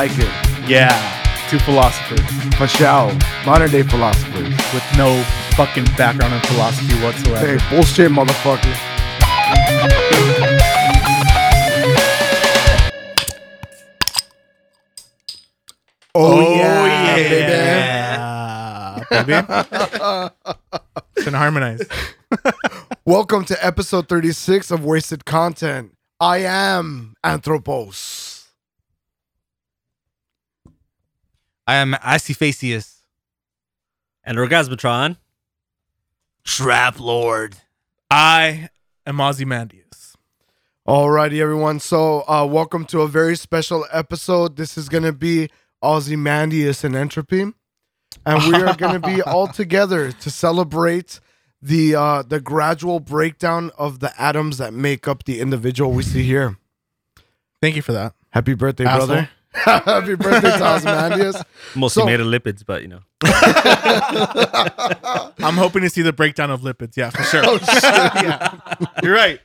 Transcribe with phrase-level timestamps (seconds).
[0.00, 0.70] Yeah, like it.
[0.70, 2.24] Yeah, two philosophers
[2.54, 3.12] For sure.
[3.44, 4.48] Modern day philosophers.
[4.72, 5.22] with no
[5.56, 7.46] fucking background in philosophy whatsoever.
[7.46, 8.74] Hey, bullshit, motherfucker.
[16.14, 17.28] Oh, oh yeah, yeah,
[19.10, 19.32] baby.
[21.16, 21.92] it's been harmonized.
[23.04, 25.92] Welcome to episode 36 of Wasted Content.
[26.18, 28.29] I am Anthropos.
[31.70, 33.02] I am Assifacius.
[34.24, 35.18] And Orgasmatron.
[36.42, 37.58] Trap Lord.
[38.10, 38.70] I
[39.06, 40.16] am Ozymandias.
[40.88, 41.78] Alrighty, everyone.
[41.78, 44.56] So, uh, welcome to a very special episode.
[44.56, 45.48] This is going to be
[45.80, 47.52] Ozymandias and Entropy.
[48.26, 51.20] And we are going to be all together to celebrate
[51.62, 56.24] the uh, the gradual breakdown of the atoms that make up the individual we see
[56.24, 56.56] here.
[57.62, 58.14] Thank you for that.
[58.30, 59.06] Happy birthday, Asshole.
[59.06, 59.30] brother.
[59.64, 61.42] Happy birthday to Ozymandias.
[61.74, 63.00] Mostly So- made of lipids, but you know.
[65.42, 66.96] I'm hoping to see the breakdown of lipids.
[66.96, 67.42] Yeah, for sure.
[67.44, 67.82] Oh, shit.
[67.82, 68.58] yeah.
[69.02, 69.40] You're right.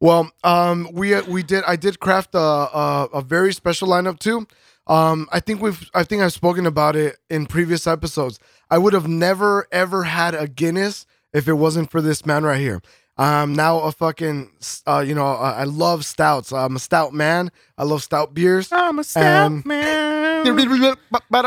[0.00, 1.62] Well, um, we we did.
[1.66, 4.46] I did craft a, a a very special lineup too.
[4.86, 5.88] Um, I think we've.
[5.94, 8.38] I think I've spoken about it in previous episodes.
[8.70, 12.58] I would have never ever had a Guinness if it wasn't for this man right
[12.60, 12.80] here.
[13.20, 14.50] I'm now a fucking.
[14.86, 16.52] Uh, you know, I I love stouts.
[16.52, 17.50] I'm a stout man.
[17.76, 18.72] I love stout beers.
[18.72, 20.44] I'm a stout Um, man.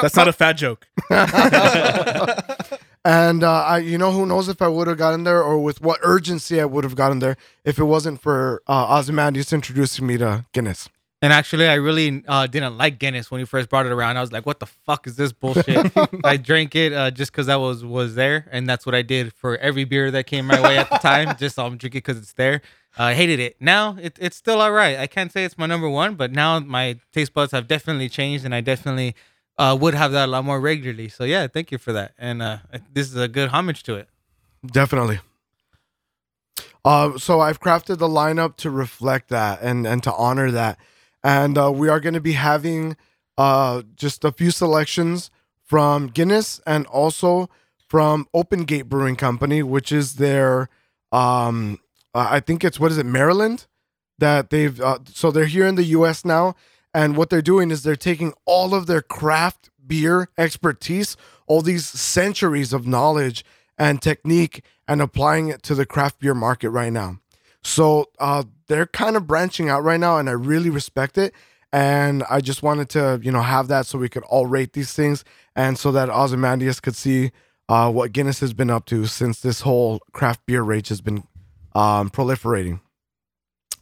[0.04, 0.88] That's not a fat joke.
[3.06, 5.82] And uh, I, you know, who knows if I would have gotten there or with
[5.82, 7.36] what urgency I would have gotten there
[7.66, 10.88] if it wasn't for uh, Ozymandias introducing me to Guinness.
[11.24, 14.18] And actually, I really uh, didn't like Guinness when you first brought it around.
[14.18, 15.90] I was like, "What the fuck is this bullshit?"
[16.26, 19.32] I drank it uh, just because I was was there, and that's what I did
[19.32, 21.34] for every beer that came my way at the time.
[21.40, 22.62] Just I'm drinking because it's there.
[23.00, 23.56] Uh, I hated it.
[23.62, 25.00] Now it, it's still all right.
[25.00, 28.44] I can't say it's my number one, but now my taste buds have definitely changed,
[28.44, 29.16] and I definitely
[29.58, 31.08] uh, would have that a lot more regularly.
[31.08, 32.12] So yeah, thank you for that.
[32.18, 32.58] And uh,
[32.92, 34.10] this is a good homage to it.
[34.66, 35.22] Definitely.
[36.84, 40.78] Uh, so I've crafted the lineup to reflect that and and to honor that,
[41.24, 42.98] and uh, we are going to be having
[43.38, 45.32] uh, just a few selections
[45.64, 47.50] from Guinness and also
[47.88, 50.70] from Open Gate Brewing Company, which is their
[51.12, 51.80] um,
[52.14, 53.68] uh, I think it's what is it Maryland
[54.20, 56.26] that they've uh, so they're here in the U.S.
[56.26, 56.56] now,
[56.94, 61.18] and what they're doing is they're taking all of their craft beer expertise,
[61.48, 63.44] all these centuries of knowledge
[63.78, 67.20] and technique and applying it to the craft beer market right now.
[67.64, 71.32] So uh, they're kind of branching out right now, and I really respect it.
[71.72, 74.94] And I just wanted to, you know, have that so we could all rate these
[74.94, 75.24] things,
[75.56, 77.32] and so that Ozymandias could see
[77.70, 81.24] uh, what Guinness has been up to since this whole craft beer rage has been
[81.76, 82.80] um, proliferating.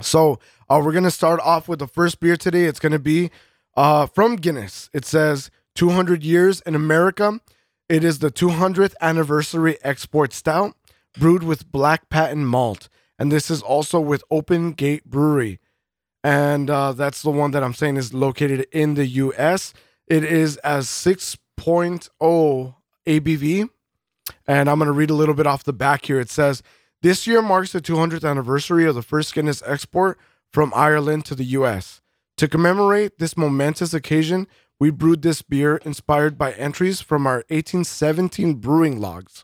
[0.02, 2.66] So uh, we're gonna start off with the first beer today.
[2.66, 3.32] It's gonna be
[3.78, 4.90] uh, from Guinness.
[4.94, 7.40] It says 200 years in America.
[7.88, 10.76] It is the 200th anniversary export stout,
[11.18, 12.90] brewed with black patent malt,
[13.22, 15.60] and this is also with Open Gate Brewery,
[16.24, 19.76] and uh, that's the one that I'm saying is located in the U.S.
[20.08, 23.70] It is as 6.0 ABV,
[24.48, 26.20] and I'm gonna read a little bit off the back here.
[26.20, 26.64] It says.
[27.04, 30.20] This year marks the 200th anniversary of the first Guinness export
[30.52, 32.02] from Ireland to the US.
[32.38, 34.48] To commemorate this momentous occasion,
[34.80, 39.44] we brewed this beer inspired by entries from our 1817 brewing logs.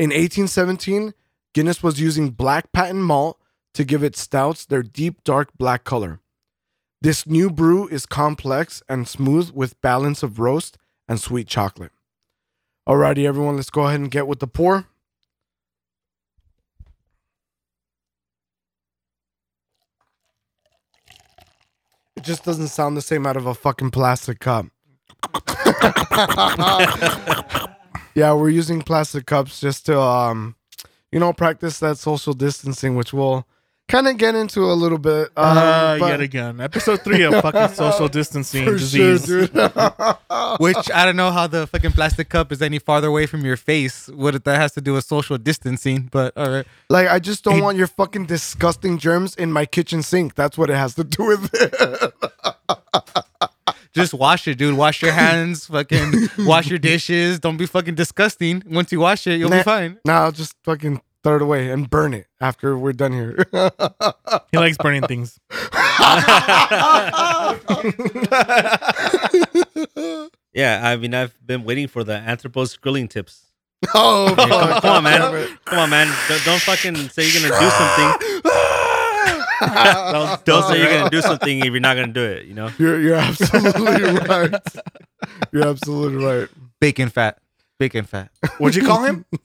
[0.00, 1.14] In 1817,
[1.54, 3.38] Guinness was using black patent malt
[3.74, 6.18] to give its stouts their deep dark black color.
[7.00, 10.76] This new brew is complex and smooth with balance of roast
[11.08, 11.92] and sweet chocolate.
[12.88, 14.88] Alrighty, everyone, let's go ahead and get with the pour.
[22.16, 24.66] It just doesn't sound the same out of a fucking plastic cup.
[28.14, 30.56] yeah, we're using plastic cups just to um
[31.14, 33.46] you know practice that social distancing which we'll
[33.86, 35.28] kind of get into a little bit.
[35.36, 36.58] Um, Uh, yet again.
[36.58, 39.26] Episode three of fucking social distancing for sure, disease.
[39.26, 39.50] dude.
[40.64, 43.58] Which I don't know how the fucking plastic cup is any farther away from your
[43.58, 44.08] face.
[44.08, 46.66] What that has to do with social distancing, but all right.
[46.88, 50.34] like I just don't Hey- want your fucking disgusting germs in my kitchen sink.
[50.34, 52.14] That's what it has to do with it.
[53.94, 54.76] Just wash it, dude.
[54.76, 55.66] Wash your hands.
[55.66, 57.38] fucking wash your dishes.
[57.40, 58.62] Don't be fucking disgusting.
[58.66, 59.58] Once you wash it, you'll Nah.
[59.58, 59.98] be fine.
[60.04, 63.46] now I'll just fucking throw it away and burn it after we're done here.
[64.52, 65.38] He likes burning things.
[70.52, 73.46] Yeah, I mean, I've been waiting for the Anthropos grilling tips.
[73.92, 75.58] oh, Come, come on, man.
[75.64, 76.06] Come on, man.
[76.28, 78.40] Don't, don't fucking say you're going to do something.
[80.44, 82.46] Don't say you're gonna do something if you're not gonna do it.
[82.46, 82.70] You know.
[82.78, 84.54] You're you're absolutely right.
[85.52, 86.48] You're absolutely right.
[86.80, 87.38] Bacon fat.
[87.78, 88.30] Bacon fat.
[88.58, 89.24] What'd you call him?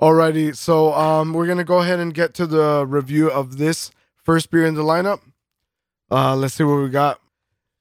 [0.00, 3.90] Alrighty, so um, we're gonna go ahead and get to the review of this
[4.24, 5.20] first beer in the lineup.
[6.10, 7.20] Uh, let's see what we got.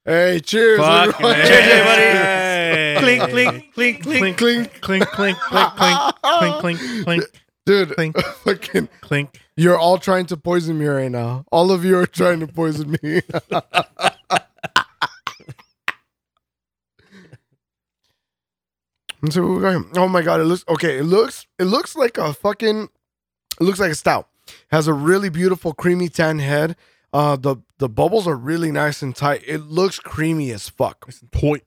[0.03, 0.79] Hey, cheers!
[0.79, 1.37] Fuck, everyone.
[1.37, 1.47] man.
[1.47, 2.99] Cheers, everybody.
[2.99, 4.37] Clink, clink, clink, clink.
[4.37, 7.23] Clink, clink, clink, clink, clink, clink, clink, clink, clink,
[7.69, 7.95] dude.
[7.95, 8.19] Clink.
[8.43, 9.39] Fucking, clink.
[9.55, 11.45] you're all trying to poison me right now.
[11.51, 13.21] All of you are trying to poison me.
[19.21, 19.83] Let's see what we got here.
[19.97, 20.97] Oh my god, it looks okay.
[20.97, 22.89] It looks it looks like a fucking
[23.59, 24.29] it looks like a stout.
[24.71, 26.77] Has a really beautiful creamy tan head.
[27.11, 29.43] Uh the the bubbles are really nice and tight.
[29.45, 31.09] It looks creamy as fuck.
[31.31, 31.61] Toy.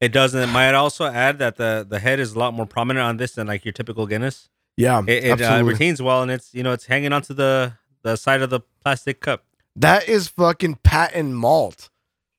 [0.00, 0.48] It doesn't.
[0.48, 3.46] Might also add that the the head is a lot more prominent on this than
[3.46, 4.48] like your typical Guinness.
[4.80, 8.16] Yeah, It, it uh, retains well, and it's you know it's hanging onto the the
[8.16, 9.44] side of the plastic cup.
[9.76, 11.90] that is fucking patent malt.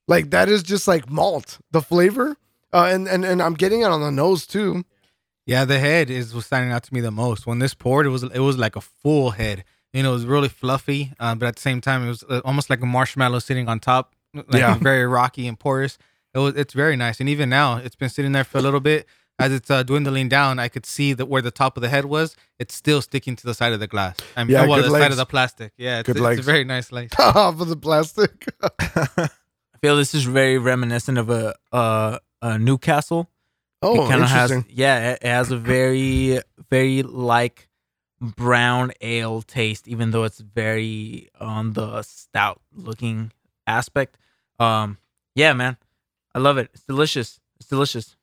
[0.08, 1.60] Like that is just like malt.
[1.72, 2.36] The flavor.
[2.74, 4.84] Uh and and, and I'm getting it on the nose too.
[5.46, 7.46] Yeah, the head is was standing out to me the most.
[7.48, 9.64] When this poured, it was it was like a full head.
[9.94, 12.42] You know, it was really fluffy, uh, but at the same time, it was uh,
[12.46, 14.14] almost like a marshmallow sitting on top.
[14.34, 14.78] Like Yeah.
[14.78, 15.98] very rocky and porous.
[16.34, 18.80] It was it's very nice, and even now, it's been sitting there for a little
[18.80, 19.06] bit.
[19.42, 22.06] As it's uh, dwindling down, I could see that where the top of the head
[22.06, 22.36] was.
[22.60, 24.18] It's still sticking to the side of the glass.
[24.38, 25.74] I mean, Yeah, well, good the side of the plastic.
[25.78, 26.40] Yeah, it's, Good it's legs.
[26.40, 27.10] a very nice lace.
[27.20, 28.46] Off of the plastic.
[28.80, 29.30] I
[29.82, 33.30] feel this is very reminiscent of a uh, a Newcastle.
[33.82, 34.76] oh, it kind of has interesting.
[34.78, 36.40] yeah, it, it has a very
[36.70, 37.68] very like
[38.20, 43.32] brown ale taste, even though it's very on the stout looking
[43.66, 44.18] aspect.
[44.60, 44.98] Um,
[45.34, 45.78] yeah, man,
[46.36, 46.70] I love it.
[46.74, 47.40] It's delicious.
[47.60, 48.16] It's delicious.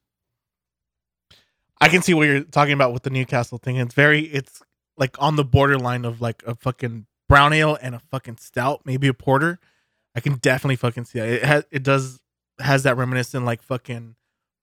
[1.81, 3.77] I can see what you're talking about with the Newcastle thing.
[3.77, 4.63] It's very, it's
[4.97, 9.07] like on the borderline of like a fucking brown ale and a fucking stout, maybe
[9.07, 9.59] a porter.
[10.15, 11.29] I can definitely fucking see that.
[11.29, 12.21] It has, it does
[12.59, 14.17] has that reminiscent like fucking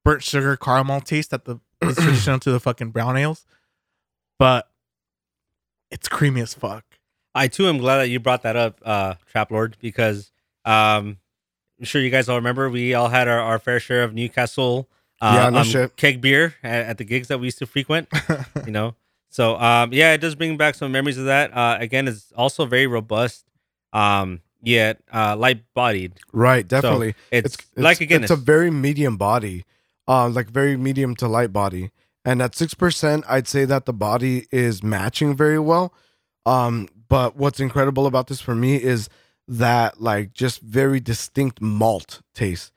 [0.03, 3.45] burnt sugar caramel taste that the is traditional to the fucking brown ales,
[4.37, 4.69] but
[5.91, 6.83] it's creamy as fuck.
[7.33, 10.31] I too am glad that you brought that up, uh, Trap Lord, because
[10.63, 11.17] um,
[11.79, 14.89] I'm sure you guys all remember we all had our, our fair share of Newcastle
[15.33, 15.95] Yeah, no um, shit.
[15.95, 18.07] keg beer at, at the gigs that we used to frequent.
[18.65, 18.95] you know,
[19.29, 21.55] so um, yeah, it does bring back some memories of that.
[21.55, 23.45] Uh, again, it's also very robust,
[23.91, 26.13] um, yet uh, light bodied.
[26.31, 27.15] Right, definitely.
[27.31, 28.31] It's, like a Guinness.
[28.31, 29.65] It's a very medium body,
[30.07, 31.91] uh, like very medium to light body.
[32.23, 35.93] And at six percent, I'd say that the body is matching very well.
[36.45, 39.09] Um, but what's incredible about this for me is
[39.47, 42.71] that like just very distinct malt taste.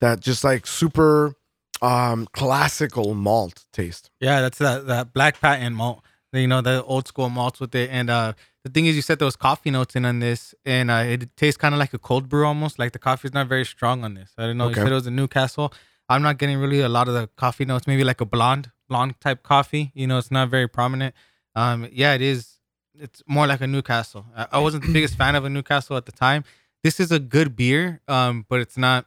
[0.00, 1.36] That just like super
[1.82, 4.10] um classical malt taste.
[4.20, 6.02] Yeah, that's that that black patent malt.
[6.32, 7.90] You know, the old school malts with it.
[7.90, 8.34] And uh
[8.64, 11.36] the thing is you said there was coffee notes in on this and uh it
[11.36, 12.78] tastes kind of like a cold brew almost.
[12.78, 14.32] Like the coffee's not very strong on this.
[14.38, 14.66] I don't know.
[14.66, 14.80] Okay.
[14.80, 15.72] You said it was a Newcastle.
[16.08, 19.14] I'm not getting really a lot of the coffee notes, maybe like a blonde, blonde
[19.20, 19.92] type coffee.
[19.94, 21.14] You know, it's not very prominent.
[21.54, 22.58] Um yeah, it is
[22.94, 24.26] it's more like a Newcastle.
[24.36, 26.44] I, I wasn't the biggest fan of a Newcastle at the time.
[26.84, 29.06] This is a good beer, um, but it's not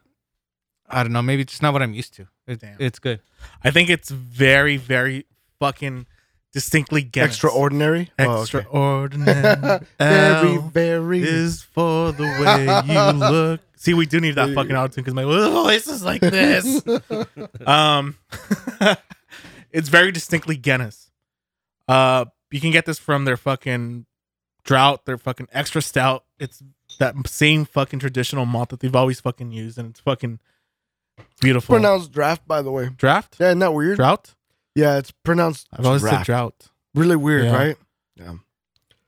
[0.88, 2.26] I don't know, maybe it's just not what I'm used to.
[2.46, 2.76] It, Damn.
[2.78, 3.20] it's good.
[3.62, 5.26] I think it's very, very
[5.58, 6.06] fucking
[6.52, 7.32] distinctly Guinness.
[7.32, 8.10] Extraordinary.
[8.18, 8.58] Oh, okay.
[8.60, 9.80] Extraordinary.
[9.98, 13.60] very, L very is for the way you look.
[13.76, 16.82] See, we do need that fucking auto tune because my voice is like this.
[17.66, 18.16] um,
[19.72, 21.10] it's very distinctly Guinness.
[21.88, 24.06] Uh, you can get this from their fucking
[24.64, 26.24] drought, their fucking extra stout.
[26.38, 26.62] It's
[26.98, 30.38] that same fucking traditional malt that they've always fucking used, and it's fucking
[31.40, 31.74] beautiful.
[31.74, 32.88] pronounced draft, by the way.
[32.96, 33.96] draft, Yeah, isn't that weird?
[33.96, 34.34] drought.
[34.74, 36.26] Yeah, it's pronounced I've always said draft.
[36.26, 36.68] drought.
[36.94, 37.56] Really weird, Yeah.
[37.56, 37.76] right?
[38.16, 38.34] Yeah.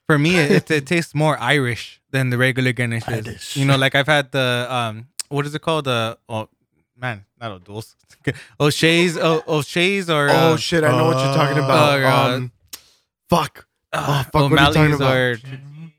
[0.07, 3.07] For me, it, it, it tastes more Irish than the regular Guinness.
[3.09, 3.27] is.
[3.27, 3.57] Irish.
[3.57, 5.85] You know, like I've had the um, what is it called?
[5.87, 6.49] The oh
[6.97, 7.97] man, not O'Doul's,
[8.61, 11.99] O'Shea's, O- O'Shea's, or Oh uh, shit, I know what you're talking about.
[11.99, 12.35] Oh, God.
[12.35, 12.53] um,
[13.29, 13.67] fuck.
[13.93, 15.17] uh, fuck, what are you talking O'Malley's about?
[15.17, 15.37] or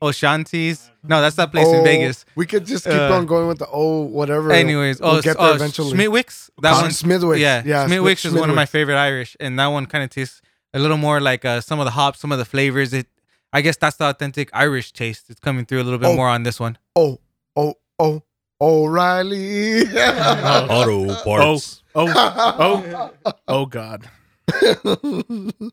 [0.00, 0.90] O'Shanti's.
[1.02, 2.24] No, that's that place Oh, in Vegas.
[2.34, 4.52] We could just keep Uh, on going with the oh whatever.
[4.52, 5.92] Anyways, we'll oh, get there oh eventually.
[5.96, 6.50] Schmidtwick's.
[6.62, 7.40] That one, Smithwick's.
[7.40, 7.86] Yeah, yeah.
[7.86, 10.40] Schmidtwick's is one of my favorite Irish, and that one kind of tastes
[10.74, 12.92] a little more like uh, some of the hops, some of the flavors.
[12.92, 13.06] It,
[13.52, 15.30] I guess that's the authentic Irish taste.
[15.30, 16.16] It's coming through a little bit Oh.
[16.16, 16.76] more on this one.
[16.94, 17.18] Oh,
[17.56, 18.22] oh, oh,
[18.60, 19.82] O'Reilly.
[19.96, 21.82] Auto parts.
[21.94, 24.08] Oh, Oh, oh, oh God.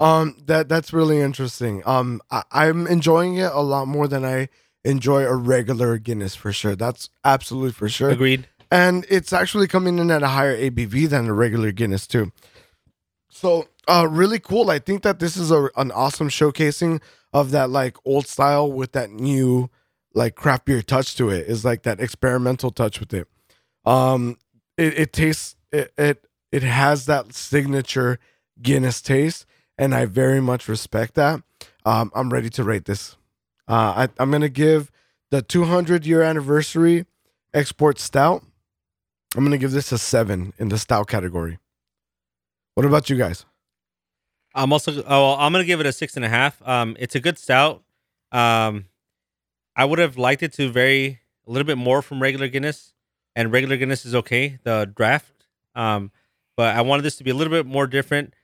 [0.00, 1.82] um, that that's really interesting.
[1.86, 4.48] Um, I, I'm enjoying it a lot more than I
[4.84, 6.74] enjoy a regular Guinness for sure.
[6.74, 8.10] That's absolutely for sure.
[8.10, 8.48] Agreed.
[8.70, 12.32] and it's actually coming in at a higher ABV than a regular Guinness too.
[13.30, 14.70] So, uh, really cool.
[14.70, 17.00] I think that this is a, an awesome showcasing
[17.32, 19.70] of that like old style with that new
[20.14, 21.46] like craft beer touch to it.
[21.46, 23.28] Is like that experimental touch with it.
[23.84, 24.36] Um,
[24.76, 28.18] it, it tastes it, it it has that signature
[28.60, 29.46] Guinness taste,
[29.80, 31.42] and I very much respect that.
[31.86, 33.16] Um, I'm ready to rate this.
[33.66, 34.92] Uh, I, I'm gonna give
[35.30, 37.06] the 200 year anniversary
[37.54, 38.44] export stout.
[39.34, 41.58] I'm gonna give this a seven in the stout category.
[42.74, 43.46] What about you guys?
[44.54, 46.60] I'm also oh well, I'm gonna give it a six and a half.
[46.68, 47.82] Um, it's a good stout.
[48.32, 48.84] Um,
[49.74, 52.92] I would have liked it to vary a little bit more from regular Guinness,
[53.34, 54.58] and regular Guinness is okay.
[54.64, 56.10] The draft, um,
[56.56, 58.34] but I wanted this to be a little bit more different.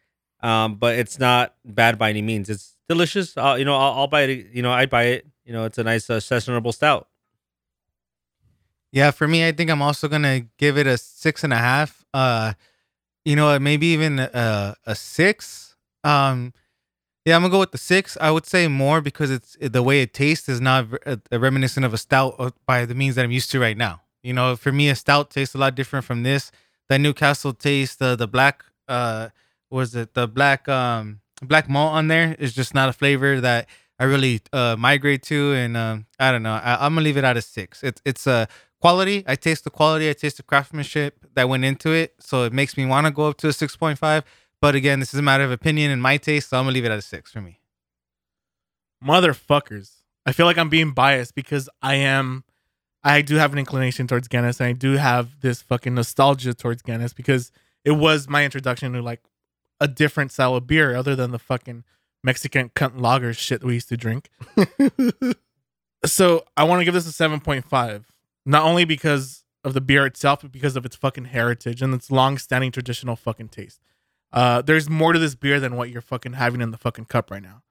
[0.40, 2.50] Um, but it's not bad by any means.
[2.50, 3.36] It's delicious.
[3.36, 4.48] I'll, you know, I'll, I'll buy it.
[4.52, 5.26] You know, I'd buy it.
[5.44, 7.08] You know, it's a nice uh, sessionable stout.
[8.92, 12.04] Yeah, for me, I think I'm also gonna give it a six and a half.
[12.14, 12.54] Uh,
[13.24, 15.76] you know, maybe even a, a six.
[16.04, 16.54] Um,
[17.24, 18.16] yeah, I'm gonna go with the six.
[18.20, 21.84] I would say more because it's the way it tastes is not a, a reminiscent
[21.84, 24.02] of a stout uh, by the means that I'm used to right now.
[24.22, 26.50] You know, for me, a stout tastes a lot different from this.
[26.88, 29.30] That Newcastle taste, the the black, uh,
[29.70, 33.68] was it the black um black malt on there is just not a flavor that
[33.98, 36.52] I really uh migrate to, and um, I don't know.
[36.52, 37.82] I, I'm gonna leave it at a six.
[37.82, 38.48] It's it's a
[38.80, 39.24] quality.
[39.26, 40.10] I taste the quality.
[40.10, 43.28] I taste the craftsmanship that went into it, so it makes me want to go
[43.28, 44.24] up to a six point five.
[44.60, 46.84] But again, this is a matter of opinion and my taste, so I'm gonna leave
[46.84, 47.60] it at a six for me.
[49.02, 49.92] Motherfuckers.
[50.24, 52.44] I feel like I'm being biased because I am
[53.04, 56.82] I do have an inclination towards Guinness and I do have this fucking nostalgia towards
[56.82, 57.52] Guinness because
[57.84, 59.22] it was my introduction to like
[59.80, 61.84] a different style of beer other than the fucking
[62.22, 64.30] Mexican cunt lager shit we used to drink.
[66.04, 68.04] so I want to give this a 7.5.
[68.44, 72.10] Not only because of the beer itself, but because of its fucking heritage and its
[72.10, 73.80] long standing traditional fucking taste.
[74.32, 77.30] Uh, there's more to this beer than what you're fucking having in the fucking cup
[77.30, 77.62] right now.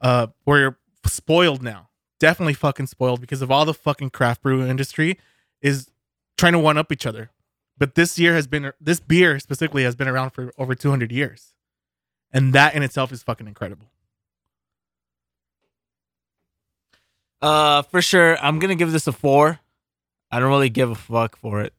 [0.00, 1.88] Uh, where you're spoiled now.
[2.20, 5.18] Definitely fucking spoiled because of all the fucking craft brew industry
[5.62, 5.90] is
[6.36, 7.30] trying to one up each other.
[7.78, 11.54] But this year has been this beer specifically has been around for over 200 years.
[12.32, 13.90] And that in itself is fucking incredible.
[17.40, 19.60] Uh, for sure, I'm gonna give this a four.
[20.30, 21.72] I don't really give a fuck for it.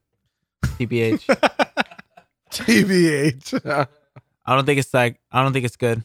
[0.64, 1.26] TBH.
[2.50, 3.88] TBH.
[4.46, 6.02] I don't think it's like I don't think it's good.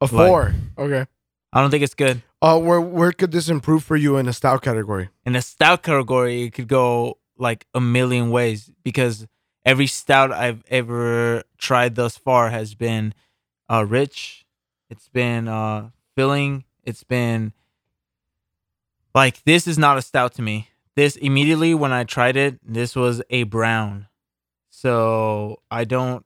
[0.00, 0.54] a four.
[0.76, 1.06] Okay.
[1.52, 2.22] I don't think it's good.
[2.42, 5.08] Uh, where where could this improve for you in the stout category?
[5.24, 9.26] In the stout category, it could go like a million ways because
[9.64, 13.14] every stout I've ever tried thus far has been
[13.68, 14.44] uh rich.
[14.90, 16.64] It's been uh filling.
[16.84, 17.52] It's been
[19.14, 20.68] like this is not a stout to me.
[20.96, 24.08] This immediately when I tried it, this was a brown.
[24.70, 26.24] So I don't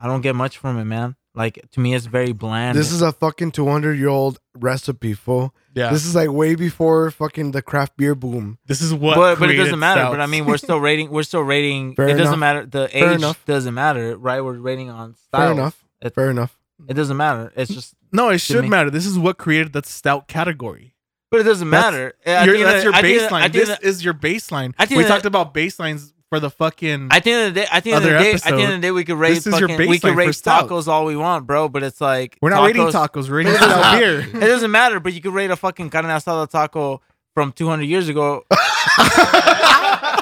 [0.00, 1.16] I don't get much from it, man.
[1.34, 2.76] Like to me it's very bland.
[2.76, 5.54] This is a fucking 200 year old recipe, fool.
[5.74, 5.90] Yeah.
[5.92, 8.58] This is like way before fucking the craft beer boom.
[8.66, 10.04] This is what but, but it doesn't matter.
[10.10, 11.10] But I mean, we're still rating.
[11.10, 11.94] We're still rating.
[11.96, 12.66] Fair it doesn't matter.
[12.66, 13.44] The Fair age enough.
[13.46, 14.40] doesn't matter, right?
[14.40, 15.40] We're rating on style.
[15.42, 15.84] Fair enough.
[16.02, 16.58] It, Fair enough.
[16.88, 17.52] it doesn't matter.
[17.54, 18.68] It's just, No, it should me.
[18.70, 18.90] matter.
[18.90, 20.94] This is what created the stout category.
[21.30, 22.12] but it doesn't That's- matter.
[22.26, 23.40] At Your- the that's the- your at the end of- baseline.
[23.42, 24.74] at This of- is your baseline.
[24.80, 27.08] at the We end talked about baselines for the fucking.
[27.10, 28.48] I think end of the day, at the end of Other the day, at the
[28.48, 29.44] end episode, of the day, we could raise.
[29.44, 30.70] this is your fucking, we could for rate stouts.
[30.72, 31.68] tacos all we want, bro.
[31.68, 33.28] But it's like we're not rating tacos- tacos.
[33.28, 34.20] We're rating stout beer.
[34.20, 34.98] It doesn't matter.
[35.00, 37.02] But you could rate a fucking carne asada taco
[37.34, 38.44] from 200 years ago,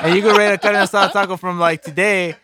[0.03, 2.35] and you could rate a carne asada taco from like today.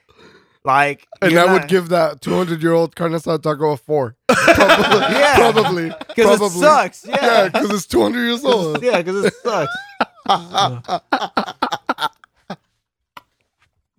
[0.66, 4.16] Like, And you're I would give that 200 year old carne asada taco a four.
[4.28, 5.14] Probably.
[5.16, 5.36] Yeah.
[5.52, 5.88] Probably.
[5.88, 6.60] because it Probably.
[6.60, 7.06] sucks.
[7.06, 8.82] Yeah, Yeah, because it's 200 years old.
[8.82, 9.72] yeah, because it sucks.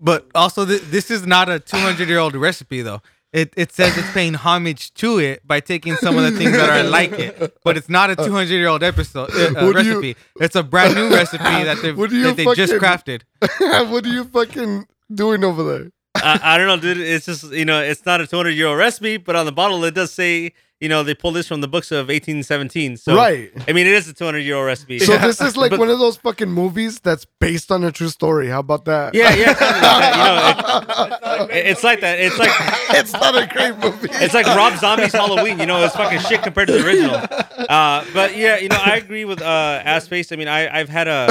[0.05, 3.01] But also, th- this is not a 200 year old recipe, though.
[3.33, 6.69] It, it says it's paying homage to it by taking some of the things that
[6.69, 9.83] are like it, but it's not a 200 year old episode uh, uh, What do
[9.83, 10.15] you- recipe.
[10.39, 13.21] It's a brand new recipe that they've What do you that they just fucking- crafted.
[13.91, 15.91] what are you fucking doing over there?
[16.15, 16.97] I, I don't know, dude.
[16.97, 19.83] It's just you know, it's not a 200 year old recipe, but on the bottle
[19.83, 22.97] it does say you know they pulled this from the books of 1817.
[22.97, 23.51] So right.
[23.67, 24.99] I mean, it is a 200 year old recipe.
[24.99, 28.09] So this is like But- one of those fucking movies that's based on a true
[28.09, 28.47] story.
[28.49, 29.13] How about that?
[29.15, 32.19] yeah, yeah, kind like that, you know, it- it's like that.
[32.19, 32.49] It's like
[32.99, 34.09] it's not a great movie.
[34.23, 35.59] it's like Rob Zombie's Halloween.
[35.59, 37.15] You know, it's fucking shit compared to the original.
[37.15, 40.31] Uh, but yeah, you know, I agree with uh, Ass Face.
[40.31, 41.29] I mean, I I've had a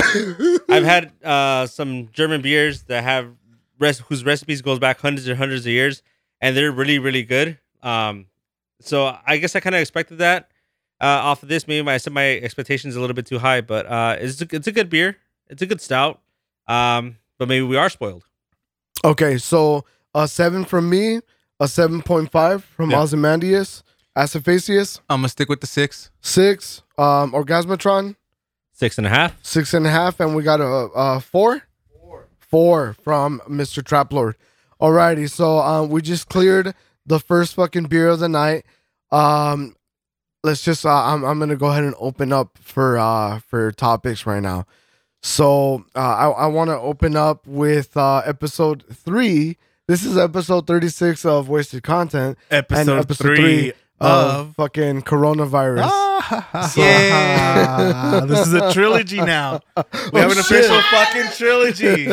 [0.69, 3.29] I've had uh, some German beers that have
[3.79, 6.03] res- whose recipes goes back hundreds and hundreds of years,
[6.41, 7.59] and they're really really good.
[7.83, 8.27] Um,
[8.81, 10.51] so I guess I kind of expected that
[11.01, 11.67] uh, off of this.
[11.67, 14.47] Maybe my, I set my expectations a little bit too high, but uh, it's a,
[14.51, 15.17] it's a good beer.
[15.49, 16.21] It's a good stout.
[16.67, 18.25] Um, but maybe we are spoiled.
[19.05, 21.21] Okay, so a seven from me,
[21.61, 23.01] a seven point five from Yeah.
[23.01, 23.83] Ozymandias,
[24.17, 26.11] Assifacius, I'm gonna stick with the six.
[26.21, 26.83] six.
[26.97, 28.17] Um, Orgasmatron
[28.73, 29.37] Six and a half.
[29.43, 31.63] six and a half, and we got a, a four,
[32.39, 33.83] four from Mr.
[33.83, 34.35] Traplord.
[34.81, 36.75] Alrighty, so um, we just cleared
[37.07, 38.65] the first fucking beer of the night.
[39.11, 39.77] Um,
[40.43, 44.27] let's just uh, I'm I'm gonna go ahead and open up for uh for topics
[44.27, 44.67] right now.
[45.23, 49.57] So uh, I I want to open up with uh episode three.
[49.89, 54.11] This is episode thirty six of Wasted Content Episode, episode three, three of
[54.49, 54.55] of.
[54.57, 55.85] fucking coronavirus.
[55.87, 58.21] Ah, So- yeah.
[58.27, 59.61] this is a trilogy now.
[60.13, 60.65] We have an Oh, shit.
[60.65, 62.09] official fucking trilogy.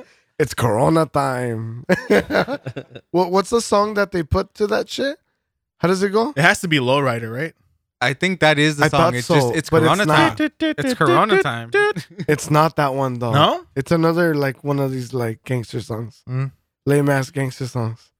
[0.38, 1.84] It's Corona time.
[3.10, 5.18] what, what's the song that they put to that shit?
[5.78, 6.32] How does it go?
[6.36, 7.54] It has to be Lowrider, right?
[8.00, 9.00] I think that is the I song.
[9.00, 10.36] thought It's so, just it's but it's Corona not.
[10.36, 10.50] time.
[10.60, 11.70] It's Corona time.
[12.28, 13.32] It's not that one though.
[13.32, 13.64] No?
[13.74, 16.22] It's another like one of these like gangster songs.
[16.28, 16.52] Mm.
[16.84, 18.10] Lame ass gangster songs.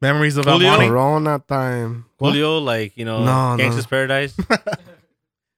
[0.00, 0.70] Memories of Julio?
[0.70, 0.88] Almani.
[0.88, 2.04] Corona time.
[2.18, 2.30] What?
[2.34, 3.62] Julio, like you know, No, no.
[3.64, 4.36] Gangsta's Paradise.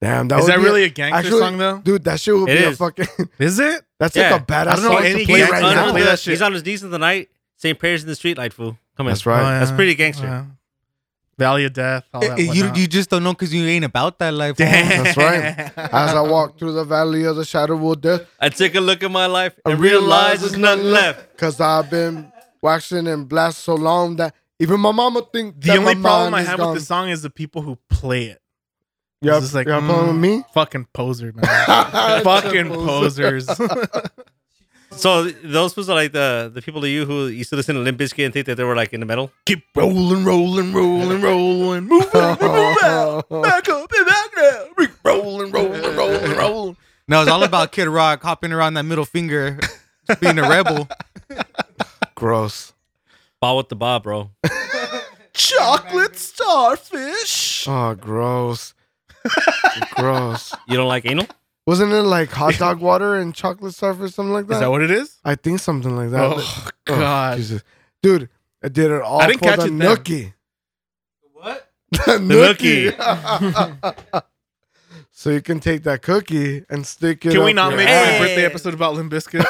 [0.00, 1.78] Damn, that Is that really a gangster actually- song though?
[1.78, 2.04] dude?
[2.04, 3.06] That shit would It be a fucking.
[3.38, 3.82] Is it?
[3.98, 4.30] That's Yeah.
[4.32, 4.68] like a badass song.
[4.68, 5.90] I don't know song any to play right now.
[5.90, 6.32] play that shit.
[6.32, 8.78] He's on his knees in the night, saying prayers in the street light, fool.
[8.96, 9.10] Come on.
[9.12, 9.40] That's right.
[9.40, 9.58] Oh, yeah.
[9.58, 10.26] That's pretty gangster.
[10.26, 10.44] Yeah.
[11.36, 12.04] Valley of Death.
[12.12, 12.76] All that Eh, you whatnot.
[12.78, 14.56] you just don't know because you ain't about that life.
[14.56, 15.04] Damn.
[15.04, 15.70] That's right.
[15.92, 19.04] As I walk through the valley of the shadow of death, I take a look
[19.04, 21.36] at my life I and realize there's nothing left.
[21.36, 25.78] Cause I've been waxing and blast so long that even my mama think The that
[25.78, 26.72] only my problem mind I have gone.
[26.72, 28.42] with the song is the people who play it.
[29.20, 30.44] You have, It's just like, you have a problem with mm, me?
[30.54, 31.44] Fucking poser, man.
[32.24, 33.48] fucking posers.
[34.90, 37.82] So those fools are like the the people to you who used to listen to
[37.82, 39.30] Limp Bizkit and think that they were like in the metal.
[39.44, 41.84] Keep rolling, rolling, rolling, rolling.
[41.84, 43.28] Move out, move out.
[43.28, 44.66] Back up and back down.
[44.78, 46.76] Keep Rolling, rolling, rolling, rolling.
[47.06, 49.60] No, it's all about Kid Rock hopping around that middle finger,
[50.20, 50.88] being a rebel.
[52.14, 52.72] Gross.
[53.42, 54.30] Bawitdaba, bro.
[55.32, 57.68] Chocolate starfish.
[57.68, 58.74] Oh, gross.
[59.94, 60.54] Gross.
[60.66, 61.26] You don't like anal?
[61.66, 64.54] Wasn't it like hot dog water and chocolate stuff or something like that?
[64.54, 65.18] Is that what it is?
[65.24, 66.20] I think something like that.
[66.20, 67.36] Oh, Oh, God.
[67.36, 67.62] Jesus.
[68.02, 68.30] Dude,
[68.62, 69.96] I did it all I didn't for catch the it then.
[69.96, 70.32] nookie.
[71.32, 71.70] What?
[71.90, 72.94] The nookie.
[75.18, 77.88] so you can take that cookie and stick it Can we up not your make
[77.88, 78.20] ass.
[78.20, 79.42] my birthday episode about Limp Bizkit?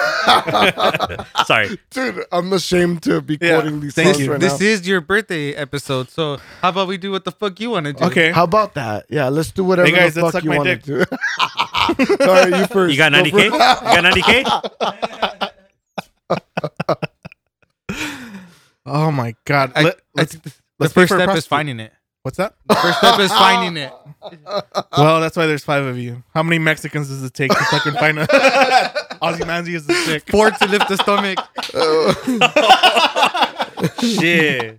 [1.46, 1.78] Sorry.
[1.90, 4.31] Dude, I'm ashamed to be Yeah, quoting these thank songs you.
[4.33, 4.66] right This now.
[4.66, 7.92] is your birthday episode, so how about we do what the fuck you want to
[7.92, 8.02] do?
[8.04, 8.33] Okay.
[8.33, 9.04] How about that?
[9.11, 11.04] Yeah, let's do whatever Hey, guys, the fuck you want to do.
[12.24, 12.92] Sorry, you first.
[12.92, 13.44] You got 90k?
[13.44, 15.50] You got 90k?
[18.90, 19.72] Oh my God.
[19.76, 20.38] I, Let, I us the,
[20.78, 21.92] the first for a step is finding it.
[22.28, 22.52] What's that?
[22.66, 23.90] The first step is finding it.
[24.98, 26.22] Well, that's why there's five of you.
[26.34, 28.26] How many Mexicans does it take to fucking find a
[29.22, 30.28] Ozzy Manzi is the chick?
[30.30, 31.38] Four to lift the stomach.
[34.02, 34.76] Shit.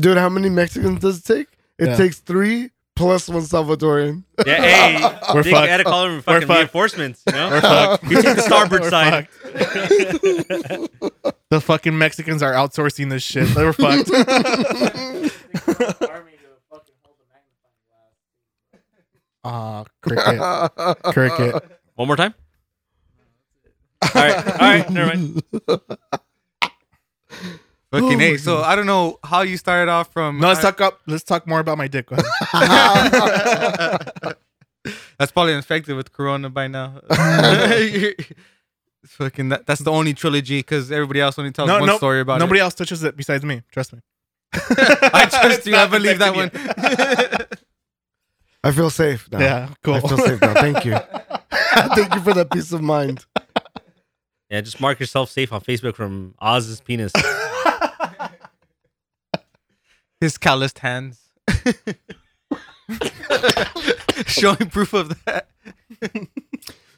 [0.00, 1.48] Dude, how many Mexicans does it take?
[1.78, 1.96] It Yeah.
[1.96, 4.22] takes three plus one Salvadorian.
[4.46, 5.68] Yeah, hey, We're they fucked.
[5.68, 6.58] had to call them fucking fucked.
[6.58, 7.22] reinforcements.
[7.26, 7.50] You know?
[7.50, 8.04] We're fucked.
[8.04, 9.28] You take the starboard We're side.
[9.28, 9.50] fucked.
[11.50, 13.48] the fucking Mexicans are outsourcing this shit.
[13.48, 14.10] They were fucked.
[19.44, 21.02] Aw, ah, cricket.
[21.12, 21.62] Cricket.
[21.96, 22.34] One more time.
[24.02, 25.42] All right, all right, never mind.
[27.90, 28.36] Fucking hey.
[28.38, 30.40] So I don't know how you started off from.
[30.40, 31.00] No, let's I- talk up.
[31.06, 32.06] Let's talk more about my dick.
[32.06, 32.32] Go ahead.
[35.18, 37.00] That's probably infected with corona by now.
[39.06, 42.20] Fucking that, that's the only trilogy because everybody else only tells No, one no, story
[42.20, 42.40] about it.
[42.40, 43.62] nobody else touches it besides me.
[43.70, 44.00] Trust me.
[45.12, 45.76] I trust It's you.
[45.76, 46.50] I believe that one.
[48.64, 49.40] I feel safe now.
[49.40, 49.94] Yeah, cool.
[49.94, 50.54] I feel safe now.
[50.54, 50.94] Thank you.
[51.50, 53.24] Thank you for that peace of mind.
[54.48, 57.12] Yeah, just mark yourself safe on Facebook from Oz's penis.
[60.20, 61.20] His calloused hands.
[64.26, 65.48] Showing proof of that.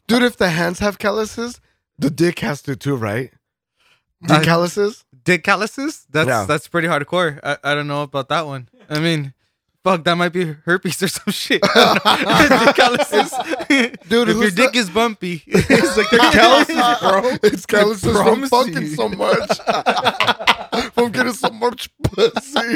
[0.07, 1.61] Dude, if the hands have calluses,
[1.99, 3.33] the dick has to too, right?
[4.23, 5.05] Dick I- calluses?
[5.27, 6.07] Dick calluses?
[6.11, 6.45] That's Yeah.
[6.47, 7.39] that's pretty hardcore.
[7.43, 8.69] I, I don't know about that one.
[8.89, 9.35] I mean,
[9.85, 11.61] fuck, that might be herpes or some shit.
[11.75, 13.33] dick calluses.
[14.09, 17.37] Dude, if your dick the- is bumpy, it's like they're calluses, bro.
[17.43, 19.59] It's calluses from promise fucking so much.
[20.95, 22.75] from getting so much pussy.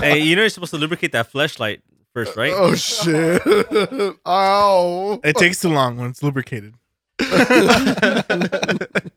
[0.00, 1.80] hey, you know you're supposed to lubricate that fleshlight
[2.12, 2.52] first, right?
[2.54, 3.42] oh shit.
[4.26, 5.20] Ow.
[5.22, 6.74] It takes too long when it's lubricated.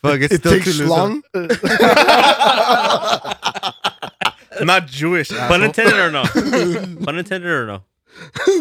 [0.00, 1.22] fuck, it's It still takes too long.
[4.62, 5.28] Not Jewish.
[5.28, 6.24] Pun intended or no?
[6.24, 7.82] Pun intended or no?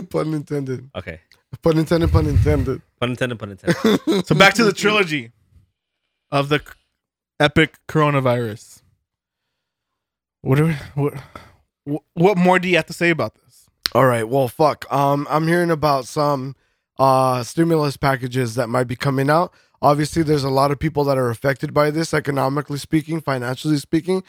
[0.09, 0.89] pun intended.
[0.95, 1.21] Okay.
[1.61, 2.81] Pun intended, pun intended.
[2.99, 4.25] Pun intended, pun intended.
[4.27, 5.31] So back to the trilogy
[6.31, 6.61] of the
[7.39, 8.81] epic coronavirus.
[10.41, 11.13] What, are, what
[12.13, 13.69] what more do you have to say about this?
[13.93, 14.27] All right.
[14.27, 14.91] Well, fuck.
[14.91, 16.55] Um, I'm hearing about some
[16.97, 19.53] uh stimulus packages that might be coming out.
[19.81, 24.23] Obviously, there's a lot of people that are affected by this, economically speaking, financially speaking,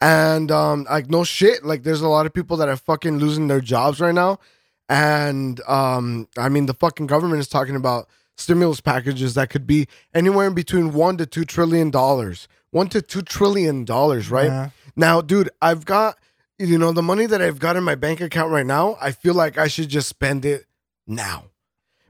[0.00, 1.64] and um, like no shit.
[1.64, 4.38] Like, there's a lot of people that are fucking losing their jobs right now,
[4.88, 9.86] and um, I mean, the fucking government is talking about stimulus packages that could be
[10.14, 14.46] anywhere in between one to two trillion dollars, one to two trillion dollars, right?
[14.46, 14.70] Yeah.
[14.96, 16.16] Now, dude, I've got
[16.58, 18.96] you know the money that I've got in my bank account right now.
[19.00, 20.64] I feel like I should just spend it
[21.06, 21.51] now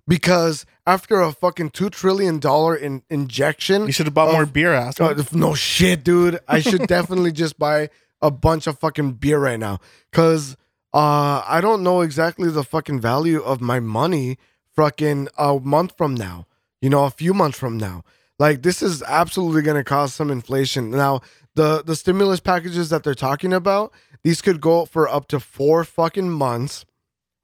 [0.08, 4.72] because after a fucking two trillion dollar in injection, You should have bought more beer,
[4.72, 5.00] ass.
[5.00, 6.40] uh, no shit, dude.
[6.48, 7.88] I should definitely just buy
[8.20, 9.78] a bunch of fucking beer right now
[10.10, 10.56] because
[10.94, 14.38] uh, I don't know exactly the fucking value of my money
[14.74, 16.46] fucking a month from now.
[16.80, 18.02] You know, a few months from now.
[18.38, 20.90] Like this is absolutely going to cause some inflation.
[20.90, 21.20] Now,
[21.54, 23.92] the the stimulus packages that they're talking about,
[24.24, 26.84] these could go for up to four fucking months,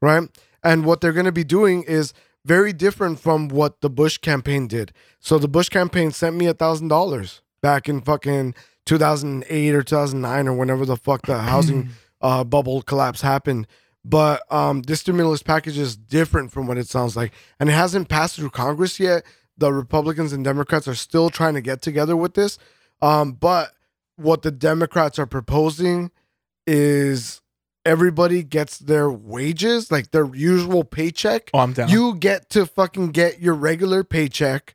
[0.02, 0.28] right?
[0.64, 2.12] And what they're going to be doing is
[2.48, 4.92] very different from what the Bush campaign did.
[5.20, 8.54] So the Bush campaign sent me a thousand dollars back in fucking
[8.86, 11.90] 2008 or 2009 or whenever the fuck the housing
[12.22, 13.66] uh, bubble collapse happened.
[14.04, 18.08] But um, this stimulus package is different from what it sounds like, and it hasn't
[18.08, 19.24] passed through Congress yet.
[19.58, 22.58] The Republicans and Democrats are still trying to get together with this.
[23.02, 23.72] Um, but
[24.16, 26.10] what the Democrats are proposing
[26.66, 27.42] is
[27.88, 31.50] everybody gets their wages, like their usual paycheck.
[31.54, 31.88] Oh, I'm down.
[31.88, 34.74] You get to fucking get your regular paycheck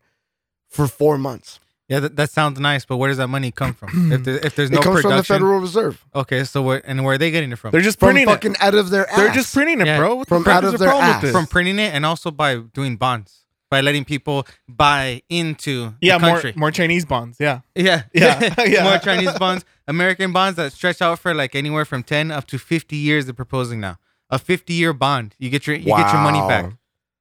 [0.67, 1.60] for four months.
[1.89, 4.12] Yeah, that, that sounds nice, but where does that money come from?
[4.12, 7.04] if, there, if there's no it comes from the Federal Reserve, okay, so where and
[7.06, 7.71] where are they getting it from?
[7.71, 8.62] They're just from printing fucking it.
[8.63, 9.15] out of their ass.
[9.17, 9.99] They're just printing it, Yeah.
[9.99, 10.15] bro.
[10.15, 11.21] What From the fuck out is of the their problem with ass.
[11.21, 11.32] this?
[11.34, 13.42] from printing it and also by doing bonds,
[13.73, 16.53] by letting people buy into yeah, the more country.
[16.55, 17.38] more Chinese bonds.
[17.39, 18.83] Yeah, Yeah, Yeah, yeah.
[18.83, 22.57] more Chinese bonds, American bonds that stretch out for like anywhere from ten up to
[22.59, 23.25] fifty years.
[23.25, 23.95] They're proposing now
[24.29, 25.27] a fifty-year bond.
[25.39, 26.65] You get your you get your money back.
[26.65, 26.73] Wow.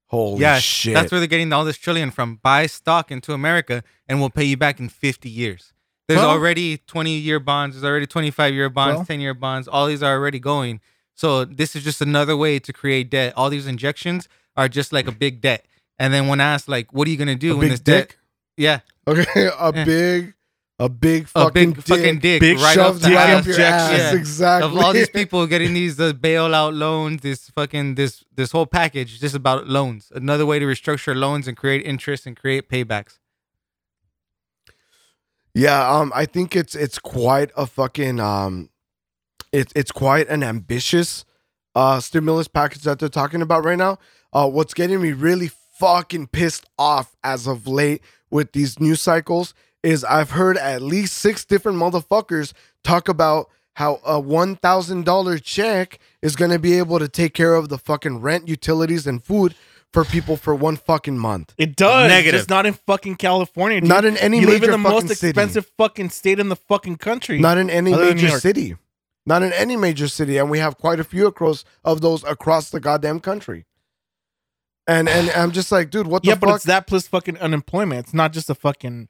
[0.08, 0.92] Holy Yeah, shit!
[0.94, 2.36] that's where they're getting all this trillion from.
[2.42, 5.72] Buy stock into America, and we'll pay you back in fifty years.
[6.06, 7.74] There's Well- already twenty-year bonds.
[7.76, 9.66] There's already twenty-five-year bonds, Well- ten-year bonds.
[9.68, 10.80] All these are already going.
[11.14, 13.32] So this is just another way to create debt.
[13.38, 15.64] All these injections are just like a big debt.
[15.98, 18.08] And then when asked like, what are you gonna do a when this debt?
[18.08, 18.18] dick.
[18.56, 19.24] Yeah, Okay,
[19.58, 19.84] a Yeah.
[19.84, 20.34] big,
[20.78, 23.40] a big a fucking big fucking dick, Big right up shoved the right ass.
[23.40, 23.90] up your ass.
[23.98, 24.14] Yeah.
[24.14, 24.70] Exactly.
[24.70, 29.20] of all these people getting these uh, bailout loans, this fucking this this whole package
[29.20, 30.10] just about loans.
[30.14, 33.18] Another way to restructure loans and create interest and create paybacks.
[35.54, 38.70] Yeah, um, I think it's it's quite a fucking um,
[39.52, 41.24] it's it's quite an ambitious
[41.74, 43.98] uh stimulus package that they're talking about right now.
[44.32, 45.50] Uh, what's getting me really
[45.82, 51.14] fucking pissed off as of late with these news cycles is I've heard at least
[51.14, 52.52] six different motherfuckers
[52.84, 57.54] talk about how a one thousand dollar check is gonna be able to take care
[57.54, 59.56] of the fucking rent, utilities, and food
[59.92, 61.52] for people for one fucking month.
[61.58, 62.08] it does.
[62.08, 62.38] Negative.
[62.38, 63.80] Just not in fucking California.
[63.80, 63.88] Dude.
[63.88, 65.30] Not in any you live major in the most city.
[65.30, 67.40] expensive fucking state in the fucking country.
[67.40, 68.76] Not in any Other major city.
[69.26, 72.70] Not in any major city, and we have quite a few across of those across
[72.70, 73.66] the goddamn country.
[74.86, 76.40] And and I'm just like, dude, what the yeah, fuck?
[76.40, 78.06] but it's that plus fucking unemployment.
[78.06, 79.08] It's not just a fucking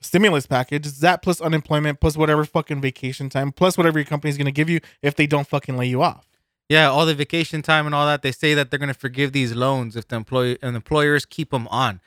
[0.00, 0.86] stimulus package.
[0.86, 4.70] It's that plus unemployment plus whatever fucking vacation time plus whatever your company's gonna give
[4.70, 6.28] you if they don't fucking lay you off.
[6.68, 8.22] Yeah, all the vacation time and all that.
[8.22, 11.66] They say that they're gonna forgive these loans if the employee and employers keep them
[11.68, 12.00] on.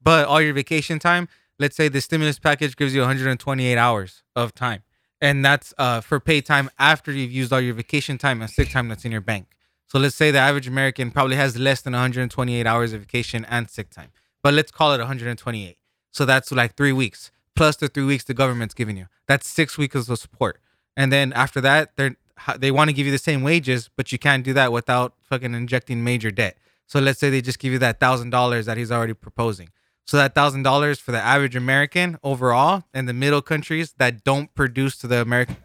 [0.00, 4.54] But all your vacation time, let's say the stimulus package gives you 128 hours of
[4.54, 4.84] time,
[5.20, 8.70] and that's uh, for paid time after you've used all your vacation time and sick
[8.70, 9.48] time that's in your bank.
[9.88, 13.68] So let's say the average American probably has less than 128 hours of vacation and
[13.70, 14.10] sick time,
[14.42, 15.76] but let's call it 128.
[16.10, 19.06] So that's like three weeks plus the three weeks the government's giving you.
[19.26, 20.60] That's six weeks of support.
[20.96, 22.16] And then after that, they're
[22.56, 25.54] they want to give you the same wages, but you can't do that without fucking
[25.54, 26.56] injecting major debt.
[26.86, 29.70] So let's say they just give you that thousand dollars that he's already proposing.
[30.06, 34.54] So that thousand dollars for the average American overall and the middle countries that don't
[34.54, 35.56] produce to the American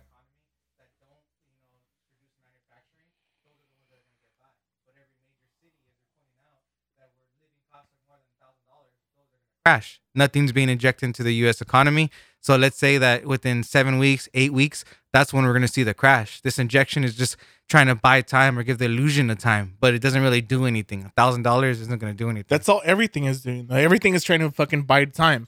[9.65, 9.99] crash.
[10.15, 11.61] Nothing's being injected into the U.S.
[11.61, 12.11] economy.
[12.39, 15.83] So let's say that within seven weeks, eight weeks, that's when we're going to see
[15.83, 16.41] the crash.
[16.41, 17.37] This injection is just
[17.69, 20.65] trying to buy time or give the illusion of time, but it doesn't really do
[20.65, 21.03] anything.
[21.05, 22.47] A thousand dollars isn't going to do anything.
[22.49, 23.67] That's all everything is doing.
[23.71, 25.47] Everything is trying to fucking buy time.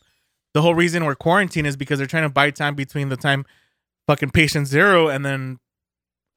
[0.53, 3.45] The whole reason we're quarantined is because they're trying to buy time between the time
[4.07, 5.59] fucking patient zero and then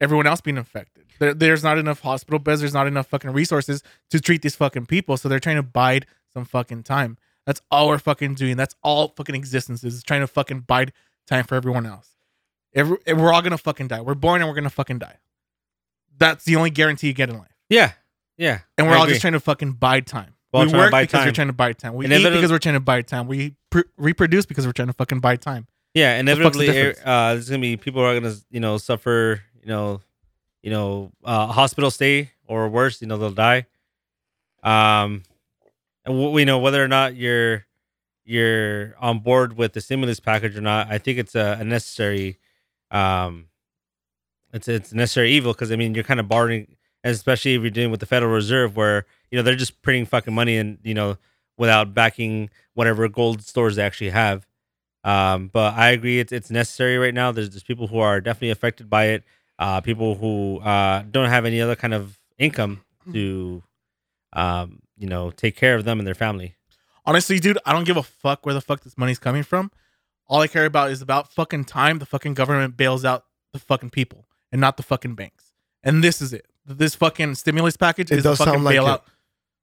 [0.00, 1.04] everyone else being infected.
[1.20, 2.60] There, there's not enough hospital beds.
[2.60, 5.16] There's not enough fucking resources to treat these fucking people.
[5.16, 7.16] So they're trying to bide some fucking time.
[7.48, 8.58] That's all we're fucking doing.
[8.58, 10.92] That's all fucking existence is, is trying to fucking bide
[11.26, 12.10] time for everyone else.
[12.74, 14.02] Every, we're all gonna fucking die.
[14.02, 15.16] We're born and we're gonna fucking die.
[16.18, 17.56] That's the only guarantee you get in life.
[17.70, 17.92] Yeah,
[18.36, 18.58] yeah.
[18.76, 19.14] And we're I all agree.
[19.14, 20.34] just trying to fucking buy time.
[20.52, 21.94] We work because we're trying to buy time.
[21.94, 23.26] We and eat because we're trying to buy time.
[23.28, 25.68] We pr- reproduce because we're trying to fucking buy time.
[25.94, 26.68] Yeah, fuck's the inevitably,
[27.02, 30.02] uh, there's gonna be people who are gonna, you know, suffer, you know,
[30.62, 33.64] you know, uh, hospital stay or worse, you know, they'll die.
[34.62, 35.22] Um,
[36.08, 37.66] and we know whether or not you're
[38.24, 40.88] you're on board with the stimulus package or not.
[40.90, 42.38] I think it's a, a necessary,
[42.90, 43.46] um,
[44.52, 47.90] it's it's necessary evil because I mean you're kind of borrowing, especially if you're dealing
[47.90, 51.18] with the Federal Reserve, where you know they're just printing fucking money and you know
[51.58, 54.46] without backing whatever gold stores they actually have.
[55.04, 57.32] Um, but I agree, it's it's necessary right now.
[57.32, 59.24] There's, there's people who are definitely affected by it.
[59.58, 62.80] Uh, people who uh, don't have any other kind of income
[63.12, 63.62] to,
[64.32, 66.56] um, you know, take care of them and their family.
[67.06, 69.70] Honestly, dude, I don't give a fuck where the fuck this money's coming from.
[70.26, 73.90] All I care about is about fucking time the fucking government bails out the fucking
[73.90, 75.52] people and not the fucking banks.
[75.82, 76.46] And this is it.
[76.66, 79.00] This fucking stimulus package It is the does fucking like bailout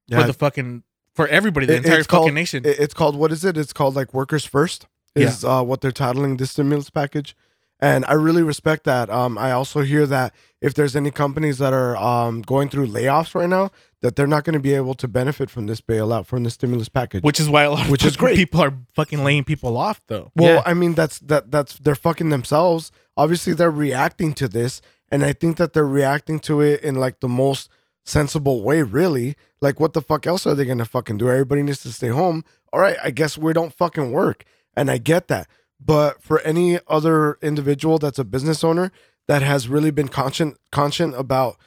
[0.08, 2.64] Yeah, for the fucking for everybody, the It- entire fucking called- nation.
[2.66, 3.58] it's called what is it?
[3.58, 4.88] It's called like workers first.
[5.14, 7.38] Is uh, what they're titling this stimulus package,
[7.80, 9.10] and I really respect that.
[9.10, 13.36] Um, I also hear that if there's any companies that are um, going through layoffs
[13.36, 13.70] right now,
[14.02, 16.90] that they're not going to be able to benefit from this bailout from the stimulus
[16.90, 17.24] package.
[17.24, 18.36] which is why a lot of Which is great.
[18.38, 20.32] people are fucking laying people off though.
[20.36, 20.64] Well, Yeah.
[20.66, 22.92] I mean that's that that's they're fucking themselves.
[23.18, 27.20] Obviously, they're reacting to this, and I think that they're reacting to it in like
[27.20, 27.70] the most
[28.04, 28.82] sensible way.
[28.84, 31.30] Really, like what the fuck else are they gonna fucking do?
[31.30, 32.44] Everybody needs to stay home.
[32.74, 34.44] All right, I guess we don't fucking work,
[34.76, 35.48] and I get that.
[35.80, 38.92] But for any other individual that's a business owner
[39.28, 41.58] that has really been conscient conscient about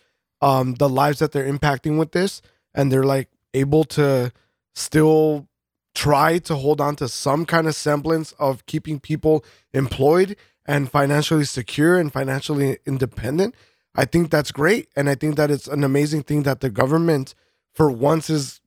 [0.40, 2.40] um, the lives that they're impacting with this,
[2.74, 4.32] and they're like able to
[4.74, 5.48] still
[5.94, 11.44] try to hold on to some kind of semblance of keeping people employed and financially
[11.44, 13.54] secure and financially independent.
[13.96, 14.88] I think that's great.
[14.94, 17.34] And I think that it's an amazing thing that the government,
[17.74, 18.60] for once, is,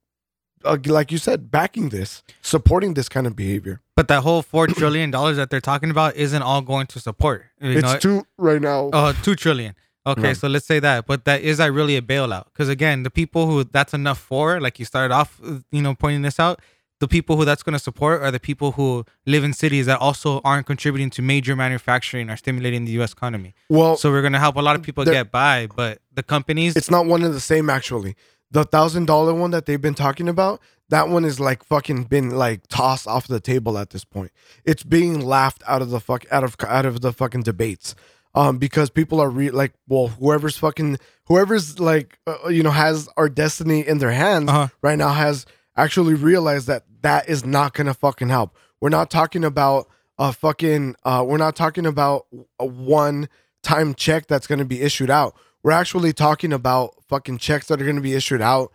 [0.66, 3.80] uh, like you said, backing this, supporting this kind of behavior.
[4.02, 7.46] But that whole four trillion dollars that they're talking about isn't all going to support.
[7.62, 8.90] You it's know, two right now.
[8.92, 9.76] Oh, two trillion.
[10.08, 10.34] Okay, Yeah.
[10.34, 11.06] so let's say that.
[11.06, 12.46] But that is that really a bailout?
[12.46, 15.94] Because again, the people who that's enough for, like you started off, uh, you know,
[15.94, 16.60] pointing this out,
[17.00, 20.00] the people who that's going to support are the people who live in cities that
[20.00, 23.12] also aren't contributing to major manufacturing or stimulating the U.S.
[23.14, 23.54] economy.
[23.70, 26.76] well, So we're going to help a lot of people get by, but the companies,
[26.76, 28.16] it's not one and the same actually.
[28.50, 30.60] The thousand dollar one that they've been talking about,
[30.92, 34.32] that one is like fucking been like tossed off the table at this point.
[34.64, 37.96] It's being laughed out of the fuck out of out of the fucking debates.
[38.34, 43.10] Um, because people are re- like, well, whoever's fucking whoever's like, uh, you know, has
[43.18, 44.68] our destiny in their hands Uh-huh.
[44.82, 48.56] right now has actually realized that that is not gonna fucking help.
[48.80, 50.96] We're not talking about a fucking.
[51.04, 52.28] Uh, we're not talking about
[52.60, 53.28] a one
[53.64, 55.36] time check that's gonna be issued out.
[55.64, 58.72] We're actually talking about fucking checks that are gonna be issued out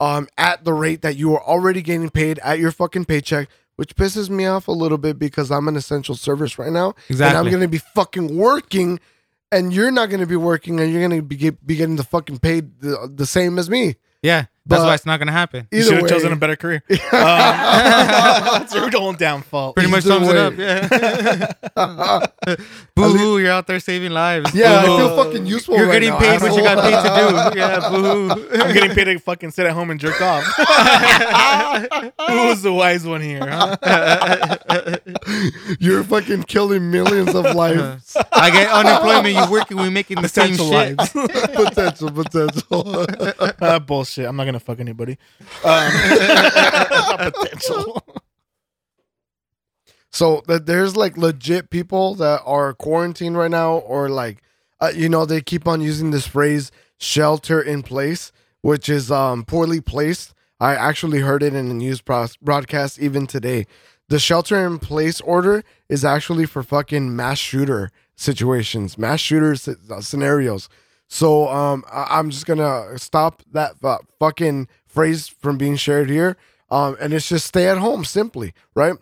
[0.00, 3.94] um at the rate that you are already getting paid at your fucking paycheck, which
[3.96, 6.94] pisses me off a little bit because I'm an essential service right now.
[7.28, 9.00] And I'm gonna be fucking working
[9.52, 12.38] and you're not gonna be working and you're gonna be, get, be getting the fucking
[12.40, 13.96] paid the, the same as me.
[14.22, 15.68] yeah, that's why it's not going to happen.
[15.70, 16.82] You Either should have way, chosen a better career.
[17.16, 19.72] Um, it's your own downfall.
[19.72, 20.54] Pretty much Either sums it up.
[20.58, 22.56] Yeah.
[22.94, 24.54] boo hoo, you're out there saving lives.
[24.54, 24.98] yeah, I Boo-hoo.
[24.98, 25.76] feel fucking useful.
[25.76, 27.58] You're right getting now, paid what you got paid to do.
[27.58, 28.30] Yeah, boo hoo.
[28.60, 30.44] I'm getting paid to fucking sit at home and jerk off.
[32.28, 33.46] Who was the wise one here?
[33.48, 33.76] Huh?
[35.78, 38.16] You're fucking killing millions of lives.
[38.32, 39.34] I get unemployment.
[39.34, 39.76] You're working?
[39.78, 40.66] We're making the same shit.
[40.66, 41.12] lives.
[41.12, 43.06] potential, potential.
[43.60, 44.26] Uh, bullshit.
[44.26, 45.18] I'm not gonna fuck anybody.
[45.64, 45.90] Um,
[47.32, 48.02] potential.
[50.10, 54.42] So that there's like legit people that are quarantined right now, or like,
[54.80, 59.44] uh, you know, they keep on using this phrase "shelter in place," which is um
[59.44, 60.32] poorly placed.
[60.58, 63.66] I actually heard it in a news pros- broadcast even today.
[64.08, 69.90] The shelter in place order is actually for fucking mass shooter situations, mass shooter sce-
[69.90, 70.68] uh, scenarios.
[71.08, 73.74] So um, I- I'm just gonna stop that
[74.18, 76.36] fucking phrase from being shared here.
[76.70, 78.94] Um, and it's just stay at home, simply, right?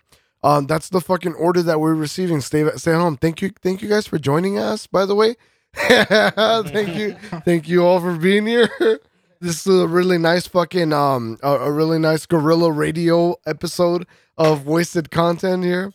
[0.42, 2.42] Um, that's the fucking order that we're receiving.
[2.42, 3.16] Stay stay at home.
[3.16, 4.86] Thank you, thank you guys for joining us.
[4.86, 5.36] By the way,
[5.74, 8.68] thank you, thank you all for being here.
[9.40, 14.06] This is a really nice fucking um a, a really nice guerrilla radio episode
[14.38, 15.92] of wasted content here.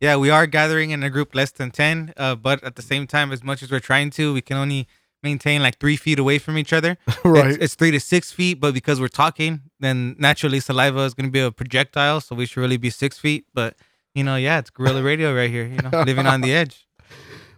[0.00, 3.06] Yeah, we are gathering in a group less than ten, uh, but at the same
[3.06, 4.88] time, as much as we're trying to, we can only
[5.30, 6.92] maintain like three feet away from each other.
[7.24, 7.50] Right.
[7.50, 11.28] It's, it's three to six feet, but because we're talking, then naturally saliva is going
[11.32, 13.42] to be a projectile, so we should really be six feet.
[13.52, 13.74] But
[14.14, 15.66] you know, yeah, it's guerrilla radio right here.
[15.66, 16.86] You know, living on the edge.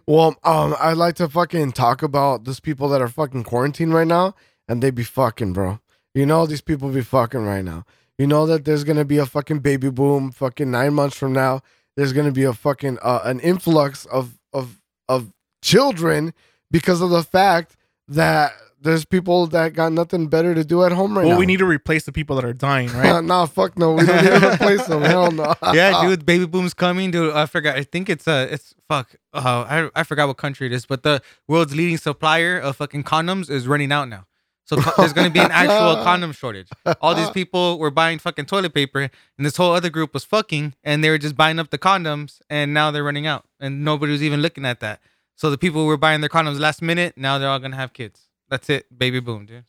[0.07, 4.07] Well, um, I'd like to fucking talk about these people that are fucking quarantined right
[4.07, 4.33] now,
[4.67, 5.79] and they be fucking, bro.
[6.15, 7.85] You know these people be fucking right now.
[8.17, 10.31] You know that there's gonna be a fucking baby boom.
[10.31, 11.61] Fucking nine months from now,
[11.95, 16.33] there's gonna be a fucking uh, an influx of of of children
[16.71, 17.75] because of the fact
[18.07, 21.29] that there's people that got nothing better to do at home right well, now.
[21.31, 23.23] Well, we need to replace the people that are dying, right?
[23.23, 23.93] nah, fuck no.
[23.93, 25.01] We don't need to replace them.
[25.01, 25.53] Hell no.
[25.73, 27.33] yeah, dude, baby boom's coming, dude.
[27.33, 27.75] I forgot.
[27.75, 29.15] I think it's uh it's fuck.
[29.33, 33.03] Uh, I I forgot what country it is, but the world's leading supplier of fucking
[33.03, 34.25] condoms is running out now.
[34.65, 36.69] So there's gonna be an actual condom shortage.
[37.01, 40.75] All these people were buying fucking toilet paper, and this whole other group was fucking,
[40.83, 44.11] and they were just buying up the condoms, and now they're running out, and nobody
[44.11, 45.01] was even looking at that.
[45.39, 47.93] So the people who were buying their condoms last minute, now they're all gonna have
[47.93, 48.27] kids.
[48.49, 49.63] That's it, baby boom, dude.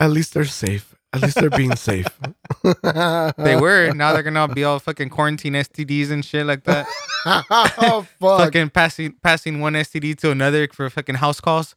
[0.00, 0.96] At least they're safe.
[1.12, 2.08] At least they're being safe.
[3.38, 3.92] They were.
[3.94, 6.88] Now they're gonna be all fucking quarantine STDs and shit like that.
[7.24, 8.40] oh fuck.
[8.40, 11.76] fucking passing passing one STD to another for fucking house calls.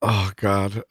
[0.00, 0.82] Oh god.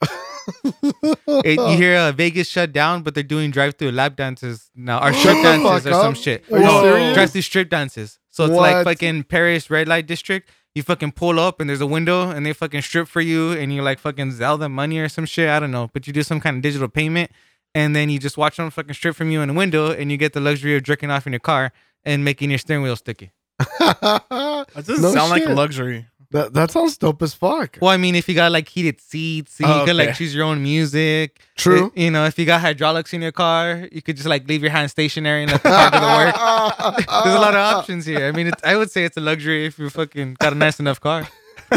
[1.44, 5.12] It, you hear uh, Vegas shut down, but they're doing drive-through lap dances now, or
[5.12, 6.44] strip dances, or some shit.
[6.50, 6.82] Are you Whoa.
[6.82, 7.14] serious?
[7.14, 8.18] Drive-through strip dances.
[8.30, 10.48] So it's like fucking Paris red light district.
[10.74, 13.72] You fucking pull up and there's a window and they fucking strip for you and
[13.72, 15.48] you like fucking sell them money or some shit.
[15.48, 17.30] I don't know, but you do some kind of digital payment
[17.74, 20.16] and then you just watch them fucking strip from you in a window and you
[20.16, 21.72] get the luxury of jerking off in your car
[22.04, 23.32] and making your steering wheel sticky.
[23.78, 26.06] That doesn't No sound like a luxury.
[26.30, 27.78] That that sounds dope as fuck.
[27.80, 30.44] Well, I mean, if you got like heated seats, you Oh, could like choose your
[30.44, 31.40] own music.
[31.56, 31.90] True.
[31.94, 34.62] It- you know, if you got hydraulics in your car, you could just like leave
[34.62, 37.06] your hand stationary and let the car do the work.
[37.24, 38.26] There's a lot of options here.
[38.28, 40.78] I mean, it's, I would say it's a luxury if you fucking got a nice
[40.80, 41.26] enough car.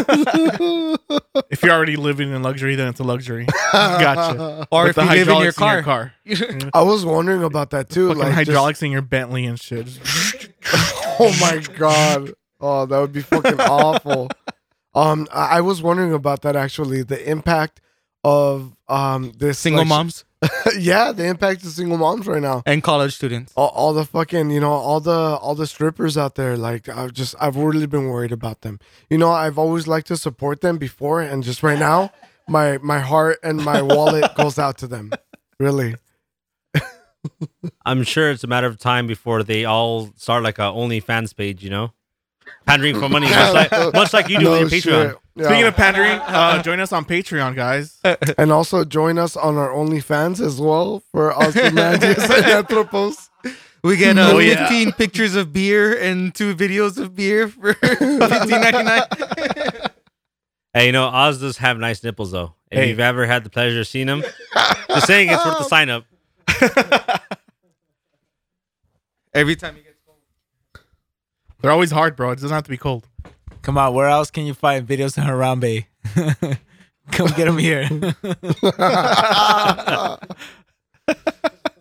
[1.49, 3.45] If you're already living in luxury, then it's a luxury.
[3.73, 4.67] Gotcha.
[4.71, 6.13] Or With if you live in your hydraulics car.
[6.73, 8.07] I was wondering about that too.
[8.09, 9.87] Fucking like just- hydraulics in your Bentley and shit.
[11.19, 12.33] oh my god.
[12.61, 14.29] Oh, that would be fucking awful.
[14.93, 17.03] Um, I I was wondering about that actually.
[17.03, 17.81] The impact
[18.23, 20.25] of um this Single like, moms
[20.79, 22.63] yeah, the impact of single moms right now.
[22.65, 23.53] and college students.
[23.55, 26.57] All, all the fucking, you know, all the all the strippers out there.
[26.57, 28.79] Like, I've just, I've really been worried about them.
[29.09, 32.11] You know, I've always liked to support them before, and just right now,
[32.47, 35.11] my my heart and my wallet goes out to them.
[35.59, 35.95] Really.
[37.85, 41.63] I'm sure it's a matter of time before they all start like a OnlyFans page,
[41.63, 41.93] you know,
[42.65, 45.09] pandering for money, much like much like you do No with your Patreon.
[45.11, 45.17] shit.
[45.35, 45.45] Yeah.
[45.45, 47.99] Speaking of pandering, uh, join us on Patreon, guys.
[48.37, 53.29] and also join us on our OnlyFans as well for Ozymandias and Anthropos.
[53.83, 54.67] We get uh, Oh, yeah.
[54.67, 59.89] 15 pictures of beer and two videos of beer for 15.99.
[60.73, 62.53] Hey, you know, Oz does have nice nipples though.
[62.69, 62.89] If Hey.
[62.89, 64.23] you've ever had the pleasure of seeing them,
[64.89, 66.05] just saying it's worth the sign up.
[69.33, 69.90] Every time you get
[71.61, 72.31] They're always hard, bro.
[72.31, 73.07] It doesn't have to be cold.
[73.61, 75.85] Come on, where else can you find videos of Harambe?
[77.11, 77.87] Come get them here.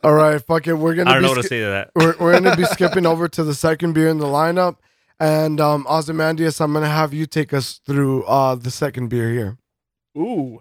[0.02, 0.74] All right, fuck it.
[0.74, 1.90] We're gonna I don't be know what to say to that.
[1.94, 4.76] we're, we're gonna be skipping over to the second beer in the lineup.
[5.18, 9.58] And um Ozymandias, I'm gonna have you take us through uh the second beer here.
[10.16, 10.60] Ooh.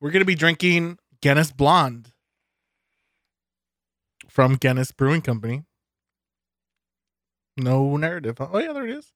[0.00, 2.12] We're going to be drinking Guinness Blonde
[4.28, 5.64] from Guinness Brewing Company.
[7.58, 8.36] No narrative.
[8.40, 9.12] Oh, yeah, there it is.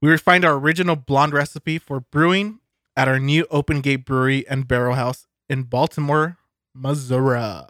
[0.00, 2.60] We refined our original blonde recipe for brewing
[2.96, 6.36] at our new Open Gate Brewery and Barrel House in Baltimore,
[6.74, 7.62] Missouri.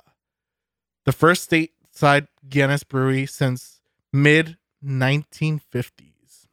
[1.04, 3.80] The first stateside Guinness brewery since
[4.12, 6.46] mid 1950s.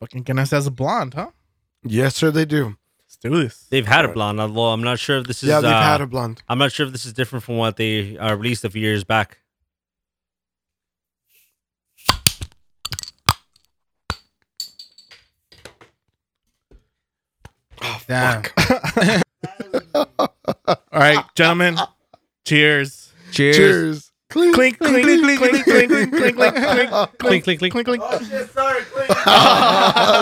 [0.00, 1.30] Fucking Guinness has a blonde, huh?
[1.84, 2.76] Yes, sir, they do.
[3.04, 3.66] Let's do this.
[3.70, 5.48] They've had a blonde, although I'm not sure if this is.
[5.48, 6.42] yeah, they've uh, had a blonde.
[6.48, 9.04] I'm not sure if this is different from what they uh, released a few years
[9.04, 9.38] back.
[18.10, 18.42] Damn.
[19.94, 21.78] All right, gentlemen.
[22.44, 23.12] Cheers.
[23.30, 23.56] Cheers.
[23.56, 24.12] Cheers.
[24.30, 24.52] Clink.
[24.56, 27.72] Clink, clink, clink, clink, clink, clink, clink, clink, clink, Clink, clink, clink.
[27.72, 28.02] clink, clink.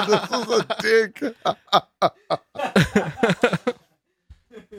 [0.07, 1.23] this is a dick.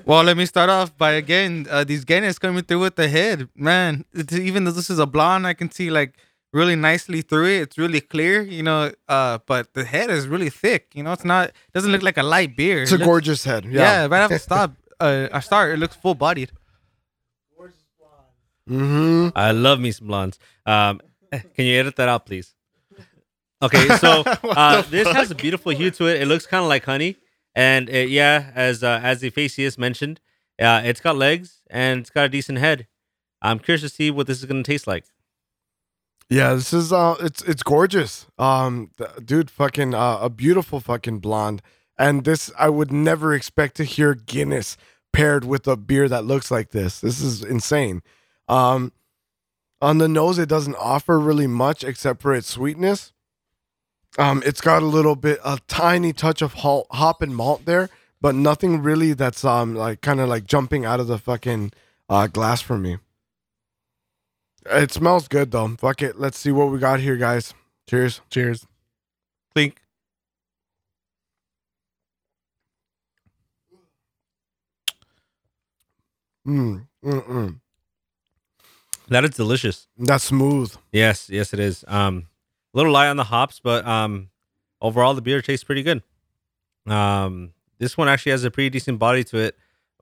[0.05, 3.49] Well, let me start off by again uh, these Guinness coming through with the head,
[3.55, 4.05] man.
[4.13, 6.15] It's, even though this is a blonde, I can see like
[6.51, 7.61] really nicely through it.
[7.61, 8.91] It's really clear, you know.
[9.07, 10.89] Uh, but the head is really thick.
[10.93, 12.83] You know, it's not doesn't look like a light beer.
[12.83, 13.65] It's a It looks- gorgeous head.
[13.65, 14.07] Yeah, Yeah.
[14.07, 15.73] right off the stop, uh, I start.
[15.73, 16.51] It looks full bodied.
[18.69, 19.29] Mm-hmm.
[19.35, 20.37] I love me some blondes.
[20.65, 22.53] Um, can you edit that out, please?
[23.61, 26.21] Okay, so uh, this has a beautiful hue to it.
[26.21, 27.17] It looks kind of like honey,
[27.55, 30.19] and it, yeah, as uh, as the faciest mentioned,
[30.61, 32.87] uh, it's got legs and it's got a decent head.
[33.41, 35.05] I'm curious to see what this is going to taste like.
[36.29, 38.27] Yeah, this is uh it's it's gorgeous.
[38.37, 38.91] Um
[39.23, 41.61] dude fucking uh, a beautiful fucking blonde.
[41.97, 44.77] And this I would never expect to hear Guinness
[45.11, 46.99] paired with a beer that looks like this.
[47.01, 48.03] This is insane.
[48.47, 48.91] Um
[49.81, 53.11] on the nose it doesn't offer really much except for its sweetness.
[54.19, 57.89] Um it's got a little bit a tiny touch of hop, hop and malt there,
[58.21, 61.71] but nothing really that's um like kind of like jumping out of the fucking
[62.07, 62.97] uh glass for me.
[64.69, 65.75] It smells good though.
[65.77, 66.19] Fuck it.
[66.19, 67.53] Let's see what we got here, guys.
[67.89, 68.21] Cheers.
[68.29, 68.65] Cheers.
[69.53, 69.81] Clink.
[76.47, 77.59] Mm, mm-mm.
[79.09, 79.87] That is delicious.
[79.97, 80.75] That's smooth.
[80.91, 81.83] Yes, yes, it is.
[81.87, 82.27] Um,
[82.73, 84.29] a little light on the hops, but um,
[84.81, 86.03] overall the beer tastes pretty good.
[86.85, 89.57] Um, this one actually has a pretty decent body to it.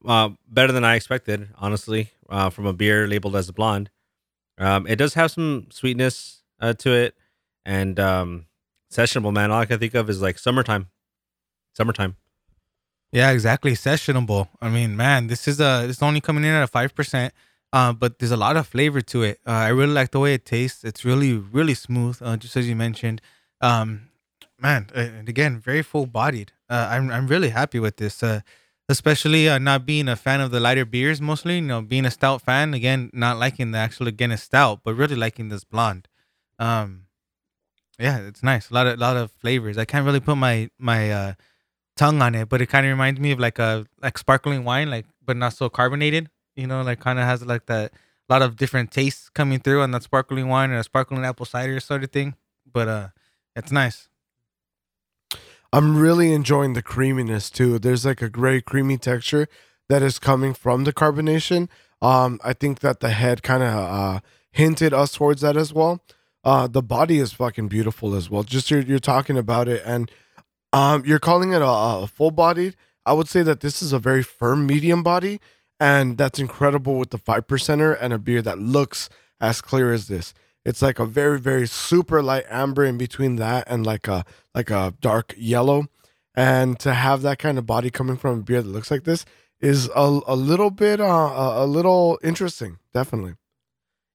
[0.06, 3.90] Uh, better than I expected, honestly, uh, from a beer labeled as a blonde.
[4.58, 7.16] Um, it does have some sweetness uh, to it,
[7.66, 8.46] and um,
[8.92, 9.34] sessionable.
[9.34, 10.88] Man, all I can think of is like summertime.
[11.74, 12.16] Summertime.
[13.12, 13.72] Yeah, exactly.
[13.74, 14.50] Sessionable.
[14.62, 17.34] I mean, man, this is a it's only coming in at a five percent.
[17.74, 19.40] Uh, but there's a lot of flavor to it.
[19.46, 20.86] Uh, I really like the way it tastes.
[20.86, 22.18] It's really, really smooth.
[22.22, 23.22] Uh, just as you mentioned.
[23.60, 24.10] Um,
[24.60, 26.54] man, uh, and again, very full bodied.
[26.70, 28.24] Uh, I'm I'm really happy with this.
[28.90, 31.56] Especially uh, not being a fan of the lighter beers, mostly.
[31.56, 32.74] You know, being a stout fan.
[32.74, 36.08] Again, not liking the actual Guinness stout, but really liking this blonde.
[36.58, 37.08] Um,
[38.00, 38.70] yeah, it's nice.
[38.70, 39.78] A lot of lot of flavors.
[39.78, 41.34] I can't really put my my uh
[41.96, 44.90] tongue on it, but it kind of reminds me of like a like sparkling wine,
[44.90, 46.30] like but not so carbonated.
[46.56, 47.94] You know, like kind of has like that
[48.30, 51.46] a lot of different tastes coming through on that sparkling wine or a sparkling apple
[51.46, 52.36] cider sort of thing.
[52.72, 53.08] But uh,
[53.56, 54.10] it's nice.
[55.74, 57.80] I'm really enjoying the creaminess too.
[57.80, 59.48] There's like a very creamy texture
[59.90, 61.70] that is coming from the carbonation.
[62.02, 64.20] Um, I think that the head kind of uh,
[64.52, 66.04] hinted us towards that as well.
[66.44, 68.44] Uh, the body is fucking beautiful as well.
[68.44, 70.10] Just you're, you're talking about it, and
[70.72, 72.76] um, you're calling it a, a full bodied.
[73.06, 75.42] I would say that this is a very firm medium body,
[75.80, 79.10] and that's incredible with the five percenter and a beer that looks
[79.42, 80.34] as clear as this.
[80.68, 84.70] It's like a very very super light amber in between that and like a like
[84.70, 85.88] a dark yellow,
[86.36, 89.26] and to have that kind of body coming from a beer that looks like this
[89.62, 93.36] is a, a little bit uh, a, little interesting, definitely.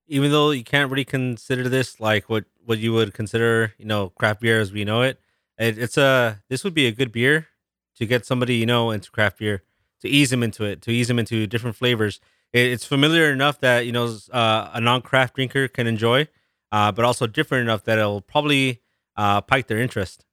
[0.07, 4.11] Even though you can't really consider this like what what you would consider, you know,
[4.11, 5.19] craft beer as we know it.
[5.59, 7.49] it it's a this would be a good beer
[7.97, 9.63] to get somebody you know into craft beer
[10.03, 12.21] to ease them into it, to ease them into different flavors.
[12.53, 16.29] It, it's familiar enough that you know uh, a non-craft drinker can enjoy,
[16.73, 18.81] uh, but also different enough that it'll probably
[19.17, 20.25] uh, pike their interest.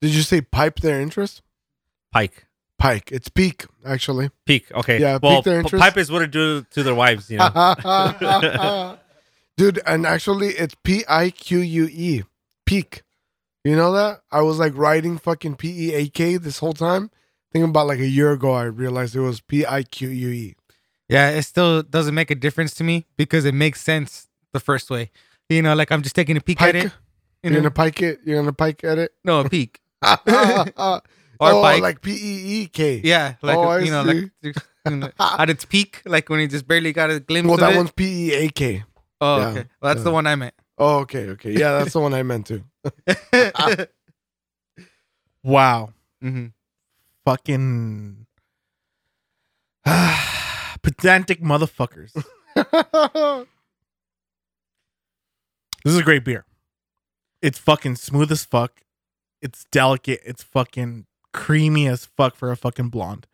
[0.00, 1.42] Did you say pipe their interest?
[2.10, 2.46] Pike,
[2.78, 3.12] Pike.
[3.12, 4.30] It's peak actually.
[4.44, 4.72] peak.
[4.72, 5.80] Okay, Yeah, Well, pique their p- interest.
[5.82, 7.30] pipe is what it do to their wives.
[7.30, 8.98] You know.
[9.56, 12.22] Dude, and actually it's P I Q U E.
[12.66, 13.02] Peak.
[13.64, 14.22] You know that?
[14.32, 17.10] I was like writing fucking P E A K this whole time.
[17.52, 20.54] Thinking about like a year ago, I realized it was P I Q U E.
[21.08, 24.90] Yeah, it still doesn't make a difference to me because it makes sense the first
[24.90, 25.10] way.
[25.54, 26.68] You know, like I'm just taking a peek Pike.
[26.70, 26.84] at it.
[26.84, 26.90] You
[27.44, 27.58] You're know?
[27.58, 28.20] gonna pike it?
[28.24, 29.12] You're gonna pike at it?
[29.24, 29.80] no, a peek.
[30.02, 31.00] oh,
[31.40, 31.82] pike.
[31.82, 33.00] like P E E K.
[33.04, 34.30] Yeah, like Oh, I you know, see.
[34.42, 34.56] like
[34.88, 37.62] you know, at its peak, like when you just barely got a glimpse of it.
[37.62, 37.76] Well, of that it.
[37.76, 38.84] one's P E A K.
[39.20, 39.64] oh, yeah, okay.
[39.80, 40.54] Well, that's the one I meant.
[40.78, 41.52] Oh, okay, okay.
[41.52, 42.64] Yeah, that's the one I meant to.
[45.44, 45.92] Wow.
[46.22, 46.46] Mm-hmm.
[47.24, 48.26] Fucking
[50.82, 52.12] pedantic motherfuckers.
[55.84, 56.44] This is a great beer.
[57.40, 58.80] It's fucking smooth as fuck.
[59.40, 60.20] It's delicate.
[60.24, 63.26] It's fucking creamy as fuck for a fucking blonde.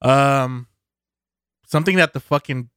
[0.00, 0.68] Um,
[1.66, 2.70] something that the fucking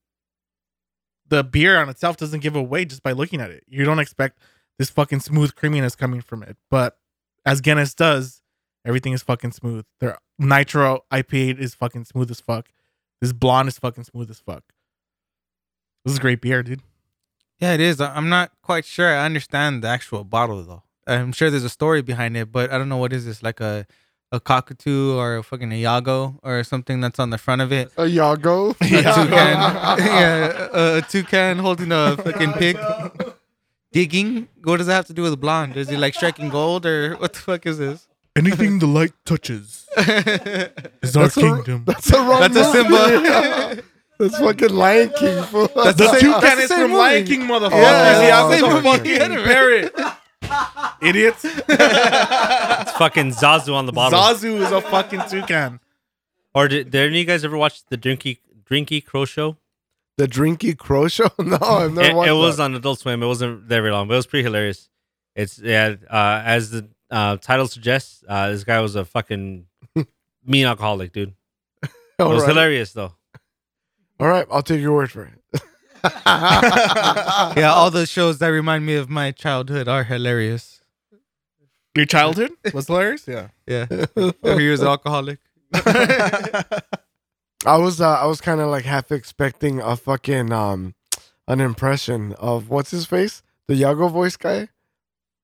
[1.28, 3.64] the beer on itself doesn't give away just by looking at it.
[3.68, 4.40] You don't expect
[4.78, 6.98] this fucking smooth creaminess coming from it, but
[7.46, 8.42] as Guinness does,
[8.86, 9.86] everything is fucking smooth.
[10.00, 12.68] Their nitro IPA is fucking smooth as fuck.
[13.22, 14.64] This blonde is fucking smooth as fuck.
[16.04, 16.82] This is great beer, dude.
[17.60, 18.02] Yeah, it is.
[18.02, 19.08] I- I'm not quite sure.
[19.16, 20.84] I understand the actual bottle though.
[21.08, 23.60] I'm sure there's a story behind it, but I don't know what is this like
[23.62, 23.86] a
[24.32, 27.92] a cockatoo or a fucking Iago or something that's on the front of it.
[27.96, 28.76] A Yago.
[28.82, 29.30] A toucan,
[30.06, 32.78] yeah, a, a toucan holding a fucking pig.
[33.92, 34.50] Digging.
[34.64, 35.78] What does that have to do with blonde?
[35.78, 38.08] Is he like striking gold or what the fuck is this?
[38.36, 41.84] Anything the light touches is our That's a- kingdom.
[41.86, 42.90] That's a wrong That's a movie.
[43.30, 43.84] symbol.
[44.18, 45.44] That's fucking Lion King.
[45.44, 45.68] fool.
[45.76, 46.94] That's the the same- toucan that's the is from movie.
[46.96, 47.72] Lion King, motherfuckers.
[47.72, 49.96] Yeah, he yeah, has same a fucking parrot.
[51.02, 51.46] Idiots.
[51.46, 54.20] It's fucking Zazu on the bottle.
[54.20, 55.80] Zazu is a fucking toucan.
[56.54, 58.40] Or did, did any of you guys ever watch the Drinky
[58.70, 59.58] Drinky Crow show?
[60.18, 61.30] The Drinky Crow Show?
[61.40, 63.22] No, I've never It, watched it It was on Adult Swim.
[63.22, 64.90] It wasn't there very long, but it was pretty hilarious.
[65.36, 69.66] It's yeah, uh, as the uh, title suggests, uh, this guy was a fucking
[70.46, 71.34] mean alcoholic, dude.
[71.84, 72.48] It was right.
[72.50, 73.14] hilarious though.
[74.20, 75.62] All right, I'll take your word for it.
[76.06, 80.82] Yeah, all the shows that remind me of my childhood are hilarious.
[81.96, 83.28] Your childhood was hilarious.
[83.28, 83.48] Yeah.
[83.66, 83.86] Yeah,
[84.16, 85.40] he was an alcoholic.
[87.66, 90.94] I was uh, I was kind of like half expecting a fucking um
[91.48, 94.68] an impression of what's his face, the Yago voice guy,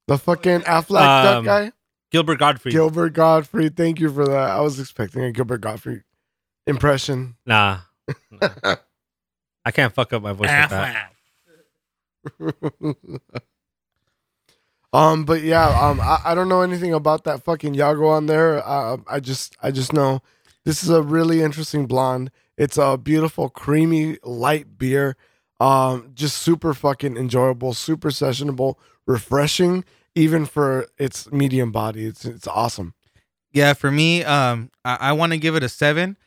[0.07, 1.71] the fucking Aflac duck Um, guy,
[2.11, 2.73] Gilbert Gottfried.
[2.73, 3.75] Gilbert Gottfried.
[3.75, 4.49] Thank you for that.
[4.51, 6.03] I was expecting a Gilbert Gottfried
[6.67, 7.35] impression.
[7.45, 7.79] nah,
[8.31, 8.75] Nah.
[9.65, 11.11] I can't fuck up my voice like that.
[14.93, 18.67] um, but yeah, um, I, I don't know anything about that fucking Yago on there.
[18.67, 20.21] Uh, I just I just know
[20.65, 22.31] this is a really interesting blonde.
[22.57, 25.15] It's a beautiful, creamy, light beer.
[25.59, 29.85] Um, just super fucking enjoyable, super sessionable, refreshing,
[30.15, 32.05] even for its medium body.
[32.05, 32.95] It's it's awesome.
[33.53, 36.17] Yeah, for me, um, I, I want to give it a seven,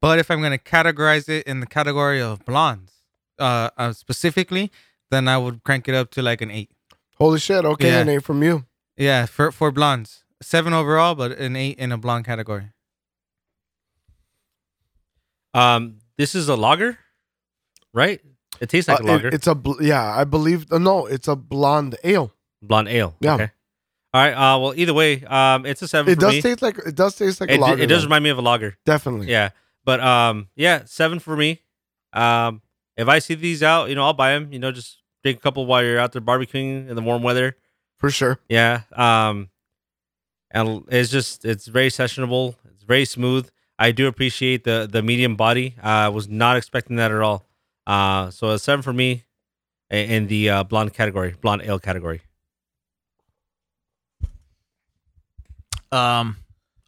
[0.00, 2.92] but if I'm gonna categorize it in the category of blondes,
[3.38, 4.70] uh, uh, specifically,
[5.10, 6.70] then I would crank it up to like an eight.
[7.16, 7.64] Holy shit!
[7.64, 8.00] Okay, Yeah.
[8.00, 8.64] an eight from you.
[8.96, 12.70] Yeah, for for blondes, seven overall, but an eight in a blonde category.
[15.54, 16.98] Um, this is a lager,
[17.92, 18.20] right?
[18.60, 20.70] It tastes like Uh, a it- lager, it's a bl- yeah, I believe.
[20.72, 22.32] Uh, no, it's a blonde ale.
[22.62, 23.16] blonde ale.
[23.20, 23.34] Yeah.
[23.34, 23.50] Okay.
[24.12, 24.32] All right.
[24.34, 26.42] Uh, well, either way, um, it's a seven It for does me.
[26.42, 27.82] taste like it does taste like it, a lager.
[27.82, 28.06] it does though.
[28.06, 28.76] remind me of a lager.
[28.84, 29.28] definitely.
[29.28, 29.50] Yeah,
[29.84, 31.62] but um, yeah, seven for me.
[32.12, 32.62] Um,
[32.96, 34.52] if I see these out, you know, I'll buy them.
[34.52, 37.56] You know, just drink a couple while you're out there barbecuing in the warm weather.
[37.98, 38.40] for sure.
[38.48, 38.82] Yeah.
[38.92, 39.50] Um,
[40.50, 42.56] and it's just it's very sessionable.
[42.72, 43.48] It's very smooth.
[43.78, 45.76] I do appreciate the the medium body.
[45.82, 47.46] I was not expecting that at all.
[47.86, 49.24] Uh, so a seven for me
[49.90, 52.22] in the uh, blonde category, blonde ale category.
[55.92, 56.36] Um,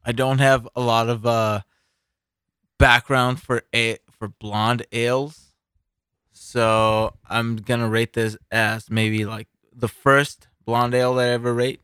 [0.04, 1.60] I don't have a lot of uh
[2.82, 5.54] background for a for blonde ales,
[6.32, 11.54] so I'm gonna rate this as maybe like the first blonde ale that I ever
[11.54, 11.80] rate.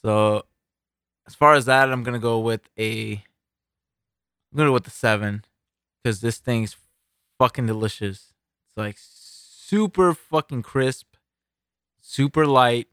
[0.00, 0.44] So,
[1.26, 3.14] as far as that, I'm gonna go with a.
[3.14, 5.44] I'm gonna go with the seven,
[6.00, 6.76] because this thing's
[7.40, 8.32] fucking delicious.
[8.68, 11.16] It's like super fucking crisp,
[12.00, 12.86] super light,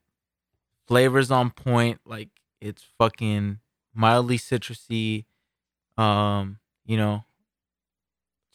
[0.88, 2.00] flavors on point.
[2.04, 2.30] Like
[2.60, 3.60] it's fucking
[3.94, 5.26] mildly citrusy,
[6.00, 7.24] um, you know,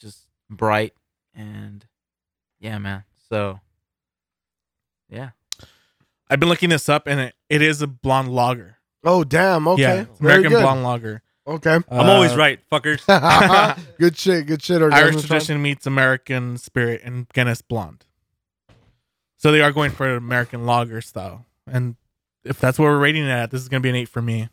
[0.01, 0.95] just bright
[1.35, 1.85] and
[2.59, 3.05] yeah, man.
[3.29, 3.61] So
[5.09, 5.31] yeah.
[6.29, 8.77] I've been looking this up, and it, it is a blonde lager.
[9.03, 9.67] Oh damn.
[9.67, 9.83] Okay.
[9.83, 10.63] Yeah, American good.
[10.63, 11.23] blonde lager.
[11.47, 11.75] Okay.
[11.75, 13.05] I'm always Uh, right, fuckers.
[13.99, 14.47] good shit.
[14.47, 14.81] Good shit.
[14.81, 15.27] Irish Orgasm Sean.
[15.27, 18.05] tradition meets American spirit and Guinness blonde.
[19.39, 21.47] So they are going for an American lager style.
[21.67, 21.97] And
[22.45, 24.43] if that's what we're rating it at, this is gonna be an eight for me.
[24.43, 24.49] It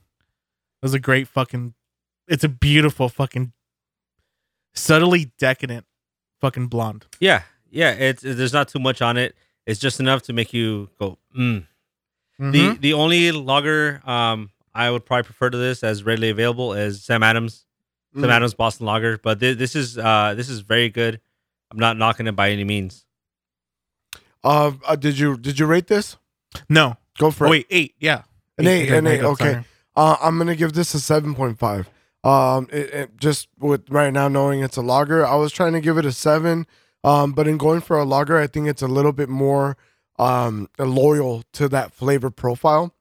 [0.81, 1.73] was a great fucking
[2.27, 3.53] it's a beautiful fucking
[4.77, 5.85] subtly decadent
[6.41, 7.05] fucking blonde.
[7.19, 7.91] yeah, yeah.
[7.91, 9.35] It's there's not too much on it.
[9.65, 11.17] It's just enough to make you go.
[11.37, 11.67] Mm.
[12.39, 12.81] The Mhm.
[12.81, 17.23] the only lager um I would probably prefer to this as readily available is Sam
[17.23, 17.65] Adams.
[18.13, 18.29] Sam Mm.
[18.31, 21.19] Adams Boston Lager, but thi- this is uh this is very good.
[21.71, 23.03] I'm not knocking it by any means.
[24.43, 26.15] Uh, uh, did you did you rate this?
[26.69, 26.95] no.
[27.17, 27.51] Go for Oh, it.
[27.51, 28.21] wait, eight, yeah.
[28.59, 29.63] An eight, an eight, I'm okay.
[29.95, 31.89] Uh, I'm gonna give this a seven point five.
[32.23, 35.81] Um, it, it- just with right now knowing it's a lager, I was trying to
[35.81, 36.65] give it a seven.
[37.03, 39.77] Um, but in going for a lager, I think it's a little bit more
[40.19, 42.93] um loyal to that flavor profile.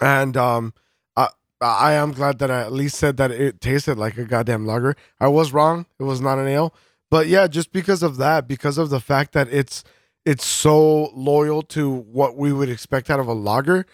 [0.00, 0.74] And um,
[1.16, 1.28] I
[1.60, 4.94] I am glad that I at least said that it tasted like a goddamn lager.
[5.20, 6.74] I was wrong; it was not an ale.
[7.10, 9.82] But yeah, just because of that, because of the fact that it's
[10.24, 13.86] it's so loyal to what we would expect out of a lager,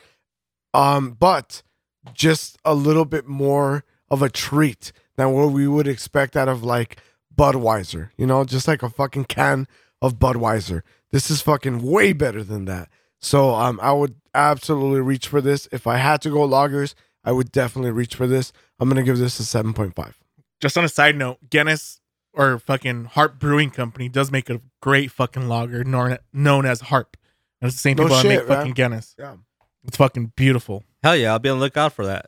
[0.73, 1.63] um, but
[2.13, 6.63] just a little bit more of a treat than what we would expect out of
[6.63, 6.99] like
[7.35, 9.67] Budweiser, you know, just like a fucking can
[10.01, 10.83] of Budweiser.
[11.11, 12.89] This is fucking way better than that.
[13.21, 15.69] So um, I would absolutely reach for this.
[15.73, 16.95] If I had to go loggers,
[17.25, 18.53] I would definitely reach for this.
[18.79, 20.19] I'm gonna give this a seven point five.
[20.61, 22.01] Just on a side note, Guinness
[22.33, 27.17] or fucking Harp Brewing Company does make a great fucking lager known, known as Harp.
[27.61, 28.73] And it's the same No people that shit, make fucking man.
[28.73, 29.15] Guinness.
[29.19, 29.37] Yeah.
[29.87, 30.83] It's fucking beautiful.
[31.03, 32.27] Hell yeah, I'll be on the lookout for that.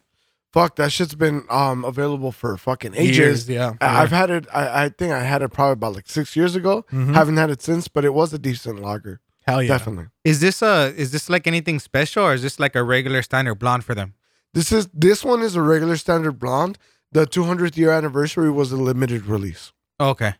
[0.56, 3.16] Fuck, that shit's been um available for fucking ages.
[3.18, 3.72] Years, yeah.
[3.80, 4.46] I- I've had it.
[4.60, 6.84] I, I think I had it probably about like six years ago.
[6.90, 7.12] Mhm.
[7.14, 9.20] Haven't had it since, but it was a decent lager.
[9.46, 9.68] Hell yeah.
[9.76, 10.06] Definitely.
[10.24, 13.56] Is this a is this like anything special or is this like a regular standard
[13.56, 14.14] blonde for them?
[14.54, 16.78] This is this one is a regular standard blonde.
[17.12, 19.72] The 200th year anniversary was a limited release.
[20.00, 20.34] Okay.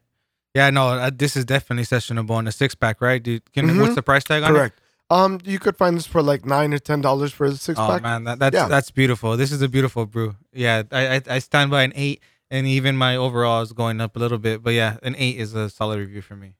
[0.54, 3.52] Yeah, no, uh, this is definitely sessionable on a six pack, right, dude?
[3.52, 3.80] Can, Mhm.
[3.82, 4.54] What's the price tag on it?
[4.54, 4.80] Correct.
[5.08, 8.00] Um, you could find this for like nine or ten dollars for the six pack.
[8.00, 8.66] Oh man, that, that's Yeah.
[8.68, 9.36] that's beautiful.
[9.36, 10.34] This is a beautiful brew.
[10.52, 14.16] Yeah, I, I I stand by an eight, and even my overall is going up
[14.16, 14.62] a little bit.
[14.64, 16.54] But yeah, an eight is a solid review for me.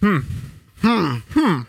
[0.00, 0.18] Hmm.
[0.80, 1.16] Hmm.
[1.30, 1.60] Hmm.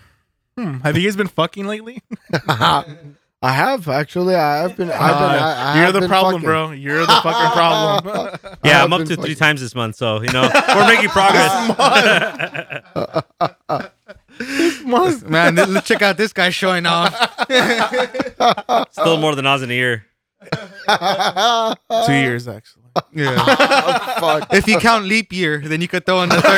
[0.57, 0.73] Hmm.
[0.79, 2.01] Have you guys been fucking lately?
[2.49, 4.33] I have actually.
[4.33, 4.89] I have been.
[4.89, 5.39] I've been.
[5.39, 6.47] Uh, I, I you're have the been problem, fucking.
[6.47, 6.71] bro.
[6.71, 8.39] You're the fucking problem.
[8.63, 11.09] I Yeah, I'm up been to three times this month, so you know we're making
[11.09, 11.71] progress.
[15.27, 17.13] Man, th- let's check out this guy showing off.
[18.91, 20.05] Still more than Oz in a year.
[22.05, 22.83] Two years actually.
[23.13, 23.35] Yeah.
[23.39, 24.53] Oh, fuck.
[24.53, 26.57] if you count leap year, then you could throw in the third.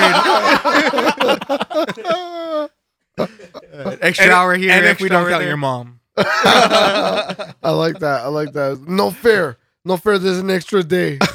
[4.02, 5.48] extra And- hour here, and if we don't hour count there.
[5.50, 6.00] your mom.
[6.18, 8.22] I like that.
[8.24, 8.82] I like that.
[8.88, 9.58] No fair.
[9.86, 10.20] No fair.
[10.20, 11.18] There's an extra day.
[11.22, 11.28] it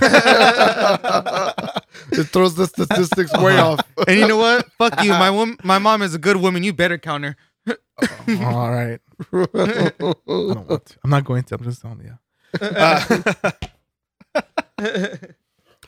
[2.28, 3.80] throws the statistics way off.
[4.06, 4.70] And you know what?
[4.78, 5.10] Fuck you.
[5.10, 6.62] My wom- my mom is a good woman.
[6.62, 7.36] You better count her.
[8.44, 9.00] All right.
[9.32, 10.26] I don't
[10.68, 10.96] want to.
[11.02, 11.54] I'm not going to.
[11.54, 12.18] I'm just telling you.
[12.60, 13.20] Uh,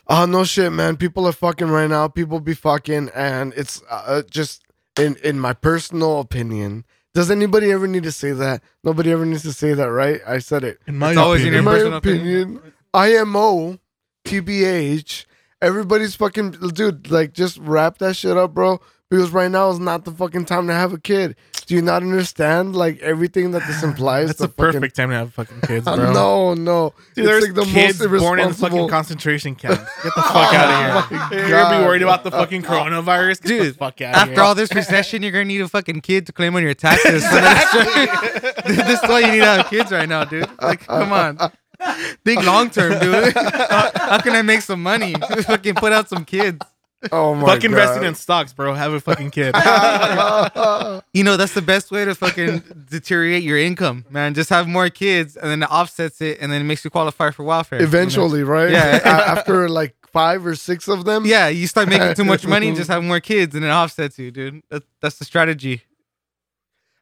[0.09, 0.95] Oh no shit, man.
[0.95, 2.07] People are fucking right now.
[2.07, 4.63] People be fucking, and it's uh, just
[4.97, 6.85] in in my personal opinion.
[7.17, 8.61] Does anybody ever need to say that?
[8.83, 10.21] Nobody ever needs to say that, right?
[10.27, 10.79] I said it.
[10.85, 12.61] in my It's always in In your my personal opinion,
[12.93, 13.79] IMO,
[14.23, 15.25] TBH,
[15.59, 17.09] everybody's fucking dude.
[17.09, 18.79] Like, just wrap that shit up, bro.
[19.09, 21.35] Because right now is not the fucking time to have a kid.
[21.67, 24.27] Do you not understand like everything that this implies?
[24.27, 26.13] That's The a perfect time to have fucking kids, Fucking, bro.
[26.13, 26.93] no, no.
[27.13, 29.79] Dude, it's there's like the kids most born in fucking concentration camps.
[30.01, 30.69] Get the fuck out
[31.03, 31.39] of oh my here.
[31.39, 33.41] You're gonna be worried about the uh, fucking coronavirus?
[33.41, 34.41] Get the Dude, fuck out of After here.
[34.43, 37.21] all this recession, you're gonna need a fucking kid to claim on your taxes.
[38.65, 40.49] this is why you need to have kids right now, dude.
[40.61, 41.37] Like, come on.
[42.25, 43.33] Think long term, dude.
[43.35, 45.15] How, how can I make some money?
[45.43, 46.59] fucking put out some kids.
[47.11, 48.07] Oh my fucking investing God.
[48.09, 48.73] in stocks, bro.
[48.73, 49.55] Have a fucking kid.
[51.13, 54.33] You know, that's the best way to fucking deteriorate your income, man.
[54.35, 57.31] Just have more kids and then it offsets it and then it makes you qualify
[57.31, 57.79] for welfare.
[57.79, 57.87] you know?
[57.89, 58.69] Eventually, right?
[58.69, 58.99] Yeah.
[59.05, 61.25] After like five or six of them.
[61.25, 64.29] Yeah, you start making too much money, just have more kids and it offsets you,
[64.31, 64.61] dude.
[64.69, 65.81] That, that's the strategy.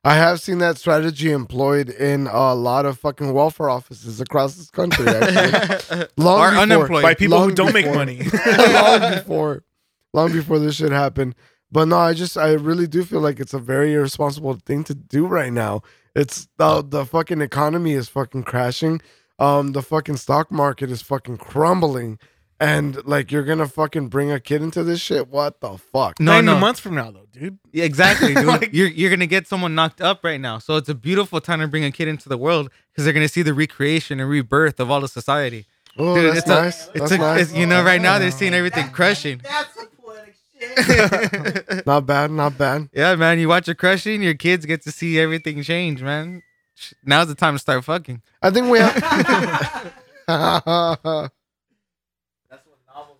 [0.05, 4.69] I have seen that strategy employed in a lot of fucking welfare offices across this
[4.69, 5.07] country.
[5.07, 6.05] Actually.
[6.15, 7.03] Long Or before- unemployed.
[7.03, 8.21] By people who don't make money.
[8.45, 9.63] long before,
[10.15, 11.35] long before this shit happened.
[11.71, 14.95] But no, I just, I really do feel like it's a very irresponsible thing to
[14.95, 15.81] do right now.
[16.15, 19.01] It's the the fucking economy is fucking crashing.
[19.37, 22.19] Um, the fucking stock market is fucking crumbling,
[22.57, 25.27] and like you're gonna fucking bring a kid into this shit.
[25.27, 26.17] What the fuck?
[26.21, 26.57] No, Nine no.
[26.57, 27.59] months from now, though, dude.
[27.73, 28.45] Yeah, exactly, dude.
[28.45, 31.59] Like- you're you're gonna get someone knocked up right now, so it's a beautiful time
[31.59, 34.79] to bring a kid into the world because they're gonna see the recreation and rebirth
[34.79, 35.65] of all of society.
[35.97, 36.87] Oh, Dude, that's it's a- nice.
[36.87, 37.41] It's that's a, nice.
[37.41, 39.41] it's, you know, right now they're seeing everything crushing.
[39.43, 39.94] That's some poetic shit.
[41.85, 42.89] not bad, not bad.
[42.93, 43.39] Yeah, man.
[43.39, 46.43] You watch it crushing, your kids get to see everything change, man.
[47.03, 48.21] Now's the time to start fucking.
[48.41, 48.93] I think we have.
[52.49, 53.19] That's what novels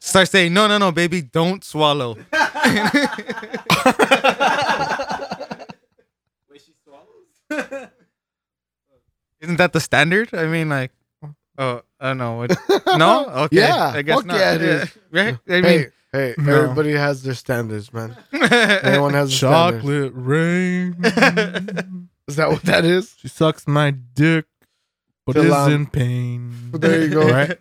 [0.00, 2.14] Start saying, no, no, no, baby, don't swallow.
[2.14, 2.26] Wait,
[6.58, 7.88] she swallows?
[9.40, 10.34] Isn't that the standard?
[10.34, 10.92] I mean, like,
[11.58, 12.36] oh, I don't know.
[12.36, 12.56] What,
[12.98, 13.26] no?
[13.44, 13.56] Okay.
[13.58, 14.36] Yeah, I guess fuck not.
[14.36, 14.88] yeah, it is.
[15.10, 15.38] Right?
[15.48, 16.62] I hey, mean, hey, No.
[16.62, 18.16] everybody has their standards, man.
[18.32, 19.80] Everyone has a standard.
[19.80, 20.96] Chocolate rain.
[22.26, 23.14] Is that what that is?
[23.18, 24.46] she sucks my dick,
[25.26, 26.70] but Till is I'm- in pain.
[26.72, 27.28] There you go.
[27.28, 27.58] Right?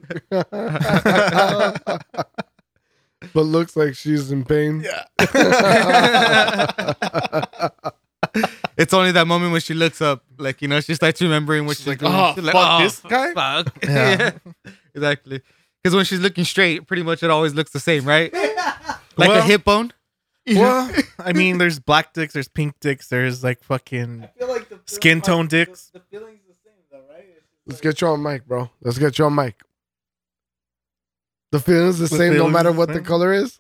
[3.34, 4.82] but looks like she's in pain.
[4.84, 5.04] Yeah.
[8.84, 11.78] It's only that moment when she looks up, like, you know, she starts remembering what
[11.78, 12.12] She's she's, like, doing.
[12.14, 13.84] "Oh, She's fuck oh, this guy?" Fuck.
[13.84, 14.32] Yeah.
[14.66, 14.72] Yeah.
[14.94, 15.42] exactly.
[15.82, 18.32] Because when she's looking straight, pretty much it always looks the same, right?
[19.16, 19.94] Like a hip bone.
[20.48, 24.24] Well, I mean, there's black dicks, there's pink dicks, there's like fucking.
[24.24, 25.92] I feel like the Skin tone the- dicks.
[25.94, 27.24] The, feeling's the same though, right?
[27.30, 28.72] It's just Let's get you on mic, bro.
[28.82, 29.62] Let's get you on mic.
[31.52, 33.60] The feeling's the The same no matter the what the color is?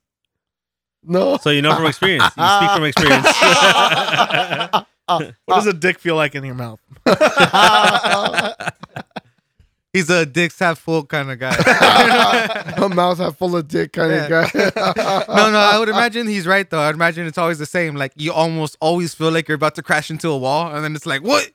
[1.03, 1.38] No.
[1.38, 2.24] So you know from experience.
[2.36, 3.28] You speak from experience.
[5.07, 5.71] Uh, what does uh.
[5.71, 6.79] a dick feel like in your mouth?
[9.93, 11.53] He's a dicks half full kind of guy.
[12.77, 14.23] a mouth half full of dick kind Yeah.
[14.23, 15.25] of guy.
[15.27, 16.79] no, no, I would imagine he's right though.
[16.79, 17.93] I'd imagine it's always the same.
[17.95, 20.95] Like you almost always feel like you're about to crash into a wall, and then
[20.95, 21.51] it's like, what?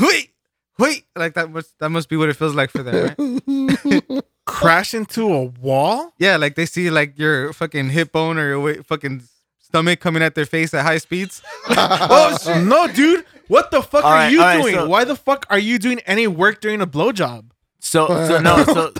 [0.00, 0.30] Wait,
[0.78, 1.04] wait.
[1.16, 4.22] Like that must that must be what it feels like for them, right?
[4.46, 6.12] Crash into a wall?
[6.16, 9.24] Yeah, like they see like your fucking hip bone or your wa- fucking
[9.70, 11.42] stomach coming at their face at high speeds.
[11.70, 12.64] Oh shit.
[12.64, 13.24] no, dude.
[13.48, 14.74] What the fuck All are right, you all right, doing?
[14.74, 17.50] so- Why the fuck are you doing any work during a blowjob?
[17.80, 18.92] So so no so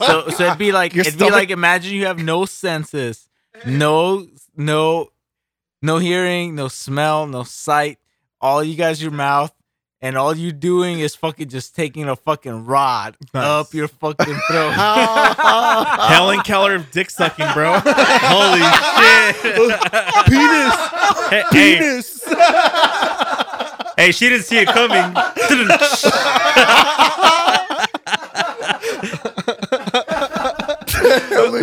[0.00, 3.28] so so it'd be like Your it'd be stomach- like imagine you have no senses,
[3.66, 5.08] no no
[5.82, 7.98] no hearing, no smell, no sight.
[8.40, 9.52] All you guys your mouth,
[10.02, 13.44] and all you're doing is fucking just taking a fucking rod Nice.
[13.44, 14.72] up your fucking throat.
[16.08, 17.78] Helen Keller dick sucking, bro.
[17.84, 19.36] Holy shit!
[20.26, 20.74] Penis.
[21.30, 22.24] hey, hey, Penis.
[23.96, 25.14] hey, she didn't see it coming.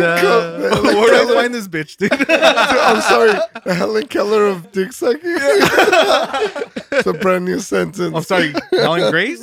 [0.00, 2.12] Where do I find this bitch, dude?
[2.30, 3.38] I'm sorry,
[3.74, 5.20] Helen Keller of dick sucking.
[5.24, 8.14] it's a brand new sentence.
[8.14, 9.40] I'm sorry, Helen Grace.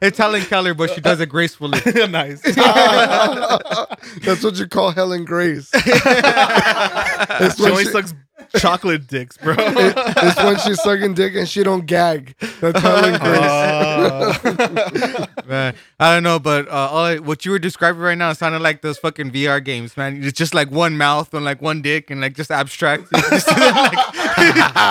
[0.00, 1.80] It's Helen Keller, but she does it gracefully.
[2.08, 2.40] nice.
[2.42, 5.70] That's what you call Helen Grace.
[5.74, 8.12] it's, She only she, sucks
[8.56, 9.54] chocolate dicks, bro.
[9.58, 12.34] it's when she's sucking dick and she don't gag.
[12.60, 13.40] That's Helen Grace.
[13.40, 18.32] Uh, Man, I don't know, but uh, all I, what you were describing right now
[18.32, 20.22] sounded like those fucking VR games, man.
[20.22, 23.04] It's just like one mouth and like one dick and like just abstract.
[23.30, 23.98] Just, like,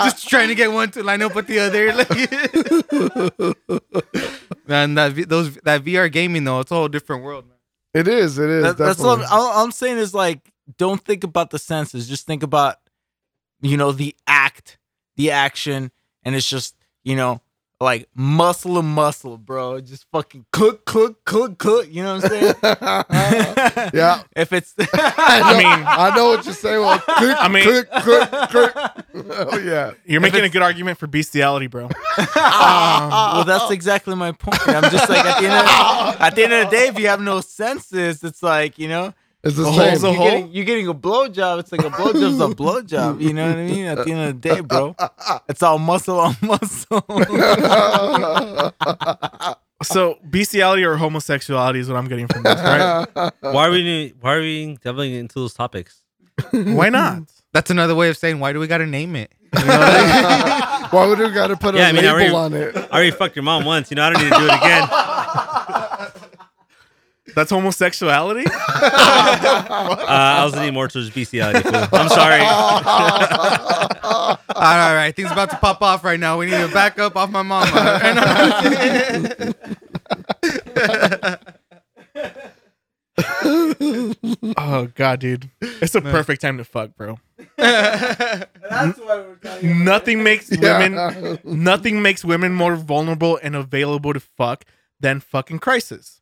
[0.04, 1.94] just trying to get one to line up with the other.
[1.94, 2.10] Like,
[4.68, 7.58] man, that those that VR gaming though, it's a whole different world, man.
[7.94, 8.38] It is.
[8.40, 8.64] It is.
[8.64, 10.40] That- that's what I'm, all I'm saying is like,
[10.78, 12.08] don't think about the senses.
[12.08, 12.78] Just think about,
[13.64, 14.78] you know, the act,
[15.16, 15.92] the action,
[16.24, 17.42] and it's just, you know,
[17.80, 19.82] like muscle and muscle, bro.
[19.82, 21.88] Just fucking cook, cook, cook, cook.
[21.92, 22.56] You know what I'm saying?
[23.94, 24.24] Yeah.
[24.36, 26.80] If it's, I, mean- mean, I know what you're saying.
[26.80, 28.74] Well, click, I mean- click, click, click.
[29.16, 29.92] Oh yeah.
[30.06, 31.86] you're making a good argument for bestiality, bro.
[31.86, 31.90] Um,
[32.36, 34.68] well, that's exactly my point.
[34.68, 37.08] I'm just like at the end of, at the end of the day, if you
[37.08, 39.14] have no senses, it's like you know,
[39.46, 39.76] It's the A same.
[39.90, 40.26] hole's a you're hole?
[40.30, 41.60] getting, you're getting a blowjob.
[41.60, 43.20] It's like a blowjob's a blowjob.
[43.22, 43.86] You know what I mean?
[43.86, 44.96] At the end of the day, bro,
[45.50, 47.04] it's all muscle on muscle.
[49.84, 53.06] So bestiality or homosexuality is what I'm getting from this, right?
[53.42, 54.14] why are we?
[54.22, 56.02] Why are we delving into those topics?
[56.52, 57.24] Why not?
[57.52, 59.34] That's another way of saying why do we gotta name it?
[59.52, 62.78] Why would we got to put Yeah, a I mean, label already- on it?
[62.78, 63.92] I already fucked your mom once.
[63.92, 64.88] You know, I don't need to do it again.
[67.36, 68.46] That's homosexuality?
[70.04, 71.62] Uh, I was leaning more towards bestiality.
[71.62, 71.74] Fool.
[71.94, 72.42] I'm sorry.
[72.44, 76.38] all right, all right, things about to pop off right now.
[76.38, 77.72] We need to back up off my mama.
[84.58, 85.50] Oh god, dude.
[85.62, 87.20] It's a perfect time to fuck, bro.
[87.58, 89.84] That's why we're talking.
[89.84, 91.36] Nothing makes women Yeah.
[91.44, 94.66] nothing makes women more vulnerable and available to fuck
[95.00, 96.22] than fucking crisis.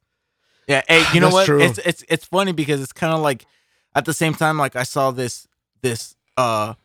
[0.68, 1.46] Yeah, hey, you know what?
[1.46, 1.62] true.
[1.62, 3.46] It's it's it's funny because it's kind of like
[3.96, 5.48] at the same time, like I saw this
[5.82, 6.76] this uh,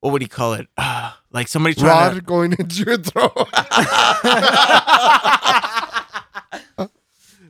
[0.00, 0.68] what would you call it?
[0.76, 3.32] Uh, like somebody trying to going into your throat.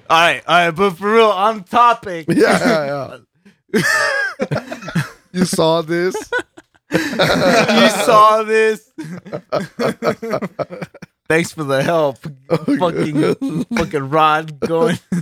[0.06, 2.26] All right, all right, but for real, on topic.
[2.28, 3.16] yeah,
[3.72, 5.02] yeah, yeah.
[5.32, 6.14] you saw this?
[6.92, 8.92] you saw this.
[11.26, 12.18] Thanks for the help.
[12.48, 14.98] fucking fucking rod going.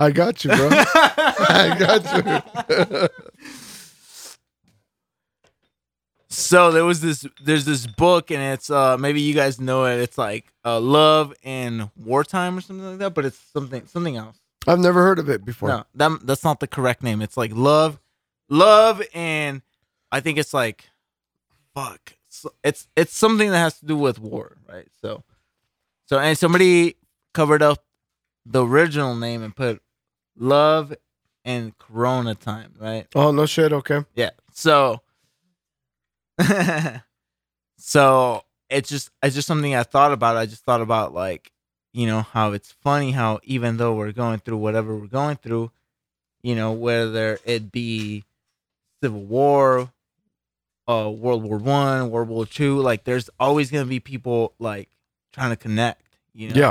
[0.00, 0.68] I got you, bro.
[0.72, 2.04] I got
[2.70, 3.08] you.
[6.28, 9.96] so there was this there's this book and it's uh maybe you guys know it.
[9.98, 14.38] It's like uh love in wartime or something like that, but it's something something else.
[14.68, 15.70] I've never heard of it before.
[15.70, 17.20] No, that that's not the correct name.
[17.20, 17.98] It's like love,
[18.48, 19.62] love, and
[20.12, 20.84] I think it's like,
[21.74, 22.14] fuck.
[22.64, 24.88] It's it's something that has to do with war, right?
[25.00, 25.24] So,
[26.06, 26.96] so and somebody
[27.34, 27.84] covered up
[28.44, 29.82] the original name and put
[30.36, 30.94] love
[31.44, 33.06] and Corona time, right?
[33.14, 33.72] Oh no shit.
[33.72, 34.04] Okay.
[34.14, 34.30] Yeah.
[34.52, 35.02] So,
[37.76, 40.36] so it's just it's just something I thought about.
[40.36, 41.52] I just thought about like
[41.92, 45.70] you know how it's funny how even though we're going through whatever we're going through,
[46.42, 48.24] you know whether it be
[49.02, 49.90] civil war,
[50.88, 54.88] uh, World War One, World War Two, like there's always gonna be people like
[55.32, 56.02] trying to connect.
[56.32, 56.70] You know, Yeah.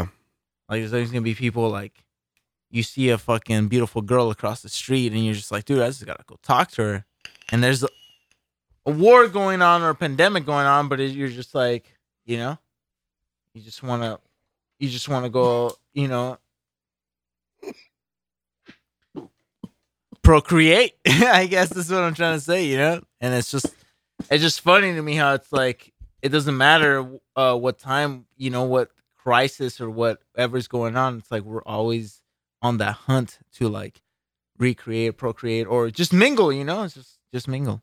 [0.69, 2.03] like there's always gonna be people like
[2.69, 5.87] you see a fucking beautiful girl across the street and you're just like, dude, I
[5.87, 7.05] just gotta go talk to her.
[7.51, 7.87] And there's a,
[8.85, 11.85] a war going on or a pandemic going on, but it, you're just like,
[12.25, 12.57] you know,
[13.53, 14.19] you just wanna,
[14.79, 16.37] you just wanna go, you know,
[20.23, 20.93] procreate.
[21.07, 23.01] I guess that's what I'm trying to say, you know.
[23.21, 23.67] And it's just,
[24.31, 28.49] it's just funny to me how it's like it doesn't matter uh, what time, you
[28.49, 31.17] know, what crisis or whatever's going on.
[31.19, 32.21] It's like we're always
[32.61, 34.01] on that hunt to like
[34.57, 36.51] recreate, procreate, or just mingle.
[36.51, 37.81] You know, it's just just mingle.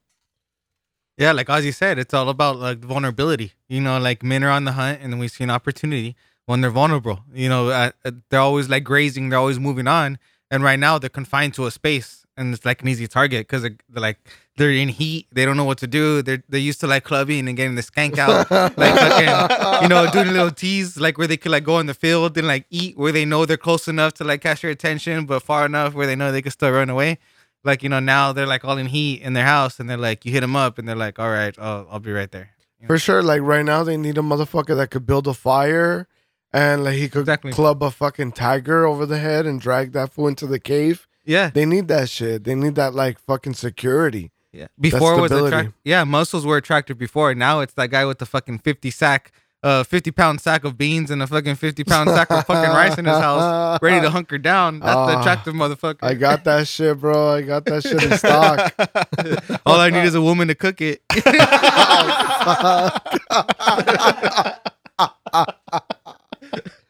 [1.17, 3.53] Yeah, like Ozzy said, it's all about like vulnerability.
[3.69, 6.17] You know, like men are on the hunt, and then we see an opportunity.
[6.47, 7.21] when they're vulnerable.
[7.33, 7.91] You know,
[8.29, 10.19] they're always like grazing, they're always moving on,
[10.51, 13.67] and right now they're confined to a space, and it's like an easy target because
[13.95, 14.19] like
[14.57, 16.23] they're in heat, they don't know what to do.
[16.23, 20.09] They're they're used to like clubbing and getting the skank out, like fucking, you know,
[20.11, 22.97] doing little tease, like where they could like go in the field and like eat
[22.97, 26.07] where they know they're close enough to like catch your attention, but far enough where
[26.07, 27.19] they know they can still run away.
[27.65, 30.25] Like you know, now they're like all in heat in their house, and they're like,
[30.25, 32.51] you hit them up, and they're like, all right, I'll, I'll be right there.
[32.87, 36.07] For sure, like right now, they need a motherfucker that could build a fire
[36.53, 37.53] and like he could Exactly.
[37.53, 41.09] club a fucking tiger over the head and drag that fool into the cave.
[41.25, 42.45] Yeah, They need that shit.
[42.45, 44.31] They need that like fucking security.
[44.55, 44.67] Yeah.
[44.81, 45.57] Before it was stability.
[45.57, 47.35] attract- yeah, muscles were attractive before.
[47.35, 49.33] Now it's that guy with the fucking fifty sack,
[49.63, 52.97] uh, fifty pound sack of beans and a fucking fifty pound sack of fucking rice
[52.99, 54.81] in his house, ready to hunker down.
[54.81, 55.99] That's the Ah, attractive motherfucker.
[56.03, 57.31] I got that shit, bro.
[57.31, 58.73] I got that shit in stock.
[59.67, 61.03] All I need is a woman to cook it.
[61.17, 62.91] oh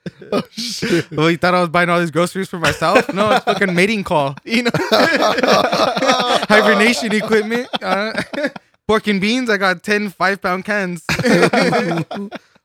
[0.51, 1.11] shit.
[1.13, 3.13] well, you thought I was buying all these groceries for myself?
[3.13, 4.37] No, it's fucking mating call.
[4.45, 4.71] You know,
[6.49, 7.69] hibernation equipment.
[7.83, 8.13] Uh,
[8.87, 9.51] pork and beans.
[9.51, 11.05] I got 10 five pound cans.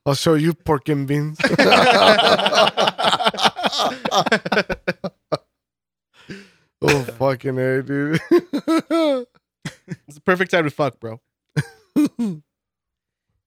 [0.05, 1.39] I'll show you pork and beans.
[6.81, 8.19] oh fucking a, dude.
[10.07, 11.19] It's the perfect time to fuck, bro.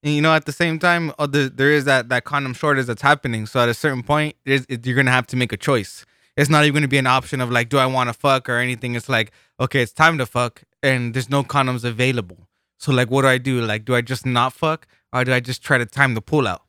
[0.03, 2.87] And you know, at the same time, uh, the, there is that that condom shortage
[2.87, 3.47] that's happening.
[3.47, 6.05] So at a certain point, it, you're gonna have to make a choice.
[6.37, 8.57] It's not even gonna be an option of like, do I want to fuck or
[8.59, 8.95] anything.
[8.95, 12.49] It's like, okay, it's time to fuck, and there's no condoms available.
[12.79, 13.61] So like, what do I do?
[13.61, 16.49] Like, do I just not fuck, or do I just try to time the pull
[16.49, 16.63] out?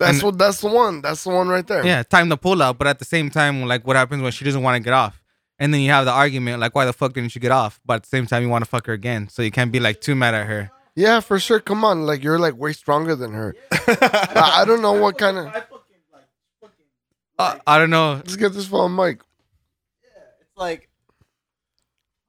[0.00, 0.38] That's And- what.
[0.38, 1.00] That's the one.
[1.02, 1.84] That's the one right there.
[1.86, 2.78] Yeah, time the pull out.
[2.78, 5.22] But at the same time, like, what happens when she doesn't want to get off?
[5.60, 7.78] And then you have the argument, like, why the fuck didn't you get off?
[7.84, 9.28] But at the same time, you want to fuck her again.
[9.28, 10.70] So you can't be like too mad at her.
[10.94, 11.60] Yeah, for sure.
[11.60, 13.54] Come on, like you're like way stronger than her.
[13.70, 15.46] I, I don't know what kind of.
[15.46, 15.76] I fucking
[16.12, 16.24] like
[17.38, 18.14] uh, I don't know.
[18.14, 19.20] Let's get this phone mic.
[20.02, 20.22] Yeah.
[20.40, 20.88] It's like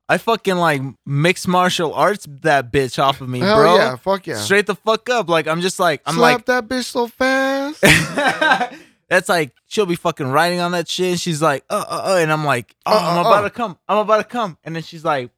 [0.07, 3.76] I fucking like mixed martial arts that bitch off of me, Hell bro.
[3.76, 4.36] yeah, fuck yeah.
[4.36, 5.30] Straight the fuck up.
[5.30, 7.82] Like I'm just like I'm Slap that bitch so fast.
[9.09, 11.12] that's like she'll be fucking writing on that shit.
[11.12, 13.49] And she's like, uh, uh, uh, and I'm like, oh, Uh, I'm uh, about uh.
[13.49, 13.78] to come.
[13.88, 14.57] I'm about to come.
[14.64, 15.32] And then she's like,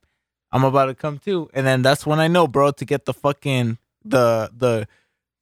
[0.54, 1.50] I'm about to come too.
[1.54, 4.88] And then that's when I know, bro, to get the fucking the the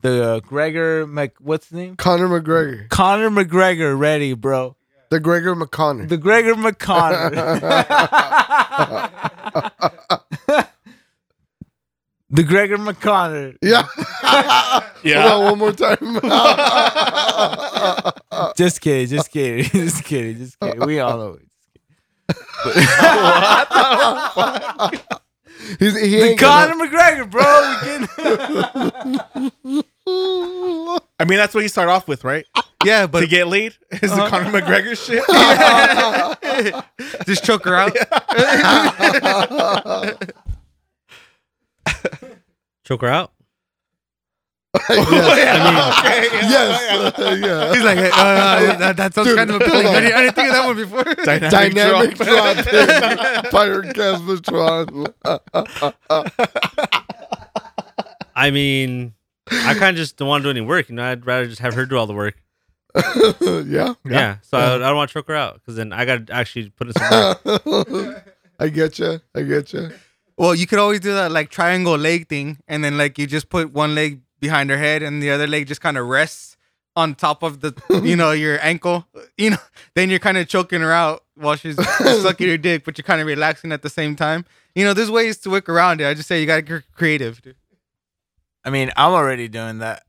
[0.01, 1.95] the uh, Gregor Mc what's his name?
[1.97, 4.75] Conor McGregor, Conor McGregor ready, bro.
[5.09, 6.07] the Gregor McConnor.
[6.09, 7.31] The Gregor McConnor.
[12.29, 13.57] the Gregor McConnor.
[13.61, 13.83] yeah.
[15.03, 15.29] Yeah.
[15.29, 15.97] Hold on, one more time.
[18.55, 20.85] Just kidding, just kidding, just kidding, just kidding.
[20.85, 21.47] We all know it.
[25.79, 27.45] He's, he The ain't Conor gonna- McGregor, bro.
[27.71, 28.07] We can...
[31.19, 32.45] I mean, that's what you start off with, right?
[32.83, 34.29] Yeah, but to get laid is the uh-huh.
[34.29, 35.23] Conor McGregor shit.
[37.27, 37.95] just choke her out.
[42.83, 43.31] Choke her out.
[44.73, 44.89] Yes.
[45.99, 46.29] okay.
[46.49, 47.13] yes.
[47.43, 47.73] yeah.
[47.73, 49.87] He's like, uh, uh, that, that sounds Dude, kind of appealing.
[49.87, 51.03] I didn't, I didn't think of that one before.
[51.25, 52.57] Dynamic, Dynamic drop.
[52.57, 53.51] drop.
[53.51, 53.97] Pirate
[58.35, 59.13] I mean,
[59.51, 60.89] I kind of just don't want to do any work.
[60.89, 62.35] You know, I'd rather just have her do all the work.
[63.67, 63.93] yeah.
[64.05, 64.37] Yeah.
[64.41, 66.69] So I, I don't want to choke her out because then I got to actually
[66.69, 68.37] put in some work.
[68.59, 69.19] I get you.
[69.35, 69.91] I get you.
[70.37, 73.49] Well, you could always do that like triangle leg thing, and then like you just
[73.49, 76.57] put one leg behind her head, and the other leg just kind of rests
[76.97, 77.73] on top of the,
[78.03, 79.07] you know, your ankle.
[79.37, 79.57] You know,
[79.95, 81.77] then you're kind of choking her out while she's
[82.21, 84.43] sucking your dick, but you're kind of relaxing at the same time.
[84.75, 86.07] You know, there's ways to work around it.
[86.07, 87.41] I just say you gotta get creative.
[87.41, 87.55] Dude.
[88.65, 90.03] I mean, I'm already doing that.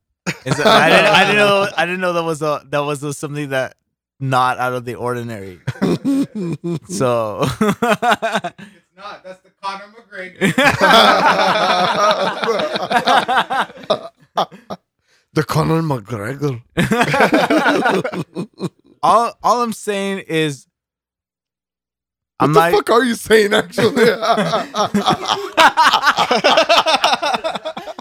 [0.45, 1.69] Is it- I, didn't, I didn't know.
[1.77, 3.77] I didn't know that was a that was a, something that
[4.21, 5.61] not out of the ordinary.
[6.89, 9.23] So It's not.
[9.25, 10.53] That's the Conor McGregor.
[14.35, 16.63] The Conor McGregor.
[19.03, 20.67] all all I'm saying is,
[22.39, 22.73] What I'm the not.
[22.73, 24.13] fuck are you saying, actually?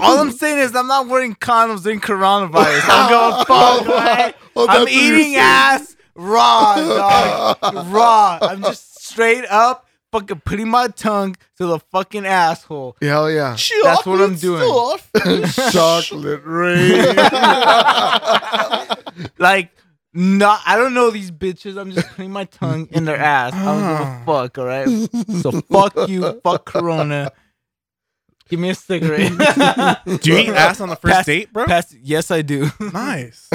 [0.00, 2.82] All I'm saying is I'm not wearing condoms in coronavirus.
[2.88, 3.86] I'm going fuck.
[3.86, 4.34] right?
[4.56, 7.86] Oh, I'm eating ass raw, dog.
[7.88, 8.38] raw.
[8.40, 12.96] I'm just straight up fucking putting my tongue to the fucking asshole.
[13.00, 13.56] Hell yeah.
[13.84, 14.98] That's what I'm doing.
[15.72, 17.16] Chocolate rain.
[19.38, 19.70] Like,
[20.12, 21.78] no, I don't know these bitches.
[21.78, 23.52] I'm just putting my tongue in their ass.
[23.52, 24.22] I don't give a ah.
[24.26, 24.88] fuck, all right?
[25.42, 27.30] So fuck you, fuck Corona.
[28.48, 29.32] Give me a cigarette.
[30.06, 31.66] Do you eat ass on the first Pass- date, bro?
[31.66, 32.70] Pass, yes, I do.
[32.92, 33.50] nice.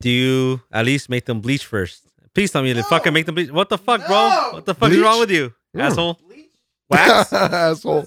[0.00, 2.07] do you at least make them bleach first?
[2.38, 3.50] Please tell me to fucking make them bleach.
[3.50, 4.50] What the fuck, bro?
[4.52, 5.04] What the fuck is Bleach?
[5.04, 6.20] wrong with you, asshole?
[6.88, 7.32] Wax?
[7.32, 8.06] Asshole.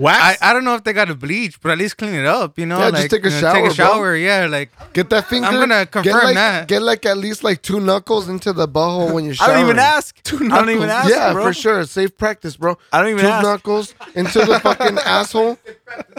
[0.00, 0.42] I, Wax?
[0.42, 2.58] I don't know if they got to bleach, but at least clean it up.
[2.58, 4.16] You know, Yeah, like just take a you know, shower, Take a shower.
[4.16, 5.46] Yeah, like Get that finger.
[5.46, 6.68] I'm gonna get confirm like, that.
[6.68, 9.78] Get like at least like two knuckles into the butthole when you're I don't even
[9.78, 10.20] ask.
[10.22, 10.66] Two I knuckles.
[10.66, 11.44] don't even ask, Yeah, bro.
[11.44, 11.84] for sure.
[11.84, 12.78] Safe practice, bro.
[12.92, 13.44] I don't even Two ask.
[13.44, 15.58] knuckles into the fucking asshole.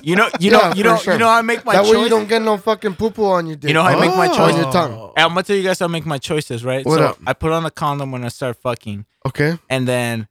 [0.04, 1.14] You know, you Yeah, know, you know, sure.
[1.14, 1.30] you know.
[1.30, 1.88] I make my choices.
[1.90, 1.98] that choice.
[1.98, 3.70] way you don't get no fucking poo poo on your dick.
[3.70, 4.32] You know how I make my oh.
[4.32, 4.62] On choice?
[4.62, 5.14] your tongue.
[5.18, 6.86] I'm gonna tell you guys how I make my choices, right?
[6.86, 7.18] What so up?
[7.26, 9.58] I put on a condom when I start fucking, Okay.
[9.70, 10.28] and then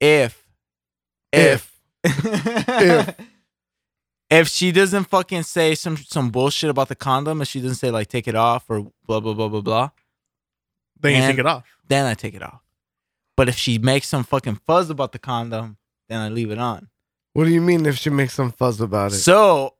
[0.00, 0.42] if
[1.32, 1.71] if
[2.04, 3.16] if
[4.30, 7.90] if she doesn't fucking say some some bullshit about the condom, and she doesn't say
[7.90, 9.90] like take it off or blah blah blah blah blah,
[11.00, 11.64] then you take it off.
[11.88, 12.60] then I take it off.
[13.36, 15.76] But if she makes some fucking fuzz about the condom,
[16.08, 16.88] then I leave it on.
[17.32, 19.16] What do you mean if she makes some fuzz about it?
[19.16, 19.74] So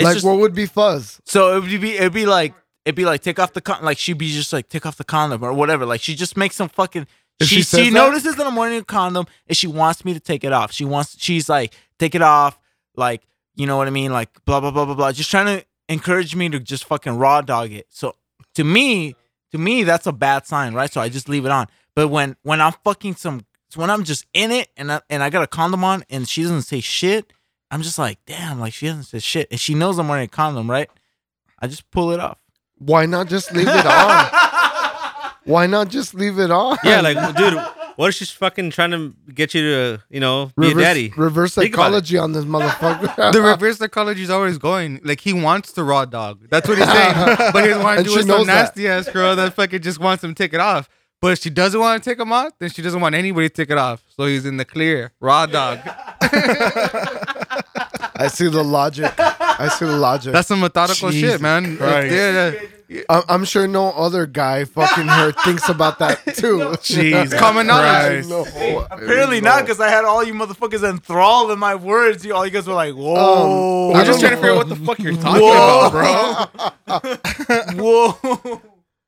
[0.00, 1.20] like just- what would be fuzz?
[1.24, 3.98] So it would be it'd be like it'd be like take off the con like
[3.98, 5.86] she'd be just like take off the condom or whatever.
[5.86, 7.06] Like she just makes some fucking
[7.40, 7.94] If she she she, that?
[7.94, 10.72] notices that I'm wearing a condom and she wants me to take it off.
[10.72, 12.58] She wants she's like take it off
[12.96, 13.22] like
[13.54, 15.12] you know what I mean like blah blah blah blah blah.
[15.12, 17.86] Just trying to encourage me to just fucking raw dog it.
[17.90, 18.14] So
[18.54, 19.16] to me
[19.50, 20.92] to me that's a bad sign, right?
[20.92, 21.66] So I just leave it on.
[21.94, 25.30] But when when I'm fucking some when I'm just in it and I, and I
[25.30, 27.32] got a condom on and she doesn't say shit,
[27.70, 30.28] I'm just like damn like she doesn't say shit and she knows I'm wearing a
[30.28, 30.88] condom, right?
[31.58, 32.38] I just pull it off.
[32.78, 34.26] Why not just leave it on?
[35.44, 36.78] Why not just leave it on?
[36.84, 37.54] Yeah, like, dude,
[37.96, 41.12] what if she's fucking trying to get you to, you know, be reverse, a daddy?
[41.16, 43.32] reverse Think psychology on this motherfucker.
[43.32, 45.00] the reverse psychology is always going.
[45.04, 46.48] Like he wants the raw dog.
[46.50, 47.14] That's what he's saying.
[47.52, 48.62] but he doesn't want to And do she it some that.
[48.62, 50.88] nasty ass girl that fucking just wants him to take it off.
[51.20, 53.54] But if she doesn't want to take him off, then she doesn't want anybody to
[53.54, 54.02] take it off.
[54.16, 55.78] So he's in the clear, raw dog.
[58.16, 59.12] I see the logic.
[59.18, 60.32] I see the logic.
[60.32, 61.76] That's some methodical Jesus shit, man.
[61.76, 62.14] Christ.
[62.14, 62.60] Yeah, yeah.
[63.08, 66.74] I- I'm sure no other guy fucking her thinks about that too.
[66.82, 68.26] Jesus Common knowledge.
[68.26, 68.44] No.
[68.90, 72.24] Apparently not, because I had all you motherfuckers enthralled in my words.
[72.24, 74.56] You all you guys were like, whoa, Um, I'm just I trying to figure out
[74.56, 75.86] what the fuck you're talking Whoa.
[76.86, 77.74] about, bro.
[78.18, 78.60] whoa.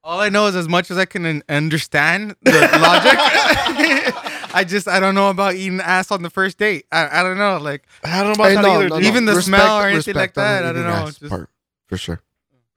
[0.04, 3.18] All I know is as much as I can understand the logic.
[4.54, 6.86] I just I don't know about eating ass on the first date.
[6.92, 7.58] I, I don't know.
[7.58, 8.88] Like I don't know about Hey, that no, either.
[8.88, 9.06] no, no.
[9.06, 11.18] Even the Respect- smell or anything like respect on the that, I don't know, ass
[11.18, 11.50] just- part,
[11.86, 12.22] for sure.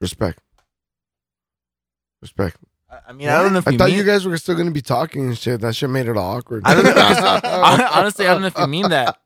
[0.01, 0.39] Respect.
[2.22, 2.58] Respect.
[3.08, 3.98] I mean, I don't know if I thought mean.
[3.98, 5.62] you guys were still gonna be talking and shit.
[5.62, 6.64] That shit made it all awkward.
[6.66, 7.90] I don't know.
[7.94, 9.20] honestly, I don't know if you mean that.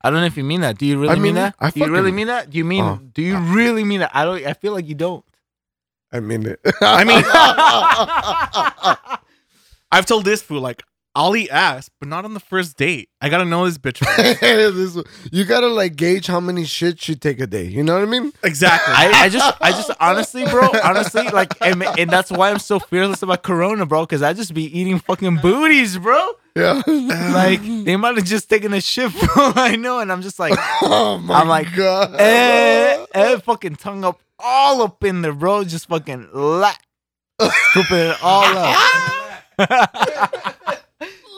[0.00, 0.78] I don't know if you mean that.
[0.78, 1.56] Do you really I mean, mean that?
[1.58, 2.50] I Do you really mean that?
[2.50, 2.84] Do you mean?
[2.84, 3.00] Oh.
[3.12, 3.52] do you ah.
[3.52, 4.12] really mean that?
[4.14, 4.46] I don't.
[4.46, 5.24] I feel like you don't.
[6.12, 6.60] I mean it.
[6.80, 7.24] I mean,
[9.92, 10.82] I've told this fool like
[11.14, 13.08] I'll eat ass, but not on the first date.
[13.20, 13.98] I gotta know this bitch.
[13.98, 14.40] first.
[14.40, 17.64] This- you gotta like gauge how many shits you take a day.
[17.64, 18.32] You know what I mean?
[18.44, 18.94] exactly.
[18.94, 22.78] I, I just, I just, honestly, bro, honestly, like, and, and that's why I'm so
[22.78, 26.30] fearless about Corona, bro, because I just be eating fucking booties, bro.
[26.54, 26.82] Yeah.
[26.86, 29.28] Like, they might have just taken a shit, bro.
[29.56, 32.14] I know, and I'm just like, oh my I'm like, god.
[32.18, 35.64] eh, eh, fucking tongue up, all up in there, bro.
[35.64, 36.72] Just fucking la,
[37.40, 38.94] scooping it all up.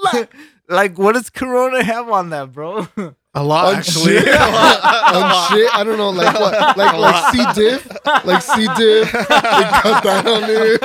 [0.69, 2.87] like, what does Corona have on that, bro?
[3.35, 4.19] a lot On actually.
[4.19, 7.87] shit, on shit, I don't know, like what, like like C diff,
[8.25, 9.13] like C diff.
[9.13, 10.81] They cut that on it.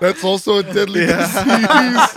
[0.00, 2.14] That's also a deadly disease.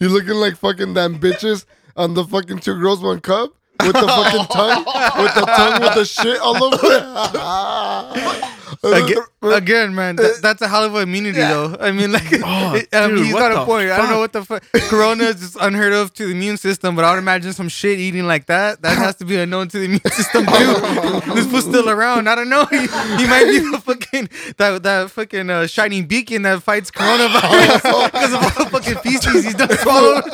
[0.00, 1.64] You're looking like fucking damn bitches
[1.96, 4.84] on the fucking two girls one cup with the fucking tongue,
[5.22, 8.57] with the tongue with the shit all over it.
[8.82, 11.76] Again, again, man, that, that's a hell of an immunity, though.
[11.80, 13.90] I mean, like, Oh, it- I mean, dude, he's got a point.
[13.90, 14.62] I don't know what the fuck.
[14.88, 17.98] Corona is just unheard of to the immune system, but I would imagine some shit
[17.98, 18.82] eating like that.
[18.82, 21.34] That has to be unknown to the immune system too.
[21.34, 22.28] this was still around.
[22.28, 22.64] I don't know.
[22.66, 28.06] He, he might be the fucking that that fucking uh, shining beacon that fights coronavirus
[28.12, 30.24] because of all the fucking feces he's done swallowed.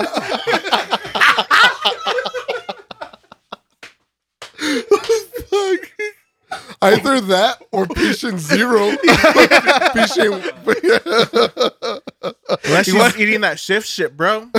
[6.85, 8.91] Either that or patient zero.
[9.95, 10.45] patient.
[12.65, 14.41] Unless she's eating that shift shit, bro.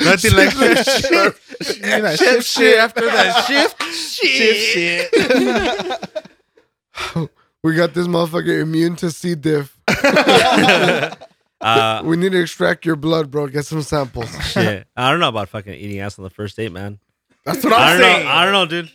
[0.00, 1.34] Nothing like shift shit.
[1.78, 3.82] Eating that Shift shit after that shift.
[3.82, 5.10] shift
[7.14, 7.30] shit.
[7.62, 9.78] we got this motherfucker immune to C diff.
[11.60, 13.46] Uh, We need to extract your blood, bro.
[13.46, 14.30] Get some samples.
[14.46, 14.86] shit.
[14.96, 16.98] I don't know about fucking eating ass on the first date, man.
[17.44, 18.24] That's what I I'm don't saying.
[18.26, 18.32] know.
[18.32, 18.90] I don't know, dude.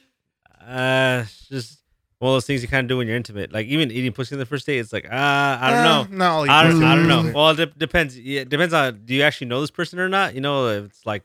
[0.68, 1.80] Uh, it's just
[2.20, 3.52] one of those things you kind of do when you're intimate.
[3.54, 6.18] Like even eating pussy on the first date, it's like, uh, I don't know.
[6.18, 6.84] No, I'll I don't.
[6.84, 7.32] I don't know.
[7.36, 8.18] Well, it de- depends.
[8.20, 10.36] Yeah, it depends on do you actually know this person or not.
[10.36, 11.24] You know, if it's like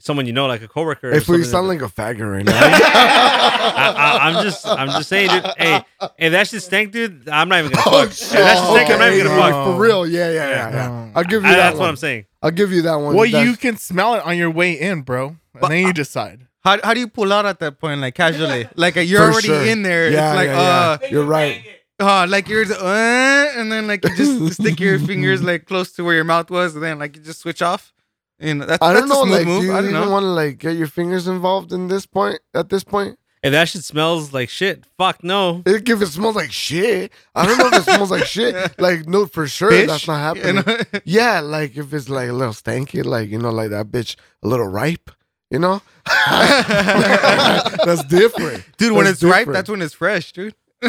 [0.00, 1.10] someone you know, like a coworker.
[1.10, 2.52] If we sound like a faggot right now.
[2.54, 5.44] I, I, I'm just, I'm just saying, dude.
[5.56, 5.82] Hey,
[6.18, 8.10] if that shit stank, dude, I'm not even gonna fuck.
[8.10, 9.74] If that shit stank, I'm not even gonna okay, fuck.
[9.76, 10.70] For real, yeah, yeah, yeah.
[10.70, 10.88] yeah.
[10.88, 11.12] No.
[11.16, 11.80] I'll give you I- that that's one.
[11.80, 12.26] what I'm saying.
[12.42, 13.16] I'll give you that one.
[13.16, 16.46] Well, That's- you can smell it on your way in, bro, and then you decide.
[16.64, 18.68] How, how do you pull out at that point, like casually?
[18.76, 19.64] Like uh, you're For already sure.
[19.66, 20.10] in there.
[20.10, 21.08] Yeah, it's like, yeah, yeah.
[21.10, 21.62] You're right.
[22.00, 25.66] uh, uh, like you're, the, uh, and then like you just stick your fingers like
[25.66, 27.92] close to where your mouth was, and then like you just switch off.
[28.40, 29.22] And that's, I don't that's know.
[29.24, 29.60] a smooth Like, move.
[29.62, 32.38] do you I don't even want to like get your fingers involved in this point?
[32.54, 35.62] At this point, If that shit smells like shit, fuck no.
[35.66, 38.54] if if it smells like shit, I don't know if it smells like shit.
[38.78, 40.64] Like, no, for sure, Fish, that's not you happening.
[40.66, 41.00] know?
[41.04, 44.46] Yeah, like if it's like a little stanky, like you know, like that bitch a
[44.48, 45.10] little ripe,
[45.50, 45.82] you know.
[46.26, 50.54] that's different, Dude, when That's it's ripe, that's when it's fresh, dude.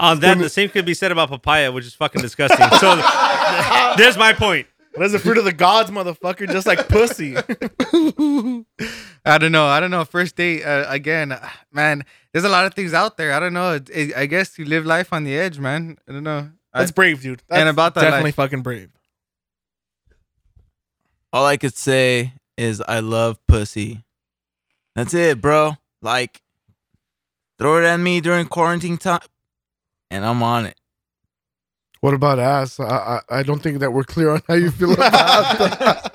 [0.00, 2.66] On that, the same could be said about papaya, which is fucking disgusting.
[2.78, 2.94] So
[3.96, 4.66] there's my point.
[4.94, 6.48] That's the fruit of the gods, motherfucker.
[6.50, 7.36] Just like pussy.
[9.24, 9.66] I don't know.
[9.66, 10.04] I don't know.
[10.04, 12.04] First date uh, again, uh, man.
[12.32, 13.32] There's a lot of things out there.
[13.32, 13.74] I don't know.
[13.74, 15.98] It, it- I guess you live life on the edge, man.
[16.08, 16.50] I don't know.
[16.72, 17.42] I- That's brave, dude.
[17.48, 18.34] That's And about that definitely life.
[18.36, 18.90] fucking brave.
[21.38, 24.02] All I could say is I love pussy.
[24.96, 25.76] That's it, bro.
[26.02, 26.42] Like,
[27.60, 29.20] throw it at me during quarantine time,
[30.10, 30.74] and I'm on it.
[32.00, 32.80] What about ass?
[32.80, 35.12] I, I I don't think that we're clear on how you feel about
[35.60, 36.08] that.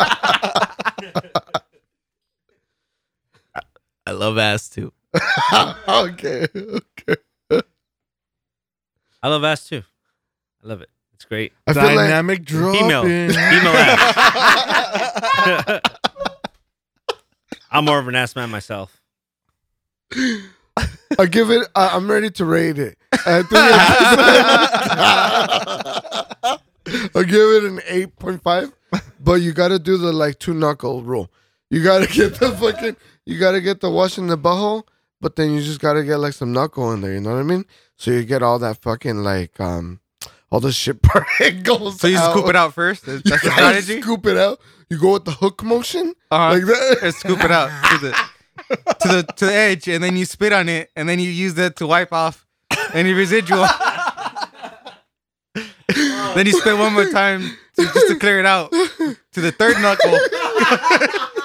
[4.06, 4.92] I love ass too.
[5.88, 7.16] okay, okay.
[9.24, 9.84] I love ass too.
[10.62, 10.90] I love it.
[11.24, 11.54] It's great.
[11.68, 12.82] I feel like Dynamic dropping.
[12.82, 13.04] Female.
[13.04, 13.34] Female
[15.08, 15.82] ass.
[17.72, 19.00] I'm more of an ass man myself.
[20.14, 21.66] I give it.
[21.76, 22.98] I, I'm ready to rate it.
[23.26, 23.54] I think
[27.16, 28.74] I'll give it an eight point five.
[29.22, 31.32] But you got to do the like two knuckle rule.
[31.70, 32.98] You got to get the fucking.
[33.26, 34.84] You got to get the wash in the butthole,
[35.22, 37.14] but then you just got to get like some knuckle in there.
[37.14, 37.64] You know what I mean?
[37.96, 40.02] So you get all that fucking like um,
[40.54, 41.26] all the shit part
[41.64, 42.00] goes.
[42.00, 42.32] so you out.
[42.32, 43.06] scoop it out first.
[43.08, 44.02] That's You the strategy.
[44.02, 44.60] Scoop it out.
[44.90, 46.54] You go with the hook motion Uh-huh.
[46.54, 46.98] like that.
[47.02, 48.12] and scoop it out to the
[49.02, 51.56] to the to the edge, and then you spit on it, and then you use
[51.56, 52.46] that to wipe off
[52.94, 53.66] any residual.
[56.36, 57.42] then you spit one more time
[57.76, 60.12] to, just to clear it out to the third knuckle.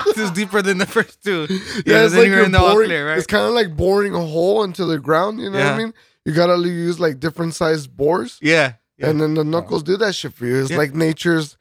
[0.07, 1.47] this is deeper than the first two.
[1.87, 2.89] Yeah, it's like you're you're in the boring.
[2.89, 3.19] clear, right?
[3.19, 5.41] It's kind of like boring a hole into the ground.
[5.41, 5.95] You know what I mean?
[6.25, 8.75] You gotta use like different sized bores, yeah.
[8.99, 9.09] Yeah.
[9.11, 10.61] and then the knuckles do that shit for you.
[10.61, 10.77] It's Yeah.
[10.79, 11.57] like nature's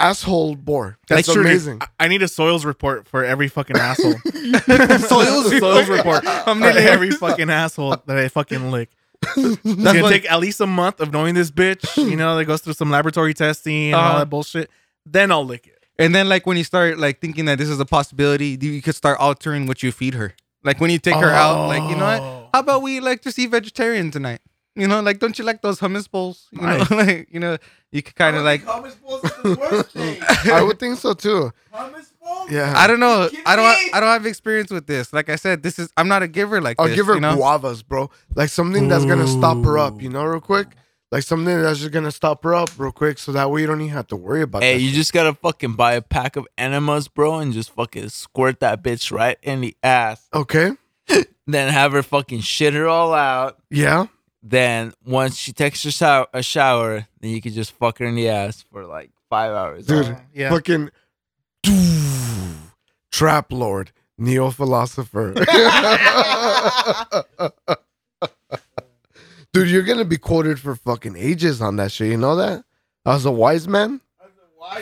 [0.00, 0.98] asshole bore.
[1.08, 1.46] That's true, dude.
[1.46, 1.78] amazing.
[1.80, 4.14] I- I need a soils report for every fucking asshole.
[4.98, 8.90] Soils soils report I'm for nearly every fucking asshole that I fucking lick.
[9.36, 11.96] It's That's gonna what- take at least a month of knowing this bitch.
[11.96, 14.18] You know, that goes through some laboratory testing and all Uh-huh.
[14.20, 14.70] that bullshit.
[15.06, 15.78] Then I'll lick it.
[15.98, 18.82] And then like when you start like thinking that this is a possibility, you you
[18.82, 20.34] could start altering what you feed her.
[20.64, 22.20] Like when you take her out, like you know what?
[22.20, 22.48] Oh.
[22.52, 24.40] How about we like just eat vegetarian tonight?
[24.76, 26.48] You know, like don't you like those hummus bowls?
[26.52, 26.90] You Nice.
[26.90, 27.56] know, like you know,
[27.92, 30.20] you could kind of like hummus bowls the worst thing.
[30.52, 31.52] I would think so too.
[31.72, 32.50] Hummus bowls?
[32.50, 32.74] Yeah.
[32.76, 33.28] I don't know.
[33.46, 33.64] I don't
[33.94, 35.12] I don't have experience with this.
[35.12, 36.96] Like I said, this is I'm not a giver like I'll this.
[36.96, 37.36] give her you know?
[37.36, 38.10] guavas, bro.
[38.34, 40.02] Like something that's gonna stop her up.
[40.02, 40.68] You know, real quick.
[41.12, 43.80] Like something that's just gonna stop her up real quick, so that way you don't
[43.80, 44.64] even have to worry about.
[44.64, 44.96] Hey, you shit.
[44.96, 49.12] just gotta fucking buy a pack of enemas, bro, and just fucking squirt that bitch
[49.12, 50.26] right in the ass.
[50.34, 50.72] okay.
[51.46, 53.58] Then have her fucking shit her all out.
[53.70, 54.06] Yeah.
[54.46, 58.14] Then once she takes a shower, a shower, then you can just fuck her in
[58.14, 59.86] the ass for like five hours.
[59.86, 60.50] Dude, Yeah.
[60.50, 60.90] fucking
[63.10, 63.88] Traplord,
[64.18, 65.32] neo philosopher.
[69.52, 72.08] Dude, you're gonna be quoted for fucking ages on that shit.
[72.10, 72.64] You know that?
[73.06, 74.00] I was a wise man.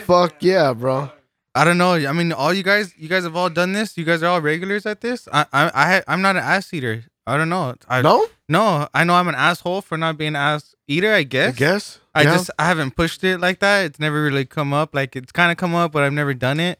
[0.01, 1.11] Fuck yeah, bro.
[1.55, 1.93] I don't know.
[1.93, 3.95] I mean, all you guys, you guys have all done this.
[3.97, 5.27] You guys are all regulars at this.
[5.31, 7.03] I, I, I I'm not an ass eater.
[7.25, 7.75] I don't know.
[7.87, 11.13] I, No, no, I know I'm an asshole for not being an ass eater.
[11.13, 11.49] I guess.
[11.49, 11.57] I guess.
[11.57, 11.99] guess.
[12.15, 12.31] I Yeah.
[12.35, 13.85] just I haven't pushed it like that.
[13.85, 14.93] It's never really come up.
[14.93, 16.79] Like it's kind of come up, but I've never done it.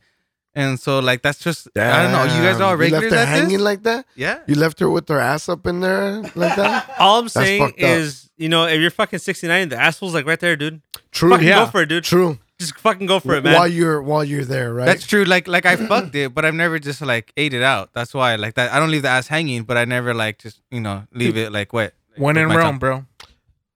[0.56, 2.24] And so like that's just I don't know.
[2.26, 3.62] You guys are all regulars You left her at hanging this?
[3.62, 4.06] like that.
[4.16, 4.40] yeah.
[4.46, 6.94] You left her with her ass up in there like that.
[7.00, 7.90] All I'm saying fucked up.
[7.90, 10.82] is, you know, if you're fucking 69, the asshole's like right there, dude.
[11.12, 11.32] True.
[11.32, 11.66] Fucking yeah.
[11.66, 12.04] go for it, dude.
[12.04, 12.38] True.
[12.64, 13.56] Just fucking go for it, man.
[13.56, 14.86] While you're while you're there, right?
[14.86, 15.26] That's true.
[15.26, 17.92] Like like I fucked it, but I've never just like ate it out.
[17.94, 18.72] That's why like that.
[18.72, 21.52] I don't leave the ass hanging, but I never like just you know leave it
[21.52, 21.94] like wet.
[22.16, 22.78] when in Rome, tongue.
[22.80, 23.06] bro.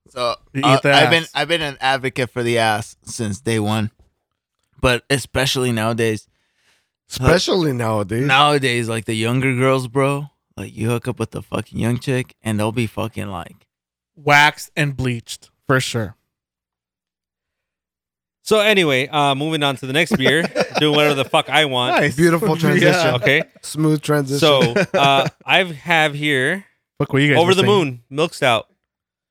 [0.08, 1.24] So uh, I've been.
[1.34, 3.90] I've been an advocate for the ass since day one,
[4.80, 6.28] but especially nowadays.
[7.10, 8.26] Especially nowadays.
[8.26, 12.36] Nowadays, like the younger girls, bro, like you hook up with the fucking young chick,
[12.42, 13.66] and they'll be fucking like,
[14.16, 16.16] Waxed and bleached for sure.
[18.48, 20.42] So anyway, uh, moving on to the next beer,
[20.80, 21.96] doing whatever the fuck I want.
[21.96, 22.16] Nice.
[22.16, 22.92] Beautiful transition.
[22.94, 23.16] Yeah.
[23.16, 24.38] Okay, Smooth transition.
[24.38, 26.64] so uh, I have here
[26.96, 27.70] Fuck what you guys Over the saying.
[27.70, 28.68] Moon Milk Stout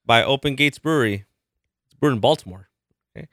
[0.06, 1.26] by Open Gates Brewery.
[1.88, 2.70] It's brewed in Baltimore.
[3.18, 3.28] Okay,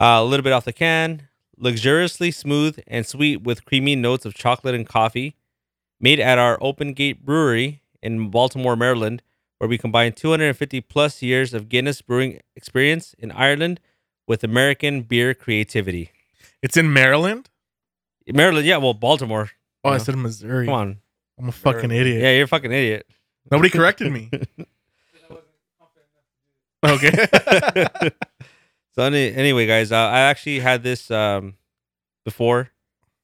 [0.00, 4.34] uh, a little bit off the can, luxuriously smooth and sweet with creamy notes of
[4.34, 5.36] chocolate and coffee.
[6.00, 9.22] Made at our Open Gate Brewery in Baltimore, Maryland,
[9.58, 13.78] where we combine 250 plus years of Guinness brewing experience in Ireland
[14.26, 16.10] with American beer creativity.
[16.62, 17.48] It's in Maryland.
[18.28, 19.50] Maryland, yeah, well, Baltimore.
[19.84, 19.98] Oh, I Yeah.
[19.98, 20.66] said Missouri.
[20.66, 20.98] Come on,
[21.38, 22.22] I'm a fucking idiot.
[22.22, 23.06] yeah, you're a fucking idiot.
[23.50, 24.30] Nobody corrected me.
[26.84, 27.10] okay.
[28.94, 31.54] so any, anyway, guys, uh, I actually had this um,
[32.24, 32.70] before.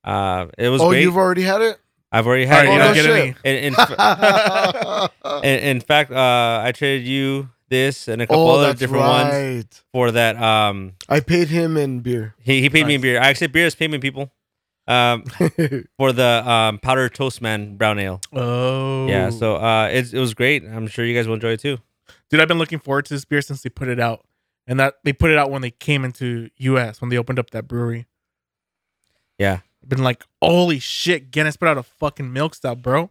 [0.03, 1.03] Uh, it was oh, great.
[1.03, 1.79] you've already had it?
[2.13, 2.95] I've already had right, you don't it.
[2.95, 3.37] get shit.
[3.45, 3.67] any.
[3.67, 8.75] In, in, in, in fact, uh, I traded you this and a couple oh, other
[8.75, 10.41] different ones for that.
[10.41, 12.35] Um, I paid him in beer.
[12.43, 13.21] he he paid me in beer.
[13.21, 14.33] I actually beer is payment people.
[14.89, 15.25] Um,
[15.99, 18.21] for the um powder toast man brown ale.
[18.33, 19.09] Oh.
[19.09, 20.65] Yeah, so uh, it it was great.
[20.65, 21.79] I'm sure you guys will enjoy it too.
[22.31, 24.25] dude, I've been looking forward to this beer since they put it out,
[24.67, 27.01] and that they put it out when they came into U.S.
[27.01, 28.07] when they opened up that brewery.
[29.39, 29.61] Yeah.
[29.83, 33.11] I've been like, holy shit, Guinness put out a fucking milk stout, bro.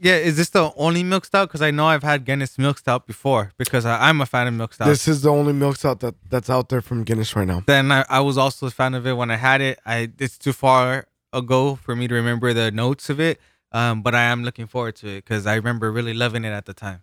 [0.00, 1.48] Yeah, is this the only milk stout?
[1.48, 4.54] Because I know I've had Guinness milk stout before because I, I'm a fan of
[4.54, 4.86] milk stout.
[4.86, 7.62] this is the only milk stout that, that's out there from Guinness right now.
[7.66, 9.80] then I, I was also a fan of it when I had it.
[9.84, 13.40] I it's too far ago for me to remember the notes of it.
[13.72, 16.64] Um, but I am looking forward to it because I remember really loving it at
[16.64, 17.02] the time.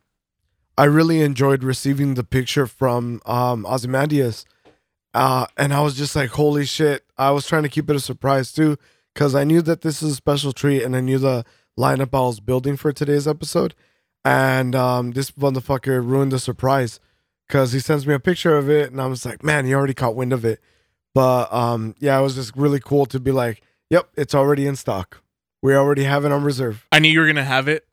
[0.78, 4.46] I really enjoyed receiving the picture from um, Ozymandias.
[5.14, 7.06] Uh, and I was just like, holy shit.
[7.18, 8.78] I was trying to keep it a surprise too,
[9.14, 11.46] because I knew that this is a special treat and I knew the
[11.80, 13.76] lineup I was building for today's episode.
[14.24, 17.00] And um, this motherfucker ruined the surprise
[17.48, 19.94] because he sends me a picture of it and I was like, man, he already
[19.94, 20.60] caught wind of it.
[21.14, 24.76] But um, yeah, it was just really cool to be like, yep, it's already in
[24.76, 25.22] stock.
[25.62, 26.86] We already have it on reserve.
[26.92, 27.88] I knew you were gonna have it,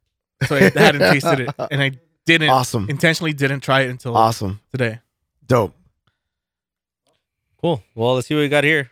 [0.47, 1.93] so I hadn't tasted it, and I
[2.27, 2.87] didn't Awesome.
[2.91, 4.61] intentionally didn't try it until Awesome.
[4.73, 5.01] today.
[5.47, 5.75] Dope.
[7.61, 7.83] Cool.
[7.95, 8.91] Well, let's see what we got here.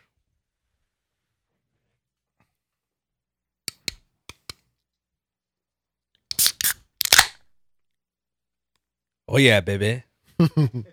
[9.31, 10.02] Oh yeah, baby.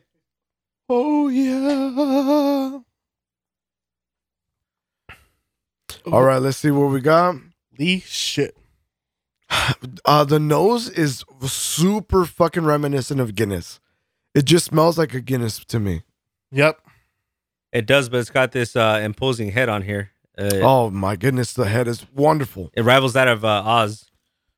[0.90, 2.80] Oh yeah.
[6.10, 7.36] All right, let's see what we got.
[7.78, 8.56] Lee shit.
[10.06, 13.82] Uh the nose is super fucking reminiscent of Guinness.
[14.34, 16.04] It just smells like a Guinness to me.
[16.52, 16.80] Yep.
[17.74, 20.12] It does, but it's got this uh, imposing head on here.
[20.38, 22.70] Uh, Oh my goodness, the head is wonderful.
[22.74, 24.06] It rivals that of uh, Oz.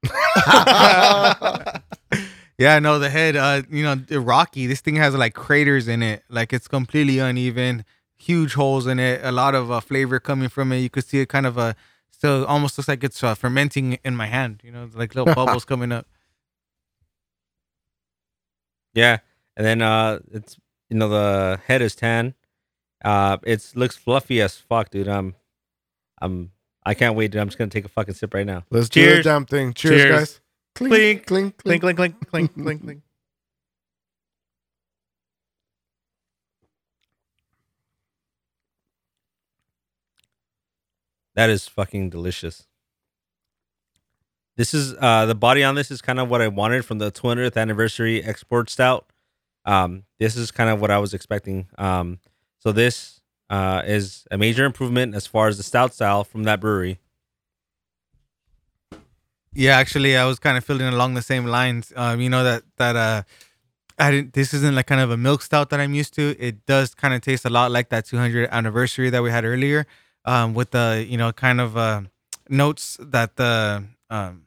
[2.60, 3.38] Yeah, I know the head.
[3.38, 4.68] Uh, you know, rocky.
[4.68, 6.24] This thing has like craters in it.
[6.30, 7.86] Like it's completely uneven.
[8.18, 9.22] Huge holes in it.
[9.24, 10.80] A lot of uh, flavor coming from it.
[10.80, 11.74] You could see it kind of uh,
[12.12, 14.60] still almost looks like it's uh, fermenting in my hand.
[14.62, 16.06] You know, like little bubbles coming up.
[18.94, 19.20] Yeah,
[19.56, 20.58] and then uh, it's
[20.90, 22.34] you know the head is tan.
[23.06, 25.08] Uh, it looks fluffy as fuck, dude.
[25.08, 25.34] I'm,
[26.22, 26.52] I'm,
[26.86, 27.40] I can't wait, dude.
[27.40, 28.66] I'm just gonna take a fucking sip right now.
[28.70, 29.24] Let's do the Cheers.
[29.24, 29.74] damn thing.
[29.74, 30.12] Cheers, Cheers.
[30.12, 30.42] guys.
[30.76, 31.82] Clink, clink, Clink, clink.
[31.82, 33.02] clink, clink, clink, clink, clink.
[41.36, 42.66] That is fucking delicious.
[44.58, 47.12] This is uh the body on this is kind of what I wanted from the
[47.12, 49.08] 200th anniversary export stout.
[49.66, 51.68] Um, this is kind of what I was expecting.
[51.78, 52.20] Um,
[52.60, 56.60] so this uh is a major improvement as far as the stout style from that
[56.62, 57.00] brewery.
[59.54, 61.92] Yeah, actually, I was kind of feeling along the same lines.
[61.96, 63.24] Um, you know that that uh,
[64.00, 64.34] I didn't.
[64.34, 66.36] This isn't like kind of a milk stout that I'm used to.
[66.40, 69.88] It does kind of taste a lot like that 200 anniversary that we had earlier,
[70.26, 72.02] um, with the you know kind of uh,
[72.50, 74.44] notes that the um,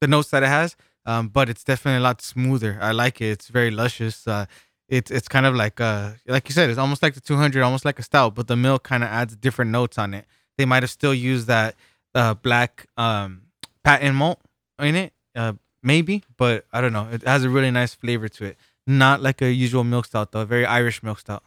[0.00, 0.76] the notes that it has.
[1.06, 2.78] Um, but it's definitely a lot smoother.
[2.80, 3.30] I like it.
[3.30, 4.26] It's very luscious.
[4.28, 4.46] Uh,
[4.88, 7.84] it's it's kind of like uh like you said, it's almost like the 200, almost
[7.86, 10.26] like a stout, but the milk kind of adds different notes on it.
[10.58, 11.76] They might have still used that
[12.14, 13.42] uh black um
[13.84, 14.40] patent malt
[14.78, 15.52] in it, uh,
[15.82, 17.08] maybe, but I don't know.
[17.12, 18.56] It has a really nice flavor to it.
[18.86, 21.42] Not like a usual milk stout though, very Irish milk stout.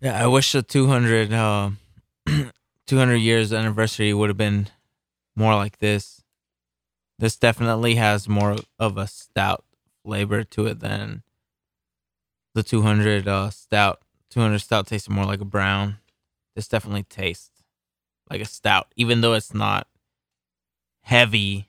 [0.00, 1.70] Yeah, I wish the 200, uh,
[2.86, 4.68] 200 years anniversary would have been
[5.34, 6.22] more like this.
[7.18, 9.64] This definitely has more of a stout
[10.04, 11.22] flavor to it than
[12.54, 14.02] the 200 uh, stout.
[14.30, 15.96] 200 stout tastes more like a brown.
[16.54, 17.55] This definitely tastes
[18.30, 19.86] like a stout, even though it's not
[21.02, 21.68] heavy.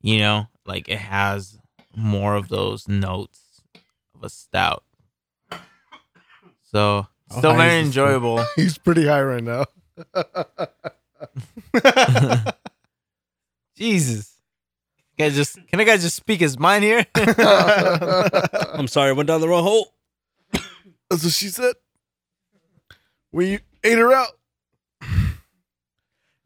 [0.00, 1.58] You know, like it has
[1.94, 3.62] more of those notes
[4.14, 4.84] of a stout.
[6.62, 8.12] So oh, still high very is this one?
[8.12, 8.44] enjoyable.
[8.56, 9.64] He's pretty high right now.
[13.76, 14.34] Jesus.
[15.18, 17.04] Guys, just can I guys just speak his mind here?
[17.16, 19.92] I'm sorry, I went down the wrong hole.
[21.10, 21.74] That's what she said.
[23.32, 24.37] We ate her out.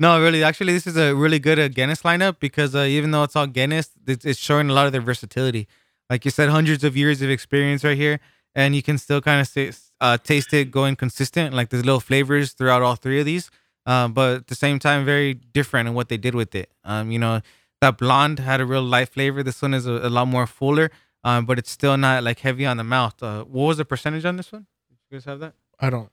[0.02, 0.42] No, really.
[0.42, 3.46] Actually, this is a really good uh, Guinness lineup because uh, even though it's all
[3.46, 5.68] Guinness, it's, it's showing a lot of their versatility.
[6.10, 8.18] Like you said, hundreds of years of experience right here,
[8.52, 9.70] and you can still kind of say,
[10.00, 11.54] uh, taste it going consistent.
[11.54, 13.48] Like there's little flavors throughout all three of these,
[13.86, 16.68] uh, but at the same time, very different in what they did with it.
[16.82, 17.40] Um, you know,
[17.80, 19.44] that blonde had a real light flavor.
[19.44, 20.90] This one is a, a lot more fuller,
[21.22, 23.22] um, but it's still not like heavy on the mouth.
[23.22, 24.66] Uh, what was the percentage on this one?
[24.88, 25.54] Did you guys have that?
[25.78, 26.10] I don't.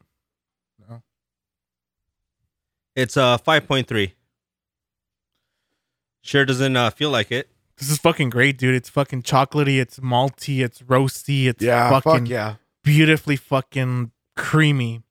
[2.96, 4.12] It's uh 5.3.
[6.22, 7.50] Sure doesn't uh, feel like it.
[7.78, 8.76] This is fucking great, dude.
[8.76, 9.80] It's fucking chocolatey.
[9.80, 10.64] It's malty.
[10.64, 11.46] It's roasty.
[11.48, 12.56] It's Yeah, fucking fuck yeah.
[12.84, 15.04] beautifully fucking creamy.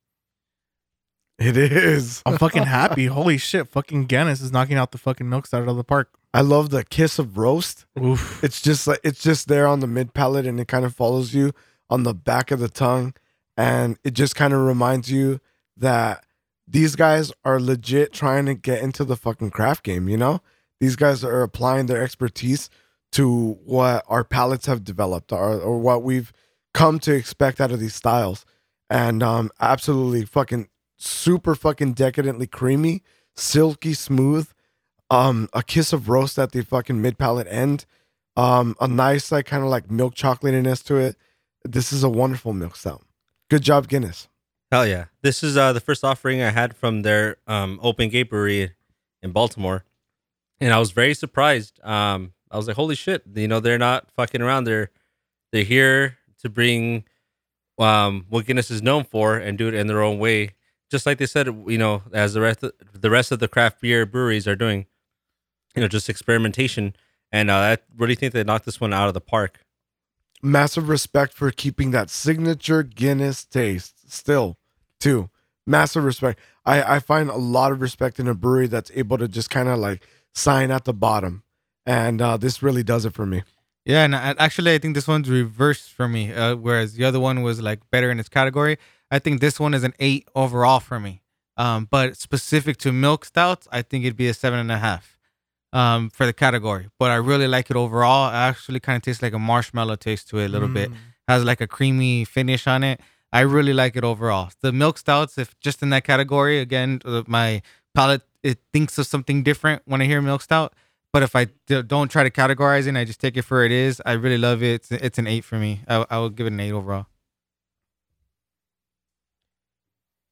[1.38, 2.22] It is.
[2.26, 3.06] I'm fucking happy.
[3.06, 3.68] Holy shit.
[3.68, 6.10] Fucking Guinness is knocking out the fucking milks out of the park.
[6.34, 7.86] I love the kiss of roast.
[7.98, 8.44] Oof.
[8.44, 11.32] It's just like it's just there on the mid palate and it kind of follows
[11.32, 11.52] you
[11.88, 13.14] on the back of the tongue.
[13.56, 15.40] And it just kind of reminds you
[15.78, 16.24] that
[16.68, 20.40] these guys are legit trying to get into the fucking craft game, you know?
[20.80, 22.68] These guys are applying their expertise
[23.12, 26.32] to what our palates have developed or, or what we've
[26.74, 28.44] come to expect out of these styles.
[28.90, 33.02] And um absolutely fucking super fucking decadently creamy,
[33.36, 34.48] silky smooth,
[35.10, 37.86] um, a kiss of roast at the fucking mid palate end,
[38.36, 41.16] um, a nice like kind of like milk chocolatiness to it.
[41.64, 43.04] This is a wonderful milk stout.
[43.48, 44.28] Good job, Guinness.
[44.70, 45.06] Hell yeah.
[45.22, 48.72] This is uh, the first offering I had from their um, open gate brewery
[49.22, 49.84] in Baltimore.
[50.60, 51.80] And I was very surprised.
[51.82, 54.64] Um, I was like, holy shit, you know, they're not fucking around.
[54.64, 54.90] They're
[55.52, 57.04] they're here to bring
[57.78, 60.50] um, what Guinness is known for and do it in their own way.
[60.90, 63.80] Just like they said, you know, as the rest of, the rest of the craft
[63.80, 64.86] beer breweries are doing,
[65.74, 66.94] you know, just experimentation.
[67.30, 69.60] And uh, I really think they knocked this one out of the park.
[70.42, 74.56] Massive respect for keeping that signature Guinness taste still,
[75.00, 75.30] too.
[75.66, 76.40] Massive respect.
[76.64, 79.68] I, I find a lot of respect in a brewery that's able to just kind
[79.68, 81.42] of like sign at the bottom.
[81.84, 83.42] And uh, this really does it for me.
[83.84, 86.32] Yeah, and actually, I think this one's reversed for me.
[86.32, 88.78] Uh, whereas the other one was like better in its category.
[89.10, 91.22] I think this one is an eight overall for me.
[91.56, 95.17] Um, but specific to milk stouts, I think it'd be a seven and a half
[95.72, 96.88] um, for the category.
[96.98, 98.28] But I really like it overall.
[98.30, 100.90] It actually kind of tastes like a marshmallow taste to it a little bit.
[100.90, 100.96] Mm.
[101.28, 103.00] Has like a creamy finish on it.
[103.32, 104.50] I really like it overall.
[104.62, 107.60] The milk stouts, if just in that category, again, uh, my
[107.94, 110.72] palate it thinks of something different when I hear milk stout.
[111.12, 113.64] But if I d- don't try to categorize it, and I just take it for
[113.64, 114.00] it is.
[114.06, 114.74] I really love it.
[114.74, 115.80] It's, it's an eight for me.
[115.88, 117.06] I, I would give it an eight overall.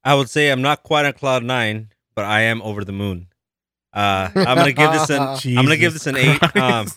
[0.03, 3.27] I would say I'm not quite on cloud nine, but I am over the moon.
[3.97, 5.21] Uh, I'm gonna give this an
[5.57, 6.55] I'm gonna give this an eight.
[6.55, 6.87] Um,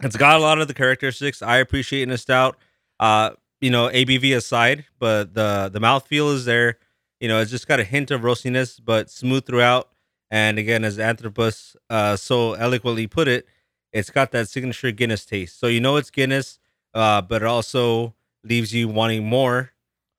[0.00, 2.56] it's got a lot of the characteristics I appreciate in a stout.
[2.98, 3.30] Uh,
[3.60, 6.78] you know, ABV aside, but the the mouthfeel is there.
[7.20, 9.88] You know, it's just got a hint of roastiness, but smooth throughout.
[10.28, 13.46] And again, as Anthropus uh, so eloquently put it,
[13.92, 15.60] it's got that signature Guinness taste.
[15.60, 16.58] So you know it's Guinness,
[16.94, 19.70] uh, but it also leaves you wanting more.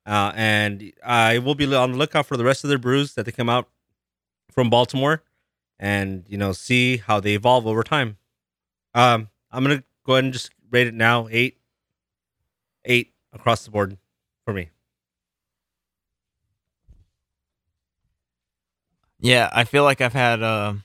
[0.05, 3.25] Uh, and I will be on the lookout for the rest of their brews that
[3.25, 3.67] they come out
[4.49, 5.23] from Baltimore,
[5.79, 8.17] and you know see how they evolve over time.
[8.93, 11.59] Um, I'm gonna go ahead and just rate it now eight,
[12.85, 13.97] eight across the board
[14.45, 14.69] for me.
[19.19, 20.75] Yeah, I feel like I've had uh,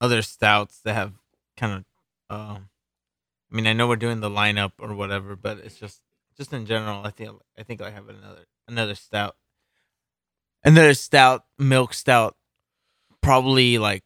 [0.00, 1.12] other stouts that have
[1.56, 1.84] kind of.
[2.28, 2.58] Uh,
[3.52, 6.00] I mean, I know we're doing the lineup or whatever, but it's just
[6.36, 7.02] just in general.
[7.04, 9.36] I think I think I have another another stout,
[10.64, 12.36] another stout milk stout,
[13.22, 14.02] probably like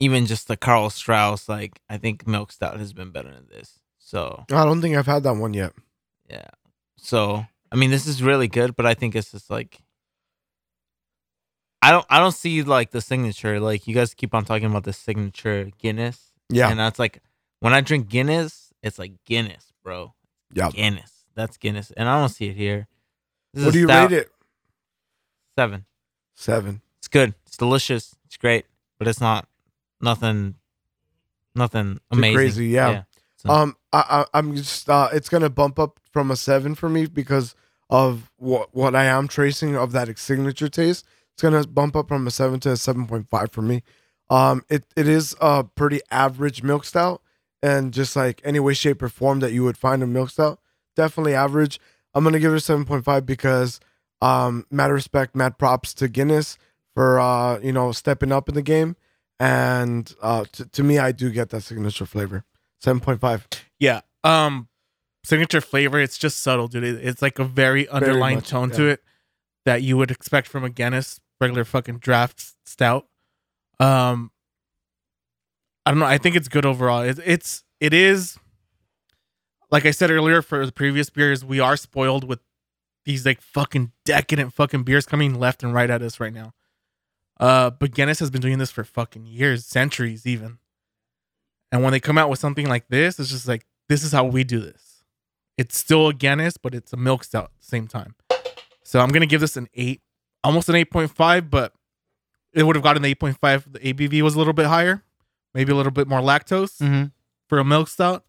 [0.00, 1.48] even just the Karl Strauss.
[1.48, 3.78] Like I think milk stout has been better than this.
[3.98, 5.72] So I don't think I've had that one yet.
[6.28, 6.48] yeah,
[6.96, 9.78] so I mean, this is really good, but I think it's just like.
[11.82, 13.60] I don't I don't see like the signature.
[13.60, 16.32] Like you guys keep on talking about the signature Guinness.
[16.48, 16.70] Yeah.
[16.70, 17.20] And that's like
[17.60, 20.14] when I drink Guinness, it's like Guinness, bro.
[20.54, 20.70] Yeah.
[20.70, 21.12] Guinness.
[21.34, 21.90] That's Guinness.
[21.90, 22.88] And I don't see it here.
[23.52, 24.10] This is What do you stout.
[24.10, 24.30] rate it?
[25.58, 25.84] Seven.
[26.34, 26.80] Seven.
[26.98, 27.34] It's good.
[27.46, 28.14] It's delicious.
[28.34, 28.66] It's great.
[28.98, 29.46] But it's not
[30.00, 30.56] nothing
[31.54, 32.34] nothing amazing.
[32.36, 33.04] crazy, yeah.
[33.36, 36.88] So- Um, I, I I'm just uh, it's gonna bump up from a seven for
[36.88, 37.54] me because
[37.90, 41.06] of what what I am tracing of that signature taste.
[41.32, 43.84] It's gonna bump up from a seven to a seven point five for me.
[44.30, 47.22] Um, it it is a pretty average milk stout,
[47.62, 50.58] and just like any way, shape, or form that you would find a milk stout,
[50.96, 51.78] definitely average.
[52.14, 53.78] I'm gonna give it a seven point five because
[54.20, 56.58] um, matter of respect, mad props to Guinness
[56.94, 58.96] for uh, you know stepping up in the game,
[59.38, 62.44] and uh, to, to me, I do get that signature flavor.
[62.80, 63.46] Seven point five.
[63.78, 64.00] Yeah.
[64.22, 64.68] Um,
[65.24, 65.98] signature flavor.
[66.00, 66.84] It's just subtle, dude.
[66.84, 68.76] It's like a very underlying much, tone yeah.
[68.76, 69.02] to it
[69.64, 73.06] that you would expect from a Guinness regular fucking draft stout.
[73.80, 74.30] Um,
[75.84, 76.06] I don't know.
[76.06, 77.02] I think it's good overall.
[77.02, 78.38] It, it's it is
[79.70, 81.44] like I said earlier for the previous beers.
[81.44, 82.40] We are spoiled with
[83.04, 86.54] these like fucking decadent fucking beers coming left and right at us right now.
[87.40, 90.58] Uh, but Guinness has been doing this for fucking years, centuries even.
[91.72, 94.24] And when they come out with something like this, it's just like this is how
[94.24, 95.02] we do this.
[95.58, 98.14] It's still a Guinness, but it's a milk stout at the same time.
[98.84, 100.00] So I'm gonna give this an eight,
[100.44, 101.72] almost an eight point five, but
[102.52, 103.70] it would have gotten an eight point five.
[103.72, 105.02] The ABV was a little bit higher,
[105.54, 107.06] maybe a little bit more lactose Mm-hmm.
[107.48, 108.24] for a milk stout.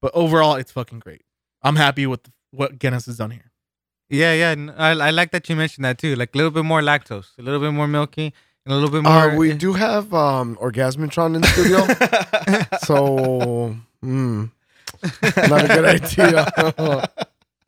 [0.00, 1.22] But overall, it's fucking great.
[1.62, 2.20] I'm happy with
[2.52, 3.50] what Guinness has done here.
[4.10, 4.72] Yeah, yeah.
[4.76, 6.16] I, I like that you mentioned that too.
[6.16, 8.32] Like a little bit more lactose, a little bit more milky,
[8.64, 9.30] and a little bit more.
[9.30, 14.44] Uh, we do have um, Orgasmatron in the studio, so hmm,
[15.50, 17.08] not a good idea.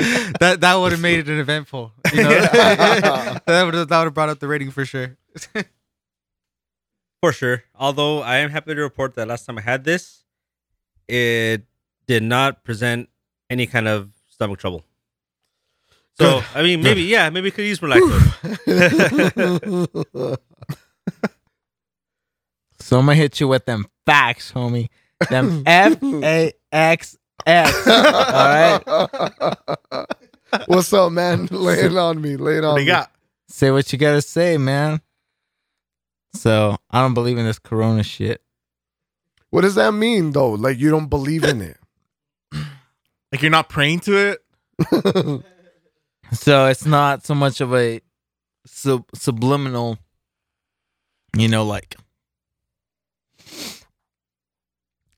[0.40, 1.92] that that would have made it an eventful.
[2.12, 5.18] You know, that would have that would have brought up the rating for sure.
[7.22, 7.64] For sure.
[7.74, 10.24] Although I am happy to report that last time I had this,
[11.06, 11.64] it
[12.06, 13.10] did not present
[13.50, 14.84] any kind of stomach trouble.
[16.20, 18.36] So I mean, maybe yeah, maybe it could use more lactose.
[22.80, 24.88] So I'm gonna hit you with them facts, homie.
[25.28, 27.16] Them F A X
[27.46, 27.86] X.
[27.86, 28.80] All right.
[30.66, 31.46] What's up, man?
[31.52, 32.36] Lay it on me.
[32.36, 32.92] Lay it on What do you me.
[32.92, 33.12] got?
[33.48, 35.00] Say what you gotta say, man.
[36.34, 38.42] So I don't believe in this Corona shit.
[39.50, 40.50] What does that mean, though?
[40.50, 41.76] Like you don't believe in it?
[43.30, 44.42] Like you're not praying to it.
[46.32, 48.00] So it's not so much of a
[48.66, 49.98] sub- subliminal,
[51.36, 51.96] you know, like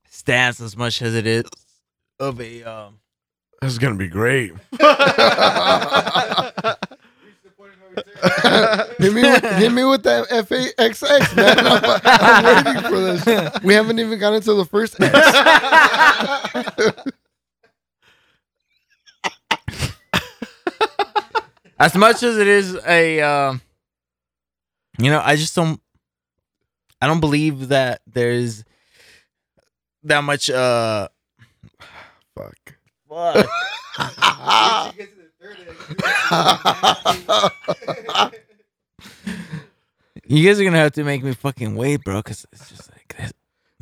[0.09, 1.45] stance as much as it is
[2.19, 2.99] of a um
[3.61, 4.53] This is gonna be great.
[8.99, 11.59] hit me, with, hit me with that F A X X, man.
[11.59, 13.63] I'm, I'm waiting for this.
[13.63, 15.13] We haven't even gotten to the first X.
[21.83, 23.61] as much as it is a um
[24.99, 25.81] you know i just don't
[27.01, 28.65] i don't believe that there's
[30.05, 31.09] that much uh
[32.37, 32.75] Fuck.
[33.09, 33.47] fuck.
[40.27, 43.15] you guys are gonna have to make me fucking wait bro because it's just like
[43.19, 43.33] this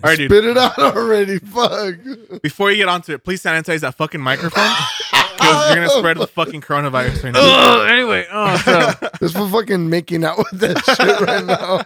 [0.03, 0.31] All right, dude.
[0.31, 1.39] Spit it out already.
[1.39, 1.97] Fuck.
[2.43, 4.71] Before you get onto it, please sanitize that fucking microphone
[5.41, 7.41] because you're gonna spread the fucking coronavirus right now.
[7.43, 8.57] oh anyway oh
[9.01, 11.77] so This for fucking making out with that shit right now.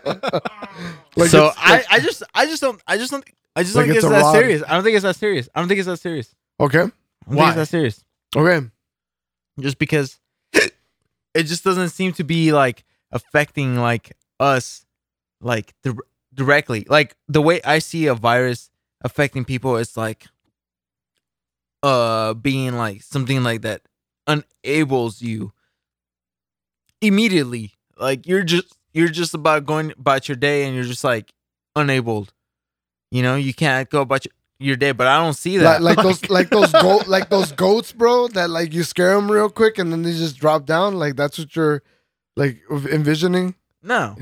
[1.16, 3.24] like so it's- I, I just I just don't I just don't
[3.56, 4.32] I just Like don't think it's it's a that rod.
[4.32, 4.62] serious.
[4.66, 5.48] I don't think it's that serious.
[5.54, 6.34] I don't think it's that serious.
[6.60, 6.78] okay.
[6.78, 6.92] I don't
[7.28, 7.48] think Why?
[7.48, 8.04] it's that serious.
[8.36, 8.66] Okay.
[9.60, 10.18] Just because
[11.34, 14.84] it just doesn't seem to be like affecting like us
[15.40, 15.94] like dir-
[16.34, 16.84] directly.
[16.88, 18.70] Like the way I see a virus
[19.02, 20.26] affecting people it's like
[21.84, 23.82] uh being like something like that
[24.26, 25.52] enables you
[27.00, 27.72] immediately.
[27.98, 31.32] Like you're just you're just about going about your day and you're just like
[31.76, 32.32] unabled.
[33.10, 35.82] You know, you can't go about your, your day, but I don't see Like, that.
[35.82, 38.28] like those, like those goat, like those goats, bro.
[38.28, 40.94] That like you scare them real quick and then they just drop down.
[40.94, 41.82] Like that's what you're
[42.36, 43.54] like envisioning.
[43.82, 44.16] No.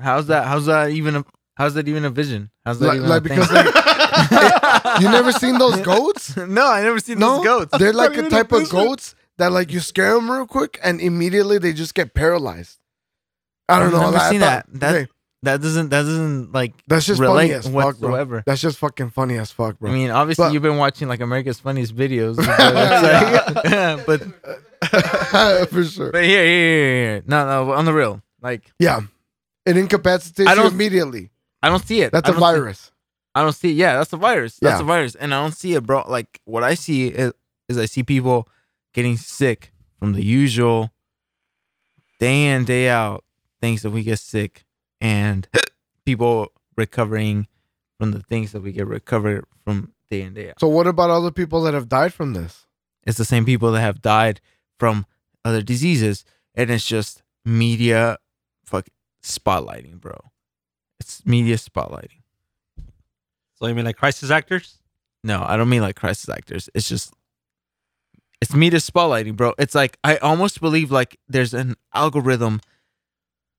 [0.00, 0.46] How's that?
[0.46, 1.16] How's that even?
[1.16, 1.24] A,
[1.54, 2.50] how's that even a vision?
[2.64, 3.74] How's that Like, even like because like
[5.00, 6.36] you never seen those goats?
[6.36, 7.78] no, I never seen No, those goats.
[7.78, 11.58] they're like a type of goats that like you scare them real quick and immediately
[11.58, 12.78] they just get paralyzed.
[13.68, 14.10] I don't I've know.
[14.10, 14.80] never I seen thought- that.
[14.80, 15.06] That- okay,
[15.42, 15.90] That doesn't.
[15.90, 18.42] That doesn't like that's just funny as fuck, bro.
[18.46, 19.90] That's just fucking funny as fuck, bro.
[19.90, 22.58] I mean, obviously, But- you've been watching like America's Funniest Videos, but,
[23.66, 26.10] like- but For sure.
[26.12, 27.22] but here, here, here, here.
[27.26, 29.00] No, no, on the real, like Yeah.
[29.66, 31.30] It incapacitates you immediately.
[31.62, 32.12] I don't see it.
[32.12, 32.92] That's a virus.
[33.36, 33.70] I don't see.
[33.72, 34.58] Yeah, that's a virus.
[34.60, 34.84] That's Yeah.
[34.84, 36.04] a virus, and I don't see it, bro.
[36.08, 37.32] Like what I see is,
[37.68, 38.48] is I see people
[38.94, 40.90] getting sick from the usual
[42.18, 43.24] day in day out
[43.60, 44.64] things that we get sick,
[45.00, 45.46] and
[46.06, 47.46] people recovering
[47.98, 50.60] from the things that we get recovered from day in day out.
[50.60, 52.66] So what about other people that have died from this?
[53.04, 54.40] It's the same people that have died
[54.78, 55.06] from
[55.44, 58.18] other diseases, and it's just media,
[58.64, 58.86] fuck
[59.22, 60.16] spotlighting, bro.
[61.00, 62.22] It's media spotlighting.
[63.56, 64.78] So you mean like crisis actors?
[65.24, 66.70] No, I don't mean like crisis actors.
[66.74, 67.12] It's just
[68.40, 68.60] it's me.
[68.60, 69.54] media spotlighting, bro.
[69.58, 72.60] It's like I almost believe like there's an algorithm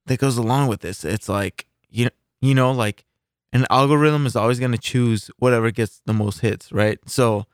[0.06, 1.04] that goes along with this.
[1.04, 2.08] It's like you
[2.40, 3.04] you know like
[3.52, 6.98] an algorithm is always going to choose whatever gets the most hits, right?
[7.06, 7.46] So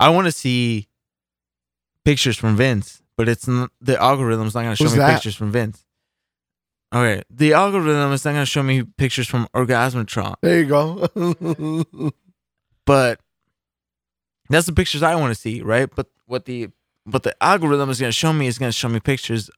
[0.00, 0.88] I want to see
[2.04, 5.14] pictures from Vince, but it's not, the algorithm's not going to show Who's me that?
[5.14, 5.84] pictures from Vince.
[6.94, 12.12] Okay, the algorithm is not going to show me pictures from Orgasmatron, There you go.
[12.86, 13.18] but
[14.48, 15.88] that's the pictures I want to see, right?
[15.92, 16.68] But what the
[17.04, 19.50] but the algorithm is going to show me is going to show me pictures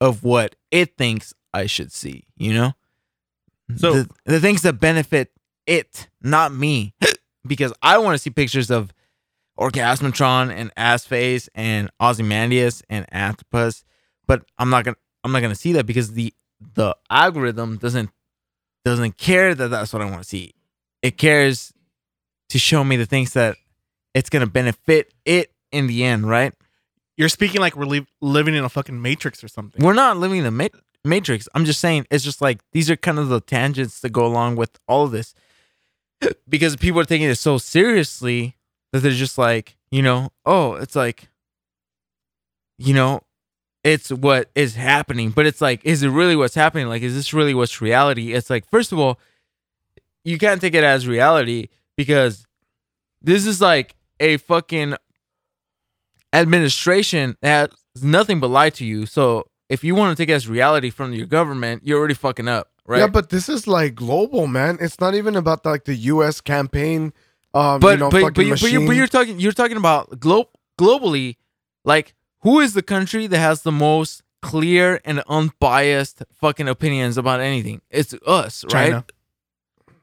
[0.00, 2.72] of what it thinks I should see, you know?
[3.76, 5.32] So- the, the things that benefit
[5.66, 6.94] it, not me.
[7.46, 8.92] because I want to see pictures of
[9.58, 13.84] Orgasmatron and Ass Face and Ozymandias and Anthropus,
[14.26, 16.32] but I'm not gonna I'm not gonna see that because the
[16.74, 18.10] the algorithm doesn't
[18.84, 20.54] doesn't care that that's what I want to see.
[21.02, 21.72] It cares
[22.50, 23.56] to show me the things that
[24.14, 26.52] it's gonna benefit it in the end, right?
[27.16, 29.84] You're speaking like we're li- living in a fucking matrix or something.
[29.84, 31.48] We're not living in the ma- matrix.
[31.54, 34.56] I'm just saying it's just like these are kind of the tangents that go along
[34.56, 35.34] with all of this
[36.48, 38.56] because people are taking it so seriously
[38.92, 41.28] that they're just like, you know, oh, it's like,
[42.78, 43.20] you know,
[43.84, 46.88] it's what is happening, but it's like, is it really what's happening?
[46.88, 48.32] Like, is this really what's reality?
[48.32, 49.20] It's like, first of all,
[50.24, 52.46] you can't take it as reality because
[53.20, 54.94] this is like a fucking
[56.32, 59.04] administration that has nothing but lie to you.
[59.04, 62.48] So if you want to take it as reality from your government, you're already fucking
[62.48, 63.00] up, right?
[63.00, 64.78] Yeah, but this is like global, man.
[64.80, 66.40] It's not even about like the U.S.
[66.40, 67.12] campaign.
[67.52, 69.76] Um, but you know, but, fucking but, you, but, you, but you're talking you're talking
[69.76, 70.48] about glo-
[70.78, 71.36] globally
[71.84, 72.14] like
[72.44, 77.80] who is the country that has the most clear and unbiased fucking opinions about anything
[77.90, 79.04] it's us right China.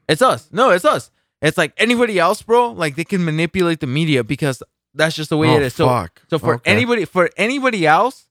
[0.08, 1.10] it's us no it's us
[1.40, 4.62] it's like anybody else bro like they can manipulate the media because
[4.94, 6.20] that's just the way oh, it is so fuck.
[6.28, 6.70] so for Okay.
[6.70, 8.26] anybody for anybody else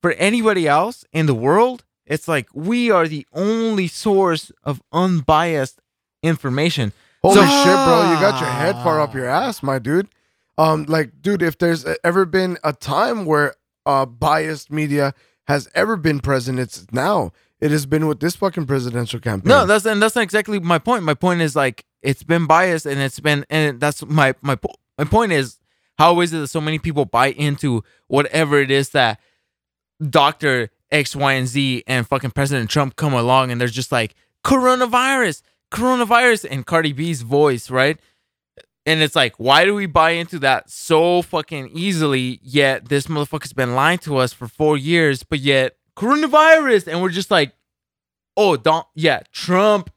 [0.00, 5.80] for anybody else in the world it's like we are the only source of unbiased
[6.22, 6.92] information
[7.26, 8.12] Holy So- shit, bro!
[8.12, 9.16] You got your head far up ah.
[9.18, 10.08] your ass, my dude.
[10.58, 13.54] Um, like, dude, if there's ever been a time where
[13.84, 15.14] uh biased media
[15.46, 17.32] has ever been present, it's now.
[17.60, 19.48] It has been with this fucking presidential campaign.
[19.48, 21.04] No, that's and that's not exactly my point.
[21.04, 24.58] My point is like it's been biased and it's been and that's my my
[24.98, 25.58] my point is
[25.98, 29.18] how is it that so many people buy into whatever it is that
[30.10, 34.14] Doctor X, Y, and Z and fucking President Trump come along and they're just like
[34.44, 35.42] coronavirus,
[35.72, 37.98] coronavirus, and Cardi B's voice, right?
[38.86, 42.38] And it's like, why do we buy into that so fucking easily?
[42.42, 47.10] Yet this motherfucker's been lying to us for four years, but yet coronavirus, and we're
[47.10, 47.52] just like,
[48.36, 49.90] oh, don't, yeah, Trump,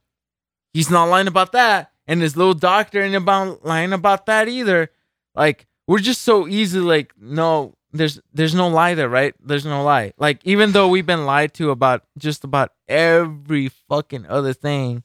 [0.73, 4.89] he's not lying about that, and his little doctor ain't about lying about that either.
[5.35, 9.33] Like, we're just so easy, like, no, there's there's no lie there, right?
[9.43, 10.13] There's no lie.
[10.17, 15.03] Like, even though we've been lied to about just about every fucking other thing,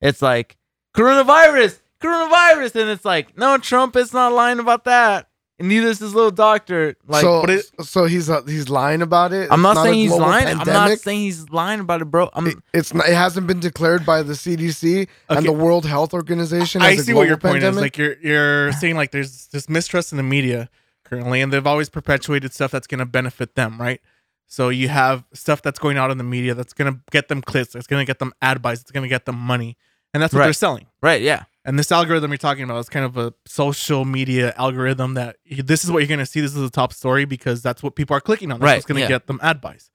[0.00, 0.56] it's like
[0.94, 5.28] coronavirus, coronavirus, and it's like, no, Trump is not lying about that,
[5.58, 6.96] and neither is his little doctor.
[7.06, 9.48] Like, so, but it- so he's uh, he's lying about it.
[9.50, 10.46] I'm It's not saying he's global lying.
[10.58, 12.28] I'm not saying he's lying about it, bro.
[12.34, 16.12] I'm It- it's not, it hasn't been declared by the CDC and the World Health
[16.14, 16.82] Organization.
[16.82, 17.76] I as a see what your global point is.
[17.80, 20.68] Like you're you're saying like there's this mistrust in the media
[21.04, 24.00] currently, and they've always perpetuated stuff that's going to benefit them, right?
[24.46, 27.40] So you have stuff that's going out in the media that's going to get them
[27.42, 29.76] clicks, that's going to get them ad buys, it's going to get them money,
[30.12, 30.46] and that's what Right.
[30.46, 30.86] they're selling.
[31.02, 31.20] right.
[31.22, 31.44] Yeah.
[31.66, 35.82] And this algorithm you're talking about is kind of a social media algorithm that this
[35.82, 36.40] is what you're going to see.
[36.42, 38.60] This is the top story because that's what people are clicking on.
[38.60, 39.08] That's Right, what's going to yeah.
[39.08, 39.90] get them ad buys.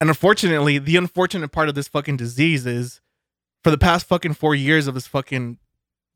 [0.00, 3.00] And unfortunately, the unfortunate part of this fucking disease is
[3.64, 5.58] for the past fucking four years of this fucking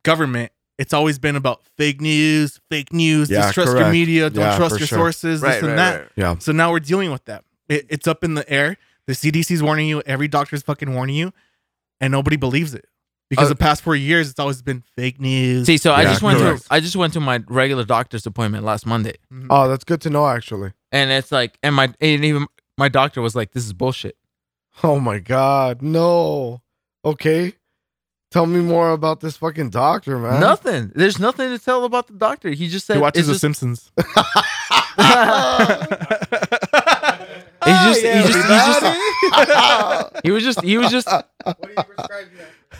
[0.05, 3.93] government, it's always been about fake news, fake news, Yeah, distrust your correct.
[3.93, 4.99] media, don't Yeah, trust your sure.
[4.99, 6.13] sources, this and that.
[6.15, 6.39] yeah.
[6.39, 7.45] So now we're dealing with that.
[7.69, 8.77] It, it's up in the air.
[9.09, 10.01] The CDC's warning you.
[10.07, 11.33] Every doctor's fucking warning you,
[12.01, 12.85] and nobody believes it
[13.33, 15.65] because Uh, the past four years it's always been fake news.
[15.67, 16.63] See, so I Yeah, just went correct.
[16.67, 19.47] to I just went to my regular doctor's appointment last Monday, Mhm.
[19.49, 20.73] Oh, that's good to know, actually.
[20.93, 22.47] and it's like, and my and even
[22.77, 24.17] my doctor was like, "This is bullshit."
[24.83, 26.61] Oh my god, no.
[27.05, 27.55] Okay,
[28.31, 30.39] tell me more about this fucking doctor, man.
[30.41, 30.93] Nothing.
[30.95, 32.51] There's nothing to tell about the doctor.
[32.51, 33.91] He just said he watches The just- Simpsons.
[37.65, 38.49] He just, yeah, he just, he
[39.47, 41.09] just, he was just, he was just.
[41.09, 41.15] He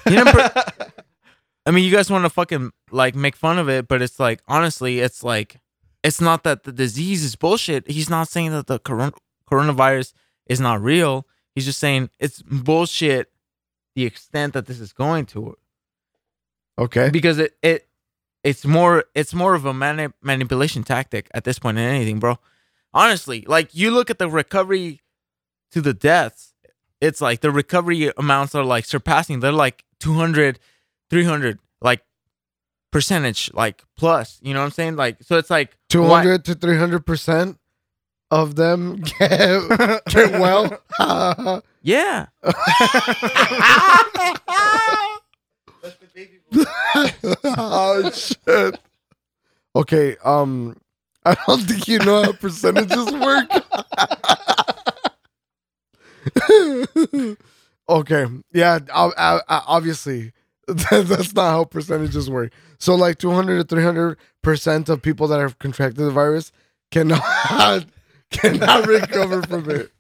[0.07, 0.63] didn't pre-
[1.65, 4.41] I mean, you guys want to fucking like make fun of it, but it's like
[4.49, 5.61] honestly, it's like
[6.03, 7.89] it's not that the disease is bullshit.
[7.89, 9.13] He's not saying that the coron-
[9.51, 10.13] coronavirus
[10.47, 11.27] is not real.
[11.55, 13.31] He's just saying it's bullshit.
[13.95, 15.55] The extent that this is going to,
[16.79, 17.11] okay.
[17.11, 17.89] because it it
[18.43, 22.39] it's more it's more of a mani- manipulation tactic at this point than anything, bro.
[22.95, 25.03] Honestly, like you look at the recovery
[25.73, 26.52] to the deaths,
[27.03, 29.41] it's like the recovery amounts are like surpassing.
[29.41, 30.59] They're like 200,
[31.11, 32.03] 300, like
[32.91, 34.39] percentage, like plus.
[34.43, 34.97] You know what I'm saying?
[34.97, 37.59] Like so, it's like Two why- hundred to three hundred percent
[38.31, 39.61] of them get
[40.07, 40.79] get well.
[41.85, 42.27] Yeah.
[47.45, 48.79] oh shit.
[49.75, 50.77] Okay, um
[51.25, 53.49] I don't think you know how percentages work.
[57.89, 60.33] okay, yeah, I, I, I- obviously
[60.67, 62.53] that's not how percentages work.
[62.79, 66.53] So like 200 to 300 percent of people that have contracted the virus
[66.91, 67.23] cannot
[68.31, 69.91] cannot recover from it.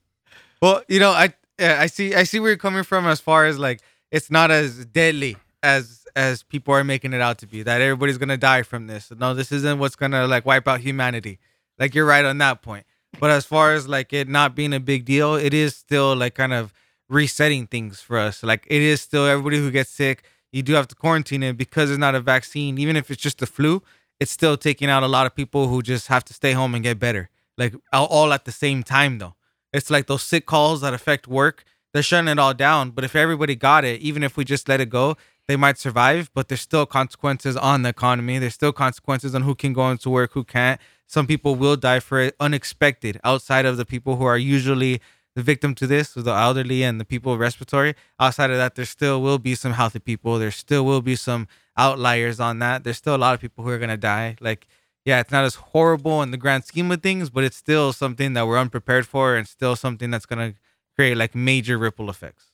[0.60, 3.58] Well, you know, I I see I see where you're coming from as far as
[3.58, 3.80] like
[4.10, 7.62] it's not as deadly as as people are making it out to be.
[7.62, 9.10] That everybody's gonna die from this.
[9.16, 11.38] No, this isn't what's gonna like wipe out humanity.
[11.78, 12.84] Like you're right on that point.
[13.18, 16.34] But as far as like it not being a big deal, it is still like
[16.34, 16.72] kind of
[17.08, 18.42] resetting things for us.
[18.42, 21.90] Like it is still everybody who gets sick, you do have to quarantine it because
[21.90, 22.78] it's not a vaccine.
[22.78, 23.82] Even if it's just the flu,
[24.18, 26.82] it's still taking out a lot of people who just have to stay home and
[26.82, 27.28] get better.
[27.58, 29.34] Like all- at the same time though.
[29.72, 31.64] It's like those sick calls that affect work.
[31.92, 32.90] They're shutting it all down.
[32.90, 35.16] But if everybody got it, even if we just let it go,
[35.48, 36.30] they might survive.
[36.34, 38.38] But there's still consequences on the economy.
[38.38, 40.80] There's still consequences on who can go into work, who can't.
[41.12, 45.02] Some people will die for it unexpected outside of the people who are usually
[45.36, 47.94] the victim to this, the elderly and the people respiratory.
[48.18, 50.38] Outside of that, there still will be some healthy people.
[50.38, 52.84] There still will be some outliers on that.
[52.84, 54.38] There's still a lot of people who are gonna die.
[54.40, 54.66] Like
[55.04, 58.32] yeah, it's not as horrible in the grand scheme of things, but it's still something
[58.32, 60.54] that we're unprepared for and still something that's gonna
[60.96, 62.46] create like major ripple effects.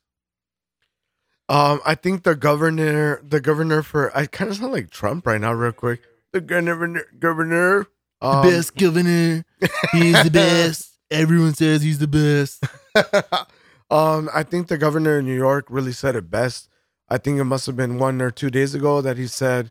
[1.49, 5.41] Um, I think the governor, the governor for, I kind of sound like Trump right
[5.41, 6.03] now, real quick.
[6.33, 7.87] The governor, governor,
[8.21, 9.45] um, governor.
[9.93, 10.99] He's the best.
[11.11, 12.65] Everyone says he's the best.
[13.91, 16.69] um, I think the governor in New York really said it best.
[17.09, 19.71] I think it must have been one or two days ago that he said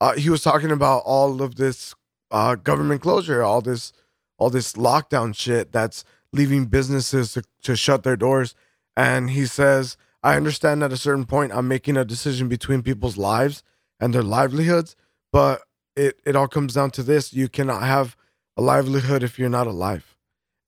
[0.00, 1.94] uh, he was talking about all of this
[2.32, 3.92] uh, government closure, all this,
[4.36, 8.56] all this lockdown shit that's leaving businesses to, to shut their doors,
[8.96, 13.16] and he says, "I understand at a certain point I'm making a decision between people's
[13.16, 13.62] lives
[14.00, 14.96] and their livelihoods,
[15.30, 15.62] but
[15.96, 18.16] it it all comes down to this: you cannot have
[18.56, 20.12] a livelihood if you're not alive."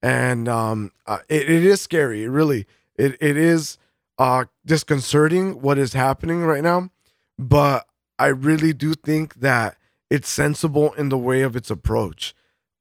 [0.05, 2.29] and um, uh, it, it is scary.
[2.29, 3.79] Really, it it is
[4.19, 6.91] uh, disconcerting what is happening right now.
[7.39, 7.87] But
[8.19, 9.79] I really do think that
[10.11, 12.35] it's sensible in the way of its approach.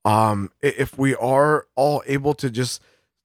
[0.04, 2.82] Um, if we are all able to just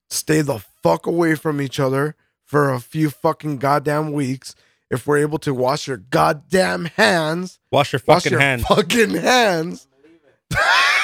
[0.08, 2.14] stay the fuck away from each other
[2.44, 4.54] for a few fucking goddamn weeks,
[4.90, 8.62] if we're able to wash your goddamn hands, Wash your wash fucking your hands.
[8.64, 9.86] fucking hands.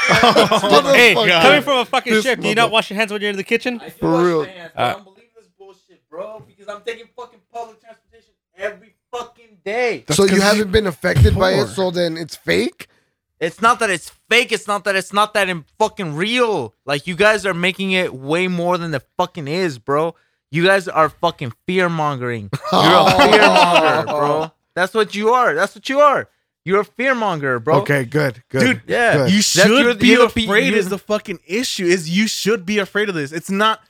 [0.06, 1.42] hey, Motherfucker.
[1.42, 3.36] coming from a fucking This chef, do you not wash your hands when you're in
[3.36, 3.80] the kitchen?
[3.82, 4.42] I For wash real.
[4.42, 6.42] my hands, Uh, I don't believe this bullshit, bro.
[6.46, 10.04] Because I'm taking fucking public transportation every fucking day.
[10.10, 12.88] so you haven't been affected by it, so then it's fake.
[13.40, 14.52] It's not that it's fake.
[14.52, 16.74] It's not that it's not that in fucking real.
[16.86, 20.14] Like you guys are making it way more than it fucking is, bro.
[20.54, 22.50] You guys are fucking fear mongering.
[22.72, 24.52] You're a fear monger, bro.
[24.74, 25.54] That's what you are.
[25.54, 26.28] That's what you are.
[26.64, 27.80] You're a fear monger, bro.
[27.80, 28.60] Okay, good, good.
[28.60, 29.14] Dude, Yeah.
[29.16, 29.30] Good.
[29.30, 31.84] You That's should your- be you're afraid you're- is the fucking issue.
[31.84, 33.32] Is you should be afraid of this.
[33.32, 33.80] It's not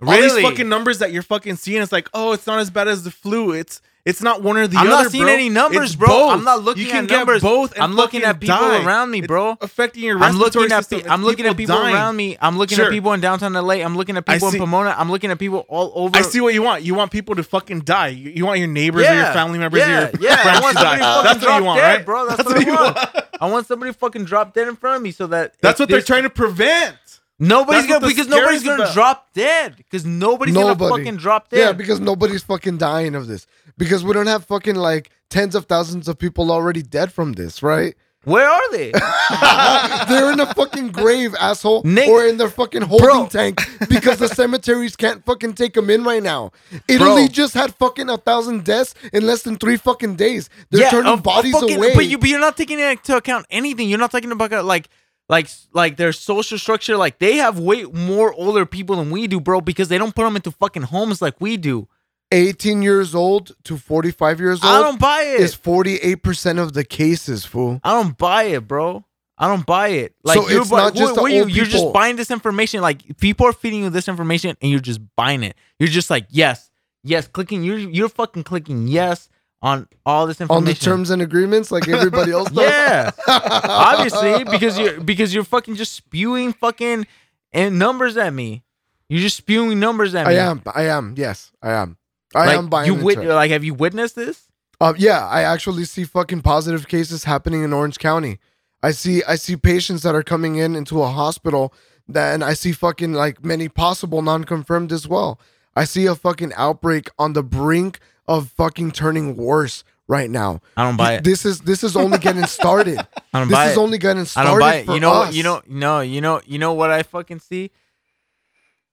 [0.00, 0.42] all these Really?
[0.42, 1.82] fucking numbers that you're fucking seeing.
[1.82, 3.52] It's like, oh, it's not as bad as the flu.
[3.52, 4.88] It's it's not one or the other.
[4.88, 5.32] I'm not seeing bro.
[5.34, 6.08] any numbers, It's bro.
[6.08, 6.32] both.
[6.32, 7.42] I'm not looking you can at get numbers.
[7.42, 7.78] both.
[7.78, 8.84] I'm looking at people die.
[8.84, 9.58] around me, It's bro.
[9.60, 11.00] affecting your I'm respiratory looking at system.
[11.02, 11.94] pe- I'm looking at people dying.
[11.94, 12.38] around me.
[12.40, 12.86] I'm looking Sure.
[12.86, 13.74] at people in downtown LA.
[13.84, 14.94] I'm looking at people in Pomona.
[14.96, 16.16] I'm looking at people all over.
[16.16, 16.82] I see what you want.
[16.84, 18.08] You want people to fucking die.
[18.08, 20.36] You, you want your neighbors or your family members yeah, or your yeah.
[20.60, 20.98] Friends to die.
[21.22, 22.06] That's what you want, dead, right?
[22.06, 22.26] bro.
[22.28, 23.26] That's what I want.
[23.40, 26.00] I want somebody fucking drop dead in front of me so that That's what they're
[26.00, 26.96] trying to prevent.
[27.38, 28.94] Nobody's That's gonna because nobody's gonna about.
[28.94, 30.78] drop dead because nobody's Nobody.
[30.78, 31.58] gonna fucking drop dead.
[31.58, 33.46] Yeah, because nobody's fucking dying of this.
[33.76, 37.62] Because we don't have fucking like tens of thousands of people already dead from this,
[37.62, 37.94] right?
[38.24, 38.90] Where are they?
[40.08, 43.26] They're in a fucking grave, asshole, Nick- or in their fucking holding Bro.
[43.28, 46.50] tank because the cemeteries can't fucking take them in right now.
[46.88, 47.28] Italy Bro.
[47.28, 50.48] just had fucking a thousand deaths in less than three fucking days.
[50.70, 51.94] They're turning of- of bodies fucking- away.
[51.94, 53.88] But you, but you're not taking into account anything.
[53.88, 54.88] You're not talking about like,
[55.28, 56.96] like, like their social structure.
[56.96, 60.24] Like they have way more older people than we do, bro, because they don't put
[60.24, 61.88] them into fucking homes like we do.
[62.32, 64.72] 18 years old to 45 years old?
[64.72, 65.40] I don't buy it.
[65.40, 67.80] is 48% of the cases, fool.
[67.84, 69.04] I don't buy it, bro.
[69.38, 70.14] I don't buy it.
[70.24, 72.80] Like So you're it's not just what- what you, old you're just buying this information.
[72.80, 75.56] Like people are feeding you this information, and you're just buying it.
[75.78, 76.70] You're just like, yes,
[77.04, 77.62] yes, clicking.
[77.62, 79.28] You're you're fucking clicking yes
[79.62, 82.64] on all this information on the terms and agreements like everybody else does.
[82.70, 87.06] Yeah, obviously, because you're because you're fucking just spewing fucking
[87.52, 88.62] and numbers at me.
[89.08, 90.36] You're just spewing numbers at I me.
[90.38, 90.62] I am.
[90.74, 91.14] I am.
[91.16, 91.96] Yes, I am.
[92.34, 93.28] I like, am buying you wit- it.
[93.28, 94.42] like have you witnessed this?
[94.80, 98.38] Uh, yeah, I actually see fucking positive cases happening in Orange County.
[98.82, 101.72] I see I see patients that are coming in into a hospital
[102.08, 105.40] that and I see fucking like many possible non-confirmed as well.
[105.74, 110.60] I see a fucking outbreak on the brink of fucking turning worse right now.
[110.76, 111.24] I don't buy it.
[111.24, 112.98] This is this is only getting started.
[113.32, 113.66] I don't this buy it.
[113.68, 114.50] This is only getting I started.
[114.50, 114.88] don't buy it.
[114.88, 115.34] You know, us.
[115.34, 117.70] you know, no, you know, you know what I fucking see?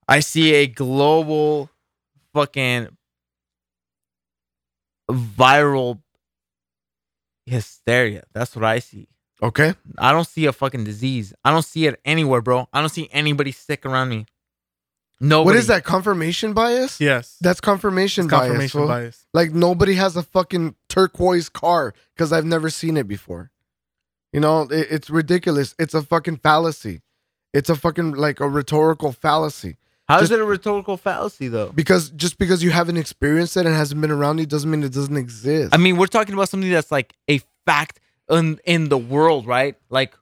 [0.07, 1.69] I see a global
[2.33, 2.89] fucking
[5.09, 6.01] viral
[7.45, 8.23] hysteria.
[8.33, 9.07] That's what I see.
[9.41, 9.73] Okay.
[9.97, 11.33] I don't see a fucking disease.
[11.43, 12.67] I don't see it anywhere, bro.
[12.71, 14.25] I don't see anybody sick around me.
[15.23, 15.45] Nobody.
[15.45, 16.99] What is that confirmation bias?
[16.99, 17.37] Yes.
[17.39, 18.47] That's confirmation, It's bias.
[18.47, 19.25] confirmation bias.
[19.33, 23.49] Like nobody has a fucking turquoise car because I've never seen it before.
[24.33, 25.75] You know, it, it's ridiculous.
[25.79, 27.01] It's a fucking fallacy.
[27.53, 29.77] It's a fucking like a rhetorical fallacy.
[30.09, 31.71] How is just- it a rhetorical fallacy though?
[31.71, 34.91] Because just because you haven't experienced it and hasn't been around you doesn't mean it
[34.91, 35.73] doesn't exist.
[35.73, 39.77] I mean, we're talking about something that's like a fact in in the world, right?
[39.89, 40.15] Like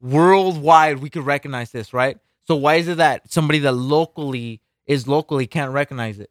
[0.00, 2.18] worldwide, we could recognize this, right?
[2.46, 6.30] So why is it that somebody that locally is locally can't recognize it?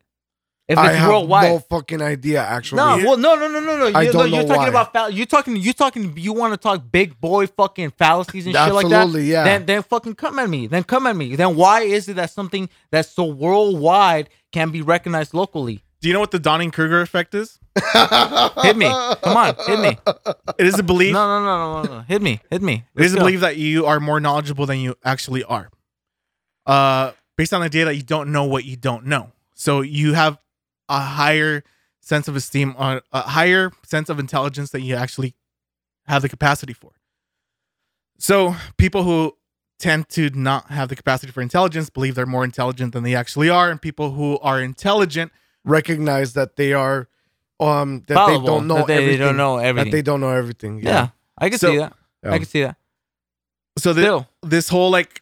[0.68, 2.42] If I it's have worldwide, no fucking idea.
[2.42, 3.86] Actually, no, well, no, no, no, no, no.
[4.00, 4.68] I don't you're know talking why.
[4.70, 6.18] about fall- you're talking, you're talking.
[6.18, 9.04] You want to talk big boy fucking fallacies and shit like that?
[9.04, 9.44] Absolutely, yeah.
[9.44, 10.66] Then, then fucking come at me.
[10.66, 11.36] Then come at me.
[11.36, 15.84] Then why is it that something that's so worldwide can be recognized locally?
[16.02, 17.60] Do you know what the Dunning Kruger effect is?
[18.64, 18.88] Hit me.
[18.88, 19.98] Come on, hit me.
[20.58, 21.14] It is a belief.
[21.14, 22.02] No, no, no, no, no, no.
[22.04, 22.42] Hit me.
[22.50, 22.86] Hit me.
[22.96, 23.22] It is Let's a go.
[23.26, 25.70] belief that you are more knowledgeable than you actually are.
[26.66, 29.32] Uh, based on the idea that you don't know what you don't know.
[29.54, 30.38] So you have
[30.90, 31.64] a higher
[32.02, 35.36] sense of esteem on a higher sense of intelligence that you actually
[36.08, 36.92] have the capacity for.
[38.18, 39.36] So people who
[39.80, 43.50] tend to not have the capacity for intelligence believe they're more intelligent than they actually
[43.50, 45.32] are, and people who are intelligent
[45.64, 47.08] recognize that they are
[47.60, 49.20] um that Fallible, they don't know that they, everything.
[49.20, 49.92] don't know everything.
[49.92, 50.80] That they don't know everything.
[50.80, 50.90] yeah.
[50.90, 51.08] Yeah.
[51.38, 51.94] I can So- see that.
[52.24, 52.32] Yeah.
[52.32, 52.78] I can see that.
[53.78, 55.22] so Still, this whole like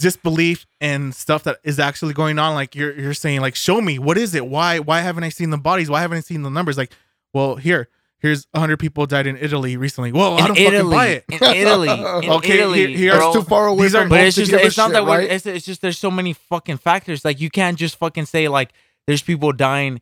[0.00, 2.54] disbelief and stuff that is actually going on.
[2.54, 4.46] Like you're you're saying like show me what is it?
[4.46, 5.88] Why why haven't i seen the bodies?
[5.90, 6.76] Why haven't i seen the numbers?
[6.78, 6.92] Like
[7.34, 10.12] well here here's 100 people died in italy recently.
[10.12, 11.24] Well i in don't Italy, fucking buy it?
[11.30, 11.88] in Italy,
[12.26, 14.76] in Okay, Italy, here- here- too far away These are- from But it's just it's
[14.76, 15.30] not shit, that right?
[15.30, 17.24] It's, it's just there's so many fucking factors.
[17.24, 18.72] Like you can't just fucking say like
[19.06, 20.00] there's people dying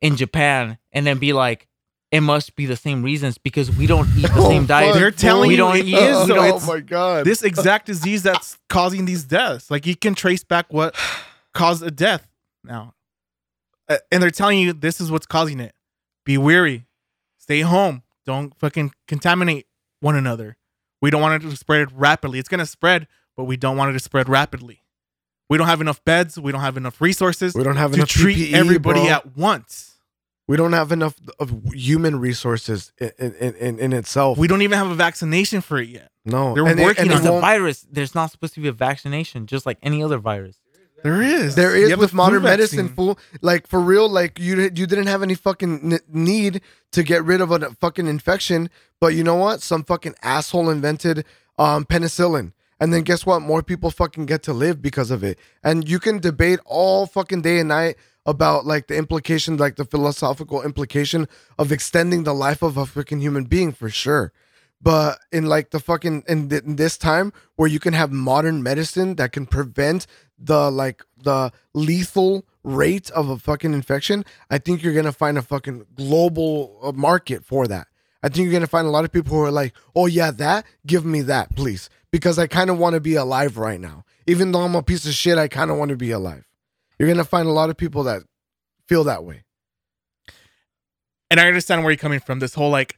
[0.00, 1.66] in Japan and then be like
[2.12, 4.90] it must be the same reasons because we don't eat the Oh, same diet.
[4.90, 5.94] fuck, They're telling we you don't it eat.
[5.94, 7.24] is, we so oh it's- my god.
[7.24, 9.70] this exact disease that's causing these deaths.
[9.70, 10.94] Like you can trace back what
[11.54, 12.28] caused a death
[12.62, 12.94] now.
[13.88, 15.74] Uh, and they're telling you this is what's causing it.
[16.24, 16.86] Be weary.
[17.38, 18.02] Stay home.
[18.24, 19.66] Don't fucking contaminate
[20.00, 20.56] one another.
[21.00, 22.38] We don't want it to spread rapidly.
[22.38, 24.82] It's going to spread but we don't want it to spread rapidly.
[25.48, 26.38] We don't have enough beds.
[26.38, 29.08] We don't have enough resources we don't have to enough treat PPE, everybody bro.
[29.08, 29.91] at once
[30.48, 34.38] We don't have enough of human resources in in, in, in itself.
[34.38, 37.12] we don't even have a vaccination for it yet no, they're and it- working and
[37.12, 37.86] on it It's a virus.
[37.90, 40.56] There's not supposed to be a vaccination, just like any other virus.
[41.02, 42.94] there is There You is have with modern medicine, vaccine.
[42.96, 43.18] fool.
[43.40, 46.60] Like for real, like you you didn't have any fucking n- need
[46.92, 48.68] to get rid of a fucking infection,
[49.00, 49.62] but you know what?
[49.62, 51.24] Some fucking asshole invented
[51.58, 53.40] um penicillin, and then guess what?
[53.42, 55.38] More people fucking get to live because of it.
[55.64, 57.96] And you can debate all fucking day and night
[58.26, 61.28] about like the implication, like the philosophical implication
[61.58, 64.32] of extending the life of a freaking human being for sure.
[64.80, 68.62] But in like the fucking in, th- in this time where you can have modern
[68.62, 70.06] medicine that can prevent
[70.38, 75.42] the like the lethal rate of a fucking infection, I think you're gonna find a
[75.42, 77.86] fucking global uh, market for that.
[78.24, 80.66] I think you're gonna find a lot of people who are like, "Oh yeah, that
[80.84, 84.04] give me that, please," because I kind of want to be alive right now.
[84.26, 86.44] Even though I'm a piece of shit, I kind of want to be alive.
[87.02, 88.22] You're gonna find a lot of people that
[88.86, 89.42] feel that way.
[91.32, 92.38] and I understand where you're coming from.
[92.38, 92.96] This whole like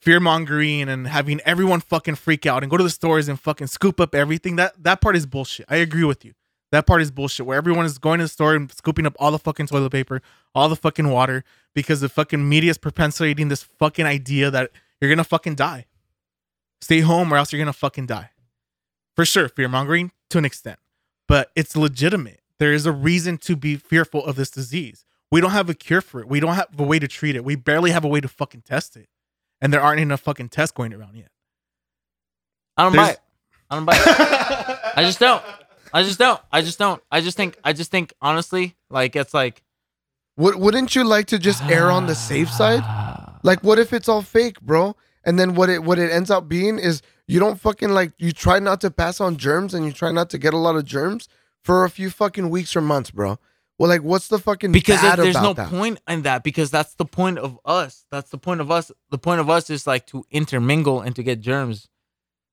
[0.00, 3.66] fear mongering and having everyone fucking freak out and go to the stores and fucking
[3.66, 4.56] scoop up everything.
[4.56, 5.66] That that part is bullshit.
[5.68, 6.32] I agree with you.
[6.72, 7.44] That part is bullshit.
[7.44, 10.22] Where everyone is going to the store and scooping up all the fucking toilet paper,
[10.54, 11.44] all the fucking water,
[11.74, 14.70] because the fucking media is perpetuating this fucking idea that
[15.02, 15.84] you're gonna fucking die.
[16.80, 18.30] Stay home or else you're gonna fucking die.
[19.16, 20.78] For sure, fear mongering to an extent,
[21.26, 22.40] but it's legitimate.
[22.58, 25.04] There is a reason to be fearful of this disease.
[25.30, 26.28] We don't have a cure for it.
[26.28, 27.44] We don't have a way to treat it.
[27.44, 29.08] We barely have a way to fucking test it.
[29.60, 31.30] And there aren't enough fucking tests going around yet.
[32.76, 33.20] I don't buy it.
[33.70, 34.78] I don't buy it.
[34.96, 35.42] I just don't.
[35.92, 36.40] I just don't.
[36.52, 37.02] I just don't.
[37.10, 37.58] I just think.
[37.64, 39.62] I just think honestly, like it's like
[40.36, 42.82] Would, wouldn't you like to just err on the safe side?
[43.42, 44.96] Like, what if it's all fake, bro?
[45.24, 48.32] And then what it what it ends up being is you don't fucking like you
[48.32, 50.84] try not to pass on germs and you try not to get a lot of
[50.84, 51.28] germs
[51.68, 53.38] for a few fucking weeks or months, bro.
[53.78, 55.68] Well, like, what's the fucking because bad there's no that?
[55.68, 59.18] point in that because that's the point of us that's the point of us the
[59.18, 61.88] point of us is like to intermingle and to get germs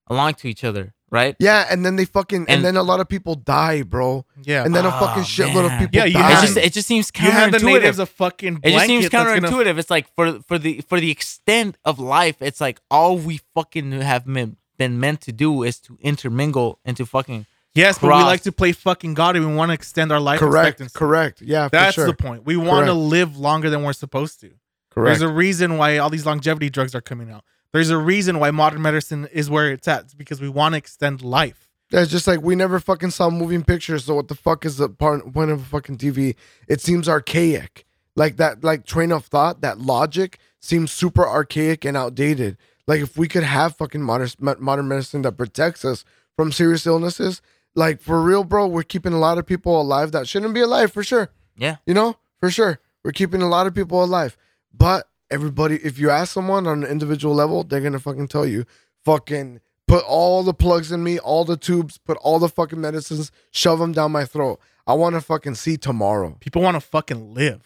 [0.07, 2.99] along to each other right Yeah, and then they fucking and, And- then a lot
[2.99, 4.25] of people die, bro.
[4.43, 4.65] Yeah.
[4.65, 6.37] And then a Oh, fucking ah, shitload of people Yeah, you die.
[6.37, 9.09] it just it just seems you have the natives counterintuitive of fucking it just seems
[9.09, 12.61] blanket that's gonna- counterintuitive it's like for for the for the extent of life it's
[12.61, 17.05] like all we fucking have been, been meant to do is to intermingle and to
[17.07, 20.19] fucking Yes, but we like to play fucking God and we want to extend our
[20.19, 20.97] life correct, expectancy.
[20.97, 21.41] correct.
[21.41, 22.07] Yeah, for That's sure.
[22.07, 22.45] the point.
[22.45, 24.51] We want to live longer than we're supposed to.
[24.89, 25.19] correct.
[25.19, 27.43] There's a reason why all these longevity drugs are coming out.
[27.73, 30.03] There's a reason why modern medicine is where it's at.
[30.05, 31.67] It's because we want to extend life.
[31.91, 34.05] It's just like we never fucking saw moving pictures.
[34.05, 36.35] So what the fuck is the part, point of a fucking TV?
[36.67, 37.85] It seems archaic.
[38.15, 42.57] Like that, like train of thought, that logic seems super archaic and outdated.
[42.87, 44.29] Like if we could have fucking modern
[44.59, 46.05] modern medicine that protects us
[46.37, 47.41] from serious illnesses,
[47.75, 50.91] like for real, bro, we're keeping a lot of people alive that shouldn't be alive
[50.91, 51.29] for sure.
[51.57, 54.37] yeah You know, for sure, we're keeping a lot of people alive.
[54.73, 58.65] But everybody, if you ask someone on an individual level, they're gonna fucking tell you,
[59.03, 63.31] fucking put all the plugs in me, all the tubes, put all the fucking medicines,
[63.51, 64.59] shove them down my throat.
[64.87, 66.37] I want to fucking see tomorrow.
[66.39, 67.61] People want to fucking live.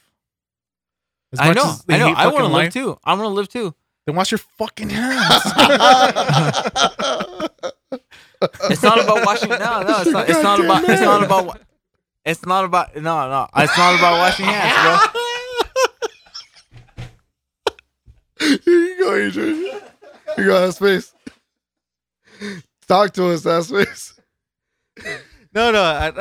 [1.31, 3.13] As i much know as they i know hate i want to live too i
[3.13, 3.75] want to live too
[4.09, 5.43] Then wash your fucking hands.
[8.71, 9.49] It's not about washing.
[9.49, 10.29] No, no, it's not.
[10.29, 10.89] It's not about.
[10.89, 11.61] It's not about.
[12.25, 12.95] It's not about.
[12.95, 13.47] No, no.
[13.57, 15.07] It's not about washing hands,
[18.39, 18.47] bro.
[18.63, 19.55] Here you go, Adrian.
[19.55, 19.81] Here
[20.37, 21.13] you go, ass face.
[22.87, 24.19] Talk to us, ass face.
[25.53, 26.11] No, no, I,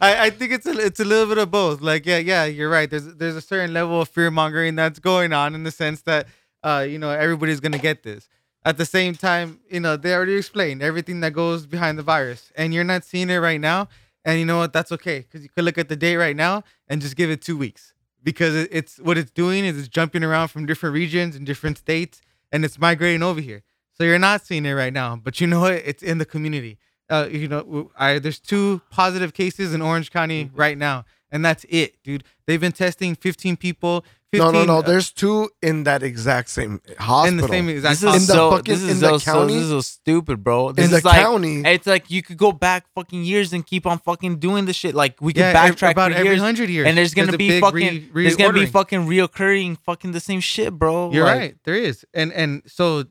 [0.00, 1.80] I, I think it's a, it's a little bit of both.
[1.80, 2.90] Like, yeah, yeah, you're right.
[2.90, 6.26] There's, there's a certain level of fear mongering that's going on in the sense that,
[6.64, 8.28] uh, you know, everybody's gonna get this.
[8.64, 12.50] At the same time, you know, they already explained everything that goes behind the virus,
[12.56, 13.88] and you're not seeing it right now.
[14.24, 14.72] And you know what?
[14.72, 17.42] That's okay because you could look at the date right now and just give it
[17.42, 17.92] two weeks
[18.22, 22.22] because it's what it's doing is it's jumping around from different regions and different states,
[22.50, 23.62] and it's migrating over here.
[23.92, 25.74] So you're not seeing it right now, but you know what?
[25.74, 26.78] It's in the community
[27.10, 30.56] uh, you know, I there's two positive cases in Orange County Mm-hmm.
[30.56, 32.24] right now, and that's it, dude.
[32.46, 34.04] They've been testing 15 people.
[34.38, 34.78] 15, No, no, no.
[34.78, 37.24] uh, There's two in that exact same hospital.
[37.26, 38.00] in the same exact.
[38.00, 38.50] This is In the so.
[38.50, 39.46] fucking- this is in the so, so.
[39.46, 40.72] This is so stupid, bro.
[40.72, 41.20] This in the like.
[41.20, 41.62] county.
[41.64, 44.94] It's like you could go back fucking years and keep on fucking doing the shit.
[44.94, 47.32] Like we could yeah, ev- backtrack about for every years, hundred years, and there's gonna
[47.34, 48.08] a be fucking.
[48.12, 51.10] re- there's gonna be fucking reoccurring fucking the same shit, bro.
[51.12, 51.56] You're Like, right.
[51.64, 53.04] There is, and and so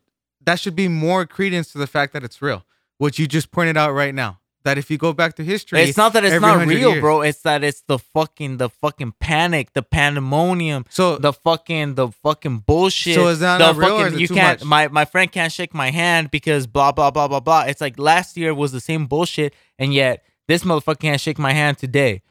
[0.46, 2.66] that should be more credence to the fact that it's real.
[2.98, 5.98] What you just pointed out right now, that if you go back to history, It's
[5.98, 7.22] not that it's not real, years- bro.
[7.22, 12.60] It's that it's the fucking the fucking panic, the pandemonium, So the fucking the fucking
[12.60, 13.16] bullshit.
[13.16, 14.68] So is that the not real or is it you too can't much?
[14.68, 17.62] my my friend can't shake my hand because blah blah blah blah blah.
[17.64, 21.54] It's like last year was the same bullshit, and yet this motherfucker can't shake my
[21.54, 22.22] hand today.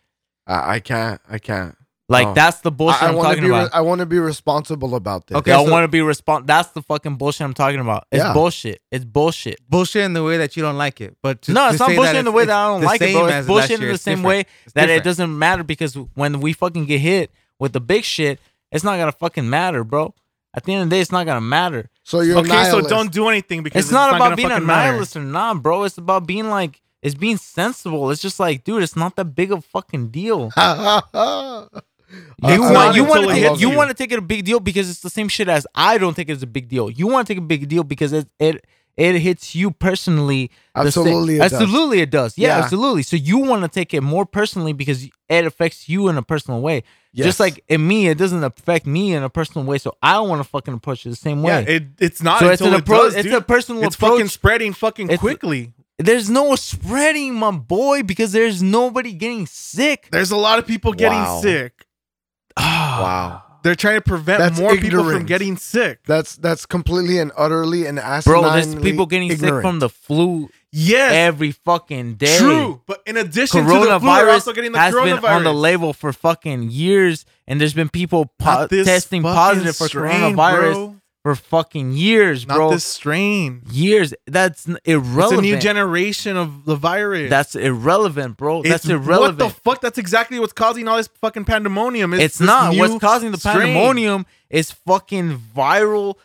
[0.47, 1.21] I, I can't.
[1.31, 1.77] I can't.
[2.13, 2.35] Like No.
[2.35, 3.51] that's the bullshit I, I, I am want to talking be.
[3.51, 3.75] Re- about.
[3.75, 5.37] I want to be responsible about this.
[5.39, 6.47] Okay, I want to be respond.
[6.47, 8.07] That's the fucking bullshit I'm talking about.
[8.13, 8.33] It's Yeah.
[8.33, 8.81] bullshit.
[8.91, 9.59] It's bullshit.
[9.69, 11.89] bullshit in the way that you don't like it, but to, no, to it's not
[11.89, 13.29] say bullshit in the way that I don't like it, bro.
[13.29, 14.27] same It's bullshit year, in the it's same different.
[14.29, 18.05] way It's that it doesn't matter because when we fucking get hit with the big
[18.05, 18.39] shit,
[18.71, 20.15] it's not gonna fucking matter, bro.
[20.55, 21.89] At the end of the day, it's not gonna matter.
[22.05, 24.93] So you're okay, so don't do anything because It's, not, about being a fucking matter.
[24.93, 25.85] nihilist or not, bro.
[25.85, 28.11] It's about being like it's being sensible.
[28.11, 30.51] It's just like, dude, it's not that big of a fucking deal.
[32.43, 34.13] I- uh, You I want you want to take love it, you want to take
[34.13, 36.47] it a big deal because it's the same shit as I don't think it's a
[36.47, 36.91] big deal.
[36.91, 38.65] You want to take a big deal because it it
[38.97, 40.51] it hits you personally.
[40.75, 41.53] the same- Absolutely, it does.
[41.55, 42.37] absolutely, it does.
[42.37, 42.63] Yeah, Yeah.
[42.65, 43.03] absolutely.
[43.05, 46.61] So you want to take it more personally because it affects you in a personal
[46.61, 46.83] way.
[47.15, 47.27] Yes.
[47.27, 49.79] Just like in me, it doesn't affect me in a personal way.
[49.79, 51.53] So I don't want to fucking approach it the same way.
[51.53, 51.77] Yeah, way.
[51.77, 53.13] it, it's not so it's an it approach.
[53.13, 53.35] does, it's dude.
[53.35, 54.11] a personal It's approach.
[54.13, 55.73] fucking spreading fucking It's- quickly.
[55.99, 60.09] there's no spreading, my boy, because there's nobody getting sick.
[60.11, 61.41] There's a lot of people getting Wow.
[61.41, 61.82] sick.
[62.57, 63.43] Ah, wow.
[63.63, 66.01] They're trying to prevent That's more people from getting sick.
[66.05, 68.43] That's that's completely and utterly and asinine.
[68.43, 72.39] Bro, there's people getting sick from the flu Yes, every fucking day.
[72.39, 72.81] true.
[72.87, 75.21] But in addition to the flu, they're also getting the has coronavirus.
[75.21, 79.23] been on the label for fucking years, and there's been people po- Not this testing
[79.23, 80.97] fucking positive for strain, coronavirus bro.
[81.23, 82.71] For fucking years, Not bro.
[82.71, 83.63] this strain.
[83.71, 84.13] years.
[84.27, 87.31] That's n- It's a new generation of the virus.
[87.31, 88.63] That's irrelevant, bro.
[88.63, 89.39] That's It's- irrelevant.
[89.41, 89.81] What the fuck?
[89.81, 92.13] That's exactly what's causing all this fucking pandemonium.
[92.15, 92.73] It's, it's this not.
[92.73, 93.55] new What's causing the strain.
[93.59, 96.17] pandemonium is fucking viral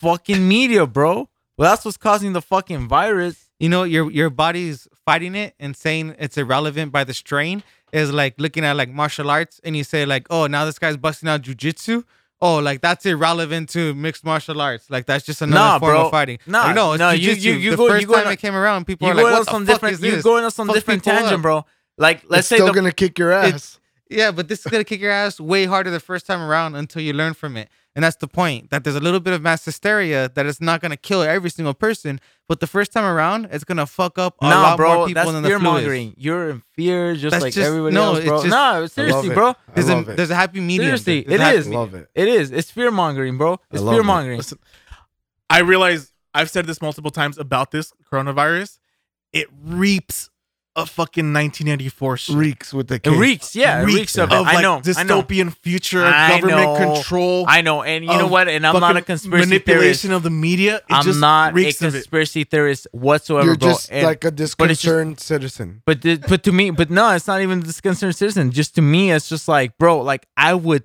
[0.00, 1.28] fucking media, bro.
[1.58, 3.44] Well, that's what's causing the fucking virus.
[3.58, 7.62] you know your your body's fighting it and saying it's irrelevant by the strain
[7.92, 10.98] is like looking at like martial arts and you say like oh now this guy's
[10.98, 12.04] busting out jujitsu
[12.40, 14.88] oh, like that's irrelevant to mixed martial arts.
[14.90, 16.04] Like that's just another Nah, form bro.
[16.06, 16.38] of fighting.
[16.46, 18.32] Nah, like, no, it's no, you- you- you, the go, first you go time on,
[18.32, 19.94] it came around, people are like, going on what the some fuck different.
[19.94, 20.22] is You this?
[20.24, 21.42] going on some Fucks different tangent, up.
[21.42, 21.64] bro.
[21.98, 23.78] Like let's it's say still the gonna kick your ass.
[24.10, 27.02] Yeah, but this is gonna kick your ass way harder the first time around until
[27.02, 27.68] you learn from it.
[27.96, 28.68] And that's the point.
[28.70, 31.72] That there's a little bit of mass hysteria that it's not gonna kill every single
[31.74, 35.06] person, but the first time around, it's gonna fuck up a nah, lot bro, more
[35.08, 35.72] people that's than the fear flu is.
[35.72, 36.14] mongering.
[36.18, 38.36] You're in fear, just That's like just- everybody no, else, it's bro.
[38.42, 39.34] just- no, seriously, it.
[39.34, 39.48] bro.
[39.48, 40.16] I There's love a it.
[40.18, 40.84] there's a happy medium.
[40.88, 41.66] Seriously, There's it a happy is.
[41.66, 41.80] I medium.
[41.80, 42.08] love it.
[42.14, 42.52] It is.
[42.52, 43.58] It's fear mongering, bro.
[43.72, 44.36] It's fear mongering.
[44.36, 44.58] Listen,
[45.48, 48.78] I realize I've said this multiple times about this coronavirus.
[49.32, 50.28] It reaps
[50.76, 52.36] a fucking 1984 shit.
[52.36, 54.34] Reeks with the It reeks, yeah, it reeks of it.
[54.36, 56.94] of I like know, I know, dystopian future, I government know.
[56.94, 57.82] control, I know.
[57.82, 58.46] And you know what?
[58.48, 59.66] And I'm not a fucking conspiracy theorist.
[59.66, 60.76] manipulation of the media.
[60.76, 63.70] It I'm just not a reeks of conspiracy theorist whatsoever, You're bro.
[63.70, 65.82] just And- like a but just- disconcerted citizen.
[65.86, 68.50] But th- but to me, but no, it's not even this concerned citizen.
[68.50, 70.84] Just to me, it's just like, bro, like I would,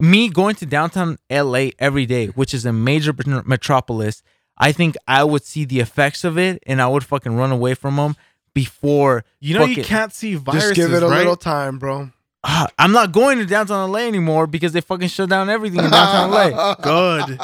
[0.00, 3.14] me going to downtown LA every day, which is a major
[3.44, 4.22] metropolis.
[4.58, 7.74] I think I would see the effects of it, and I would fucking run away
[7.74, 8.16] from them
[8.56, 9.22] before.
[9.38, 11.18] You know, you can't see viruses, Just give it a right?
[11.18, 12.10] little time, bro.
[12.42, 15.90] Ah, I'm not going to downtown LA anymore because they fucking shut down everything in
[15.90, 16.74] downtown LA.
[16.80, 17.38] Good.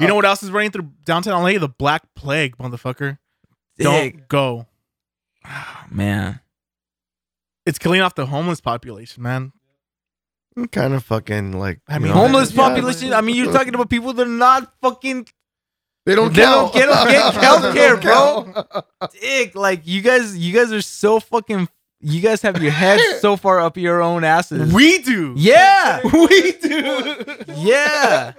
[0.00, 1.58] You know what else is running through downtown LA?
[1.58, 3.18] The Black Plague, motherfucker.
[3.78, 4.28] Don't Dick.
[4.28, 4.66] go.
[5.90, 6.40] man.
[7.66, 9.52] It's killing off the homeless population, man.
[10.56, 13.12] I'm kind of fucking like I mean, know, Homeless yeah, population.
[13.12, 15.26] I mean, you're talking about people that are not fucking
[16.06, 16.74] They don't They don't count.
[16.74, 19.08] get- get healthcare, They don't bro.
[19.20, 19.54] dick.
[19.54, 21.68] Like you guys, you guys are so fucking.
[22.06, 24.70] You guys have your heads so far up your own asses.
[24.74, 25.32] We do.
[25.38, 27.24] yeah, We do.
[27.56, 28.32] yeah,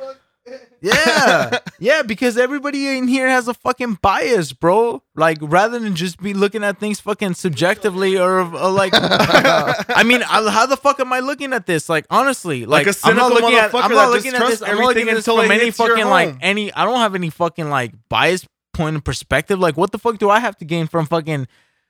[0.82, 2.02] yeah, yeah.
[2.04, 5.02] Because everybody in here has a fucking bias, bro.
[5.16, 10.24] Like rather than just be looking at things fucking subjectively or, or like, I mean,
[10.24, 11.90] I- how the fuck am I looking at this?
[11.90, 13.64] Like honestly, like, Like a I'm not cynical looking at.
[13.64, 14.62] I'm motherfucker not that looking at this.
[14.62, 16.74] I'm not looking everything at this until from it any hits your fucking like any.
[16.74, 19.60] I don't have any fucking like bias point of perspective.
[19.60, 21.48] Like, what the fuck do I have to gain from fucking?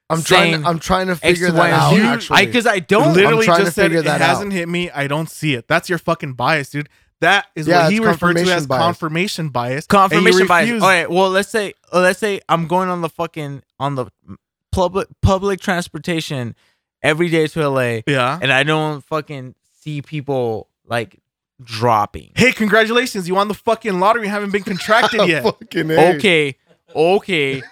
[0.08, 0.54] I'm trying.
[0.54, 1.96] saying I'm trying to figure Y, that out.
[1.96, 2.02] Z.
[2.02, 3.14] actually, because I don't.
[3.16, 4.56] Literally trying to just said figure it that hasn't out.
[4.56, 4.92] hit me.
[4.92, 5.68] I don't see it.
[5.68, 6.90] That's your fucking bias, dude.
[7.22, 8.82] That is Yeah, what he it's referred to as bias.
[8.82, 9.88] confirmation bias.
[9.88, 10.82] confirmation bias.
[10.82, 11.10] All right.
[11.10, 14.08] Well, let's say uh, let's say I'm going on the fucking on the
[14.72, 16.56] public public transportation
[17.02, 18.38] every day to LA, Yeah.
[18.42, 21.20] and I don't fucking see people like
[21.64, 22.32] dropping.
[22.36, 23.28] Hey, congratulations!
[23.28, 24.24] You won the fucking lottery.
[24.24, 25.44] and haven't been contracted yet.
[25.44, 26.56] Fucking Okay.
[26.94, 27.62] Okay.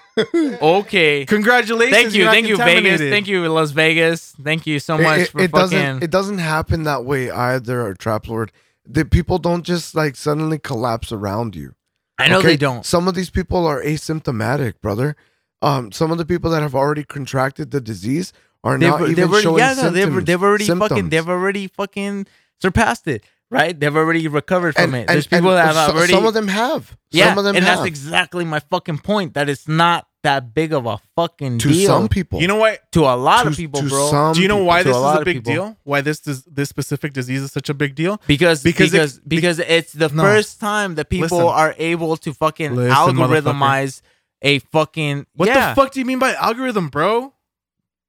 [0.61, 1.25] Okay.
[1.25, 1.95] Congratulations!
[1.95, 3.01] Thank you, you're thank you, Vegas.
[3.01, 4.35] Thank you, Las Vegas.
[4.43, 5.69] Thank you so It- much it, for it fucking.
[5.79, 6.03] doesn't.
[6.03, 8.51] It doesn't happen that way either, Trap Lord.
[8.85, 11.76] The people don't just like suddenly collapse around you.
[12.18, 12.49] I know okay?
[12.49, 12.85] they don't.
[12.85, 15.15] Some of these people are asymptomatic, brother.
[15.61, 18.34] Um, some of the people that have already contracted the disease
[18.64, 20.15] are They've, not even they've already, showing yeah, no, symptoms.
[20.15, 22.27] they've, they've already fucking, they've already fucking
[22.61, 23.77] surpassed it, right?
[23.77, 24.99] They've already recovered from And- it.
[25.01, 26.14] and- There's people that have so- already.
[26.14, 26.95] Some of them have.
[27.11, 27.77] yeah, some of them and have.
[27.77, 29.34] that's exactly my fucking point.
[29.34, 31.71] That it's not that big of a fucking deal.
[31.71, 32.41] to deal some people.
[32.41, 32.91] You know what?
[32.93, 34.09] to a lot to, of people, to bro.
[34.09, 35.53] Some Do you know why To this a is lot a big people.
[35.53, 35.77] deal?
[35.83, 38.19] Why this this, this specific disease is such a big deal?
[38.27, 40.23] because Because because it- because, it's the No.
[40.23, 41.53] first time that people Listen.
[41.53, 44.01] are able to fucking Listen, algorithmize
[44.41, 45.69] a fucking What yeah.
[45.69, 47.33] the fuck do you mean by algorithm, bro?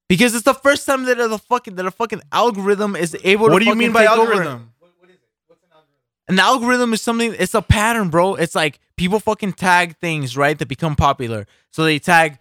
[0.09, 3.47] Because it's the first time that a fucking that a fucking algorithm is able.
[3.47, 4.47] To What do you mean by algorithm?
[4.47, 4.62] over.
[6.29, 7.35] An algorithm is something.
[7.39, 8.35] It's a pattern, bro.
[8.35, 10.59] It's like people fucking tag things, right?
[10.59, 11.47] That become popular.
[11.71, 12.39] So they tag,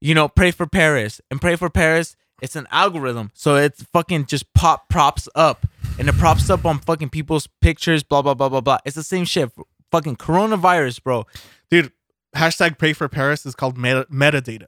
[0.00, 2.16] you know, pray for Paris and pray for Paris.
[2.40, 5.66] It's an algorithm, so it's fucking just pop props up,
[5.98, 8.04] and it props up on fucking people's pictures.
[8.04, 8.78] Blah blah blah blah blah.
[8.84, 9.50] It's the same shit.
[9.90, 11.26] Fucking coronavirus, bro.
[11.68, 11.90] Dude,
[12.36, 14.66] hashtag pray for Paris is called meta- metadata.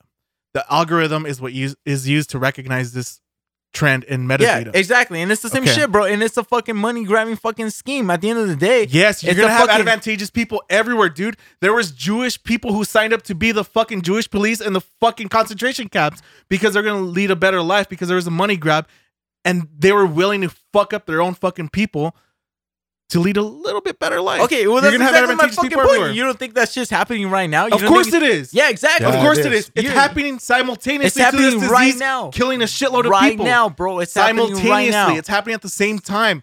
[0.53, 3.21] The algorithm is what use, is used to recognize this
[3.73, 4.67] trend in metadata.
[4.67, 5.23] Yeah, exactly.
[5.23, 5.73] And it's the same Okay.
[5.73, 6.05] shit, bro.
[6.05, 8.11] And it's a fucking money grabbing fucking scheme.
[8.11, 11.37] At the end of the day, Yes, you're gonna have fucking- advantageous people everywhere, dude.
[11.61, 14.81] There was Jewish people who signed up to be the fucking Jewish police in the
[14.81, 18.57] fucking concentration camps because they're gonna lead a better life because there was a money
[18.57, 18.89] grab,
[19.45, 22.17] and they were willing to fuck up their own fucking people
[23.11, 24.41] to lead a little bit better life.
[24.43, 25.87] Okay, well You're that's gonna have exactly my fucking point.
[25.89, 26.11] everywhere.
[26.13, 27.67] You don't think that's just happening right now?
[27.67, 28.53] You Of course it is.
[28.55, 29.07] Yeah, exactly.
[29.07, 29.65] Of course it it is.
[29.67, 29.71] is.
[29.75, 31.07] It's You- happening simultaneously.
[31.23, 32.31] It's to this happening right disease, now.
[32.31, 33.99] killing a shitload of right people right now, bro.
[34.01, 34.71] It's happening simultaneously.
[34.71, 35.15] right now.
[35.17, 36.43] It's happening at the same time.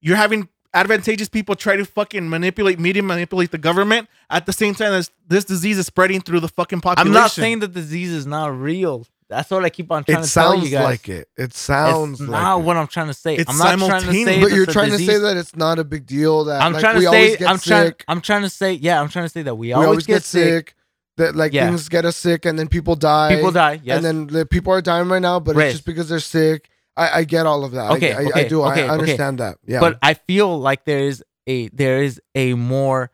[0.00, 4.74] You're having advantageous people try to fucking manipulate media, manipulate the government at the same
[4.74, 7.08] time as this disease is spreading through the fucking population.
[7.08, 9.06] I'm not saying that the disease is not real.
[9.32, 10.84] That's what I keep on trying It to tell you sounds guys.
[10.84, 11.28] like it.
[11.36, 12.64] It sounds it's like not it.
[12.64, 13.34] what I'm trying to say.
[13.36, 14.40] It's I'm not trying to say.
[14.40, 16.44] But you're trying to say that it's not a big deal.
[16.44, 17.38] That I'm like, trying we to always say.
[17.38, 17.92] get I'm trying.
[18.08, 18.72] I'm trying to say.
[18.74, 20.74] Yeah, I'm trying to say that we we always, always get sick.
[21.18, 21.66] That like Yeah.
[21.66, 23.34] things get us sick, and then people die.
[23.34, 23.80] People die.
[23.84, 23.96] Yes.
[23.96, 25.66] and then the people are dying right now, but Right.
[25.66, 26.70] it's just because they're sick.
[26.96, 27.90] I, I get all of that.
[27.90, 28.62] I- Okay, I, I, okay, do.
[28.64, 28.88] okay, I, I okay.
[28.88, 29.58] understand that.
[29.66, 33.10] Yeah, But I feel like there is a there is a more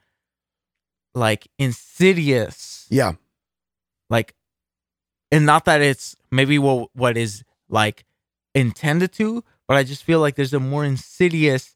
[1.14, 3.12] like insidious Yeah.
[4.10, 4.34] like
[5.30, 8.04] and not that it's maybe what what is like
[8.54, 11.74] intended to but i just feel like there's a more insidious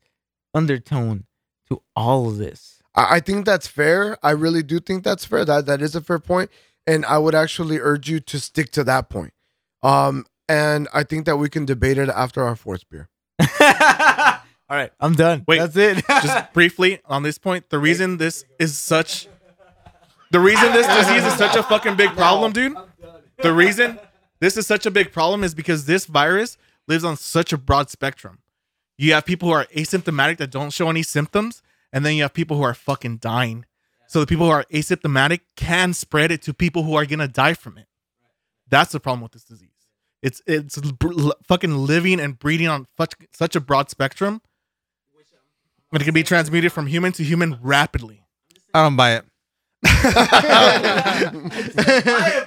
[0.54, 1.24] undertone
[1.68, 4.18] to all of this I, I think that's fair.
[4.22, 5.44] I really do think that's fair.
[5.44, 6.50] That that is a fair point,
[6.86, 9.32] and I would actually urge you to stick to that point.
[9.82, 13.08] Um, and I think that we can debate it after our fourth beer.
[14.72, 18.44] all right i'm done Wait, that's it Just briefly on this point, the reason this
[18.58, 19.26] is such,
[20.30, 22.76] the reason this disease is such a fucking big problem, dude.
[23.38, 23.98] The reason
[24.40, 27.90] this is such a big problem is because this virus lives on such a broad
[27.90, 28.38] spectrum.
[28.98, 32.34] You have people who are asymptomatic that don't show any symptoms, and then you have
[32.34, 33.64] people who are fucking dying.
[34.08, 37.54] So the people who are asymptomatic can spread it to people who are gonna die
[37.54, 37.86] from it.
[38.68, 39.68] That's the problem with this disease.
[40.22, 44.42] It's it's br- fucking living and breeding on such such a broad spectrum.
[45.92, 48.24] And it can be transmitted from human to human rapidly.
[48.72, 49.24] I don't buy it.
[52.24, 52.46] I,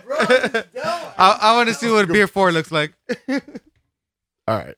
[1.18, 2.94] I want to see what beer four looks like.
[3.30, 4.76] All right.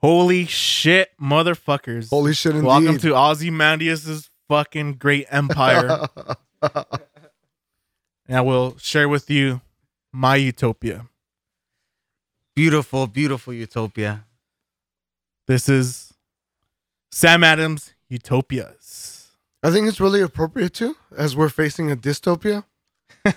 [0.00, 2.10] Holy shit, motherfuckers.
[2.10, 2.54] Holy shit!
[2.54, 2.66] Indeed.
[2.66, 6.06] Welcome to Ozymandias's fucking great empire.
[6.62, 9.62] and I will share with you
[10.12, 11.06] my utopia.
[12.54, 14.24] Beautiful, beautiful utopia.
[15.46, 16.14] This is
[17.10, 19.28] Sam Adams' Utopias.
[19.62, 22.64] I think it's really appropriate too, as we're facing a dystopia.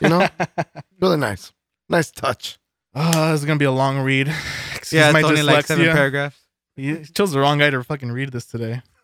[0.01, 0.27] You know,
[1.01, 1.51] really nice,
[1.87, 2.59] nice touch.
[2.93, 4.27] Oh, this is gonna be a long read.
[4.75, 6.39] Excuse yeah, my it's only like seven paragraphs.
[6.75, 8.81] You chose the wrong guy to fucking read this today.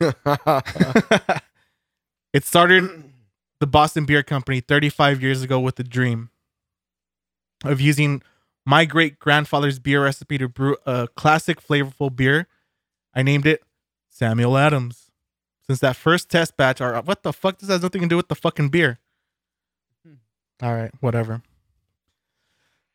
[2.34, 3.12] it started
[3.60, 6.30] the Boston Beer Company 35 years ago with the dream
[7.66, 8.22] of using
[8.66, 12.48] my great grandfather's beer recipe to brew a classic flavorful beer.
[13.14, 13.62] I named it
[14.10, 15.12] Samuel Adams.
[15.68, 17.60] Since that first test batch, our what the fuck?
[17.60, 19.00] This has nothing to do with the fucking beer.
[20.62, 21.42] All right, whatever.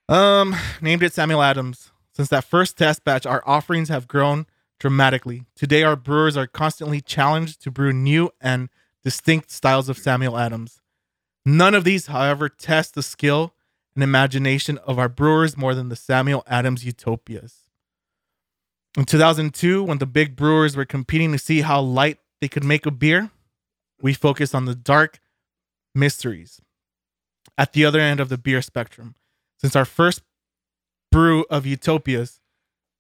[0.08, 1.92] Um, named it Samuel Adams.
[2.12, 4.46] Since that first test batch, our offerings have grown
[4.78, 5.44] dramatically.
[5.54, 8.70] Today, our brewers are constantly challenged to brew new and
[9.04, 10.80] distinct styles of Samuel Adams.
[11.44, 13.54] None of these, however, test the skill
[13.94, 17.68] and imagination of our brewers more than the Samuel Adams Utopias.
[18.96, 22.86] In 2002, when the big brewers were competing to see how light they could make
[22.86, 23.30] a beer,
[24.02, 25.20] we focused on the dark
[25.94, 26.60] mysteries
[27.60, 29.14] at the other end of the beer spectrum.
[29.58, 30.22] Since our first
[31.12, 32.40] brew of Utopias,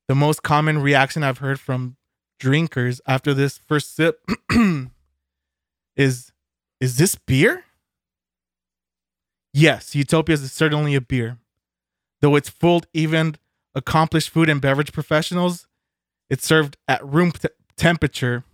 [0.06, 1.96] the most common reaction I've heard from
[2.38, 4.20] drinkers after this first sip
[5.96, 6.32] is
[6.78, 7.64] is this beer?
[9.54, 11.38] Yes, Utopias is certainly a beer.
[12.20, 13.36] Though it's fooled even
[13.74, 15.66] accomplished food and beverage professionals,
[16.28, 18.44] it's served at room te- temperature,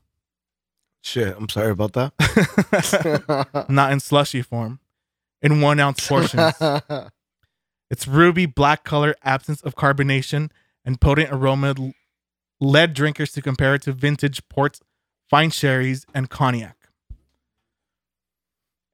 [1.03, 3.67] Shit, I'm sorry about that.
[3.69, 4.81] not in slushy form,
[5.47, 6.55] in one ounce portions.
[7.91, 10.51] Its ruby black color, absence of carbonation,
[10.85, 11.75] and potent aroma
[12.61, 14.81] led drinkers to compare it to vintage ports,
[15.31, 16.77] fine sherries, and cognac.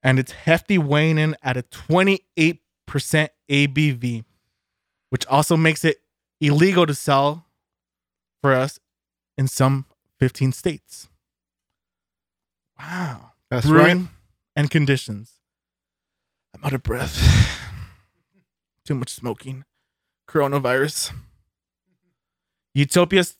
[0.03, 2.59] And it's hefty weighing in at a 28%
[2.89, 4.25] ABV,
[5.11, 5.99] which also makes it
[6.41, 7.47] illegal to sell
[8.43, 8.79] for us
[9.39, 9.87] in some
[10.19, 11.09] 15 states.
[12.79, 13.31] Wow.
[13.49, 14.09] That's Brewing right.
[14.57, 15.35] and conditions.
[16.55, 17.19] I'm out of breath.
[18.85, 19.65] Too much smoking.
[20.29, 21.13] Coronavirus.
[22.75, 23.37] Utopia's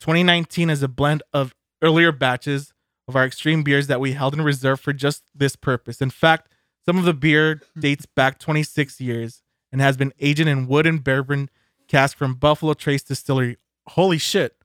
[0.00, 2.72] 2019 is a blend of earlier batches
[3.08, 6.00] of our extreme beers that we held in reserve for just this purpose.
[6.00, 6.48] In fact,
[6.86, 9.42] some of the beer dates back 26 years
[9.72, 11.50] and has been aged in wooden bourbon
[11.88, 13.56] cask from Buffalo Trace Distillery.
[13.88, 14.56] Holy shit.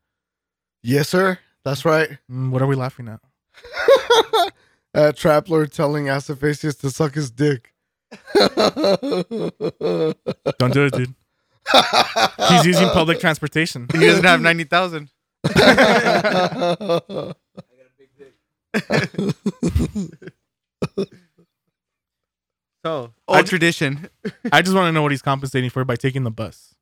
[0.81, 1.39] Yes, sir.
[1.65, 2.17] That's right.
[2.31, 3.19] Mm, What are we laughing at?
[4.93, 7.73] uh, Traplord telling Assifacius to suck his dick.
[10.60, 11.14] Don't do it, dude.
[12.49, 13.88] He's using public transportation.
[13.91, 15.10] He doesn't have ninety thousand.
[22.86, 24.10] So old tradition.
[24.52, 26.76] I just want to know what he's compensating for by taking the bus.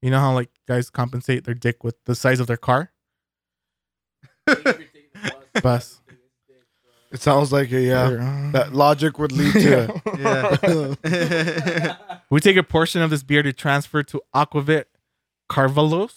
[0.00, 2.92] You know how like guys compensate their dick with the size of their car?
[5.62, 6.01] bus.
[7.12, 8.08] It sounds like a yeah.
[8.08, 11.96] Or- uh, That logic would lead to Yeah.
[12.30, 14.84] we take a portion of this beer to transfer to Aquavit
[15.48, 16.14] Carvalos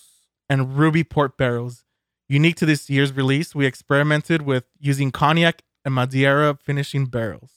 [0.50, 1.84] and Ruby Port barrels.
[2.30, 7.52] Unique to this year's release, we experimented with using cognac and Madeira finishing barrels.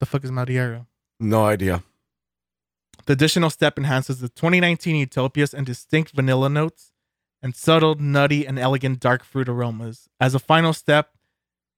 [0.00, 0.86] The fuck is Madeira?
[1.18, 1.82] no idea.
[3.06, 6.92] The additional step enhances the 2019 Utopias and distinct vanilla notes
[7.42, 10.08] and subtle, nutty, and elegant dark fruit aromas.
[10.20, 11.10] As a final step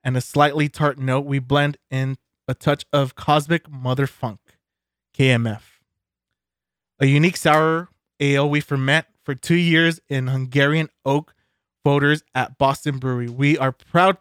[0.04, 2.16] and a slightly tart note, we blend in
[2.46, 4.38] a touch of Kosmic Mother Funk,
[5.16, 5.62] KMF.
[7.00, 7.88] A unique sour
[8.20, 11.34] ale we ferment for two years in Hungarian oak
[11.84, 13.28] foeders at Boston Brewery.
[13.28, 14.18] We are proud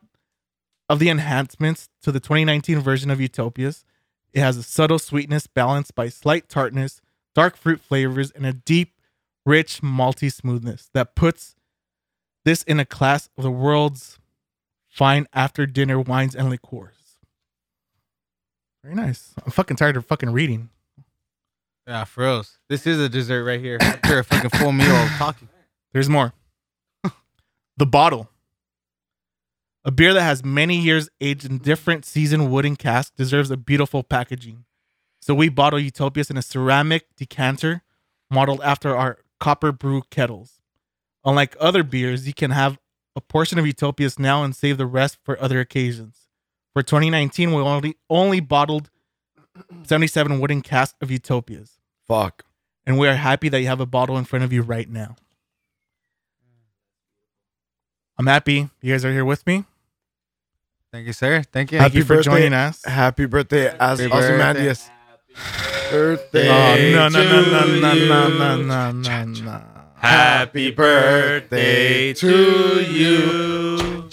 [0.90, 3.84] of the enhancements to the 2019 version of Utopias.
[4.34, 7.02] It has a subtle sweetness balanced by slight tartness,
[7.36, 8.94] dark fruit flavors, and a deep,
[9.46, 11.56] rich, malty smoothness that puts
[12.46, 14.18] this in a class of the world's
[14.94, 17.18] fine after dinner wines and liqueurs.
[18.84, 19.34] Very nice.
[19.44, 20.70] I'm fucking tired of fucking reading.
[21.88, 22.60] Yeah, for reals.
[22.70, 23.80] This is a dessert right here.
[23.82, 25.50] After a fucking full meal of talking.
[25.94, 26.34] There's more.
[27.78, 28.30] the bottle.
[29.84, 34.04] A beer that has many years aged in different seasoned wooden casks deserves a beautiful
[34.04, 34.64] packaging.
[35.22, 37.82] So we bottle Utopias in a ceramic decanter
[38.30, 40.62] modeled after our copper brew kettles.
[41.26, 42.78] Unlike other beers, you can have
[43.16, 46.28] a portion of Utopias now and save the rest for other occasions.
[46.74, 48.90] For 2019, we only only bottled
[49.84, 51.80] 77 wooden casks of Utopias.
[52.08, 52.44] Fuck.
[52.86, 55.16] And we are happy that you have a bottle in front of you right now.
[58.18, 59.66] I'm happy you guys are here with me.
[60.92, 61.42] Thank you, sir.
[61.52, 61.80] Thank you.
[61.80, 62.32] Thank Happy you for birthday.
[62.32, 62.86] joining us.
[62.86, 64.92] Happy birthday, as Happy Ozymandias.
[65.90, 66.48] Birthday.
[66.50, 68.08] Oh, no, no, no, no, to no, no, you.
[68.08, 69.73] no, no, no, no.
[70.04, 74.10] Happy birthday to you.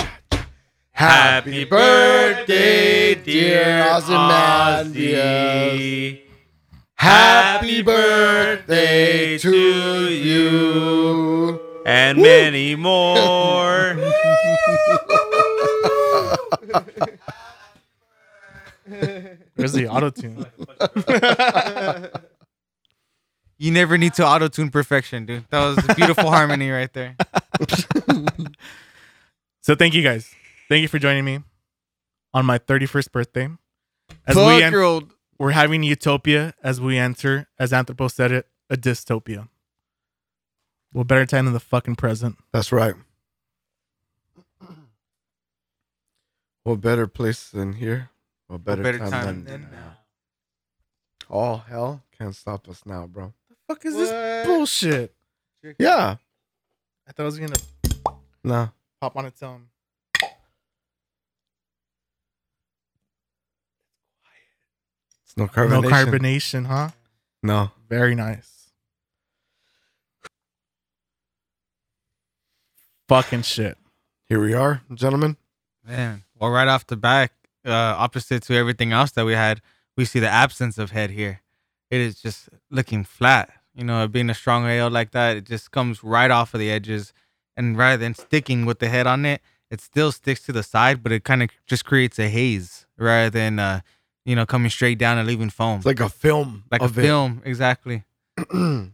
[0.92, 4.86] Happy birthday, dear Ozymandias.
[4.86, 6.20] Ozzy.
[6.94, 11.60] Happy birthday to you.
[11.84, 13.96] And many more.
[19.56, 20.46] Where's the auto tune?
[23.60, 25.44] You never need to auto tune perfection, dude.
[25.50, 27.14] That was a beautiful harmony right there.
[29.62, 30.34] So thank you guys.
[30.70, 31.40] Thank you for joining me
[32.32, 33.48] on my 31st birthday.
[34.26, 35.12] As we Fuck en- your old.
[35.38, 39.48] we're having utopia as we enter, as Anthropos said it, a dystopia.
[40.92, 42.38] What better time than the fucking present?
[42.54, 42.94] That's right.
[46.64, 48.08] What better place than here?
[48.46, 49.98] What better, better time, time than, than now?
[51.28, 53.34] All hell can't stop us now, bro.
[53.70, 54.00] Fuck is What?
[54.04, 55.14] this bullshit?
[55.78, 56.16] Yeah.
[57.06, 57.56] I thought I was gonna
[58.42, 58.72] No.
[59.00, 59.68] pop on its own.
[65.24, 65.70] It's no carbonation.
[65.70, 66.06] No carbonation.
[66.10, 66.90] carbonation, huh?
[67.42, 67.70] No.
[67.88, 68.70] Very nice.
[73.08, 73.76] Fucking shit.
[74.28, 75.36] Here we are, gentlemen.
[75.84, 77.32] Man, well, right off the back,
[77.64, 79.60] uh, opposite to everything else that we had,
[79.96, 81.40] we see the absence of head here.
[81.90, 83.59] It is just looking flat.
[83.74, 86.70] You know, being a strong ale like that, it just comes right off of the
[86.70, 87.12] edges,
[87.56, 89.40] and rather than sticking with the head on it,
[89.70, 93.30] it still sticks to the side, but it kind of just creates a haze rather
[93.30, 93.80] than, uh,
[94.24, 96.64] you know, coming straight down and leaving foam It's like a film.
[96.70, 96.90] like a it.
[96.94, 98.02] film, exactly.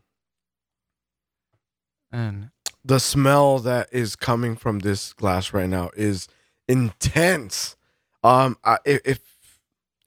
[2.13, 2.51] And
[2.85, 6.29] the smell that is coming from this glass right now is
[6.69, 7.77] intense.
[8.23, 9.21] Um, i- if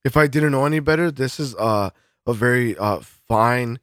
[0.06, 1.90] if I didn't know any better, this is uh,
[2.26, 3.80] a very uh, fine,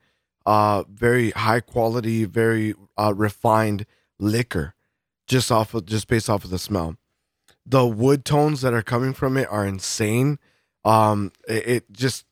[0.46, 3.84] uh, very high quality, very uh, refined
[4.18, 4.74] liquor,
[5.26, 6.96] just off of just based off of the smell.
[7.66, 10.38] The wood tones that are coming from it are insane.
[10.84, 12.24] Um, it, it just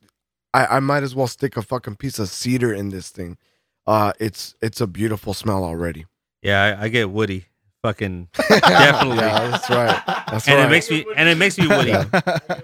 [0.53, 3.37] I, I might as well stick a fucking piece of cedar in this thing.
[3.85, 6.05] Uh, it's it's a beautiful smell already.
[6.41, 7.45] Yeah, I, I get woody.
[7.83, 9.17] Fucking definitely.
[9.17, 10.03] Yeah, that's right.
[10.27, 10.65] That's and right.
[10.65, 11.93] it makes me and it makes me woody.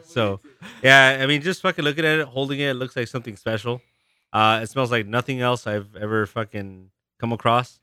[0.06, 0.40] So
[0.82, 3.82] yeah, I mean, just fucking looking at it, holding it, it looks like something special.
[4.34, 6.90] Uh, it smells like nothing else I've ever fucking
[7.20, 7.80] come across.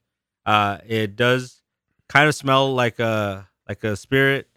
[0.46, 1.62] Uh, it does
[2.08, 4.48] kind of smell like a like a spirit,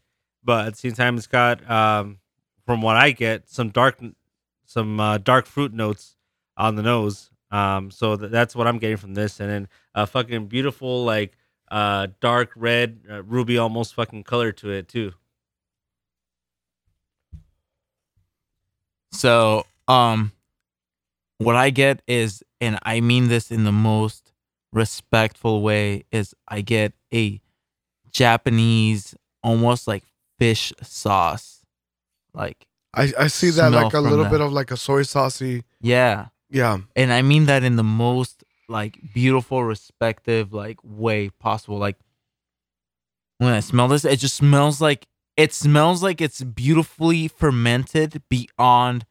[0.44, 2.20] but at the same time, it's got um,
[2.66, 4.00] from what I get, some dark
[4.66, 6.16] some uh, dark fruit notes
[6.56, 7.30] on the nose.
[7.52, 11.38] Um, so th- that's what I'm getting from this, and then a fucking beautiful like
[11.70, 15.14] uh dark red uh, ruby almost fucking color to it too.
[19.12, 20.32] So, um,
[21.44, 24.32] what I get is, and I mean this in the most
[24.74, 27.42] respectful way, is I get a
[28.12, 30.04] Japanese, almost like
[30.40, 31.66] fish sauce.
[32.34, 34.32] Like, I, I see that like a little that.
[34.32, 35.64] bit of like a soy saucy.
[35.82, 36.28] yeah.
[36.54, 36.80] Yeah.
[36.98, 41.78] And I mean that in the most like beautiful, respective, like way possible.
[41.78, 41.98] Like,
[43.38, 45.08] when I smell this, it just smells like
[45.38, 49.06] it smells like it's beautifully fermented beyond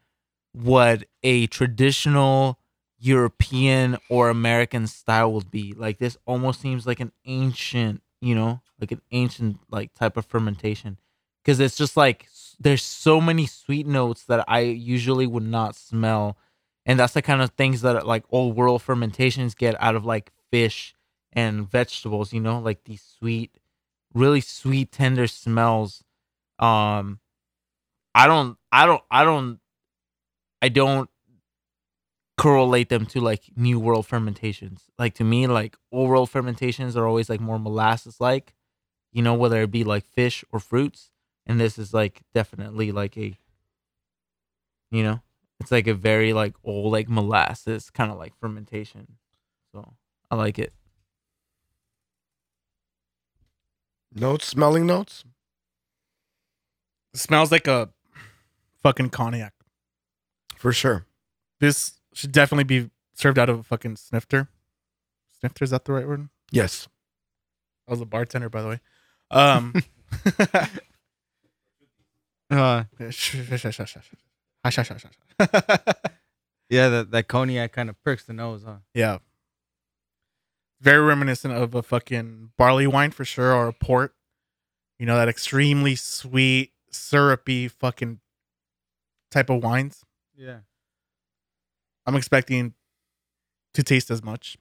[0.52, 2.58] what a traditional
[2.98, 5.72] European or American style would be.
[5.76, 10.26] Like this almost seems like an ancient, you know, like an ancient like type of
[10.26, 10.98] fermentation
[11.42, 12.26] because it's just like
[12.58, 16.36] there's so many sweet notes that I usually would not smell.
[16.86, 20.30] And that's the kind of things that like old world fermentations get out of like
[20.50, 20.94] fish
[21.32, 23.52] and vegetables, you know, like these sweet,
[24.14, 26.04] really sweet, tender smells.
[26.58, 27.20] Um
[28.14, 29.60] I don't I don't I don't
[30.62, 31.09] I don't
[32.40, 34.84] correlate them to like new world fermentations.
[34.98, 38.54] Like to me, like old world fermentations are always like more molasses like,
[39.12, 41.10] you know, whether it be like fish or fruits.
[41.46, 43.36] And this is like definitely like a
[44.90, 45.20] you know,
[45.60, 49.18] it's like a very like old like molasses kind of like fermentation.
[49.74, 49.92] So
[50.30, 50.72] I like it.
[54.14, 55.24] Notes, smelling notes.
[57.12, 57.90] It smells like a
[58.82, 59.52] fucking cognac.
[60.56, 61.04] For sure.
[61.60, 64.48] This should definitely be served out of a fucking snifter.
[65.38, 66.28] Snifter is that the right word?
[66.50, 66.88] Yes.
[67.88, 68.80] I was a bartender, by the way.
[69.30, 69.74] Um,
[72.50, 72.82] Uh,
[76.68, 78.78] yeah, that, that cognac kind of pricks the nose, huh?
[78.92, 79.18] yeah,
[80.80, 84.14] very reminiscent of a fucking barley wine for sure, or a port.
[84.98, 88.18] You know that extremely sweet, syrupy fucking
[89.30, 90.04] type of wines.
[90.36, 90.58] Yeah.
[92.06, 92.74] I'm expecting
[93.74, 94.56] to taste as much.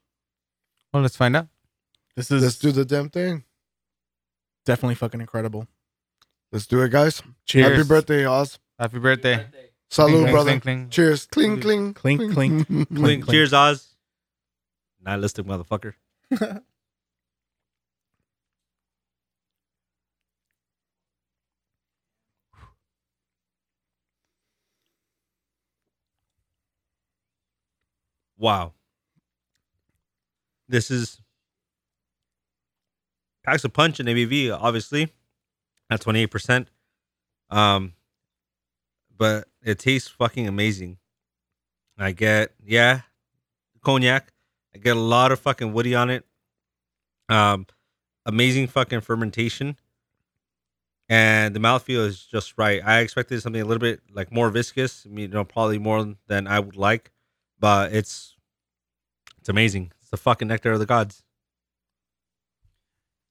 [0.93, 1.47] Well, let's find out.
[2.15, 3.43] This is Let's do the damn thing.
[4.65, 5.67] definitely fucking incredible.
[6.51, 7.21] Let's do it, guys.
[7.45, 7.77] Cheers.
[7.77, 8.59] Happy birthday, Oz.
[8.77, 9.45] Happy birthday.
[9.91, 10.49] Salud, Cling, brother.
[10.51, 10.89] cling, cling.
[10.89, 11.25] Cheers.
[11.27, 11.93] Cling, cling.
[11.93, 12.67] Clink, clink.
[12.67, 12.95] Clink.
[12.95, 13.29] clink.
[13.29, 13.95] Cheers, Oz.
[15.03, 15.93] Nihilistic motherfucker.
[28.39, 28.73] wow.
[30.67, 31.21] This is
[33.43, 35.13] packs a punch in ABV, obviously.
[35.91, 36.67] At 28%.
[37.49, 37.93] Um,
[39.17, 40.97] but it tastes fucking amazing.
[41.97, 43.01] I get, yeah,
[43.83, 44.31] cognac.
[44.73, 46.25] I get a lot of fucking woody on it.
[47.27, 47.65] Um,
[48.25, 49.77] amazing fucking fermentation.
[51.09, 52.81] And the mouthfeel is just right.
[52.85, 55.07] I expected something a little bit like more viscous.
[55.09, 57.11] You know, probably more than I would like,
[57.59, 58.35] but it's
[59.39, 59.91] it's amazing.
[60.01, 61.23] It's the fucking nectar of the gods.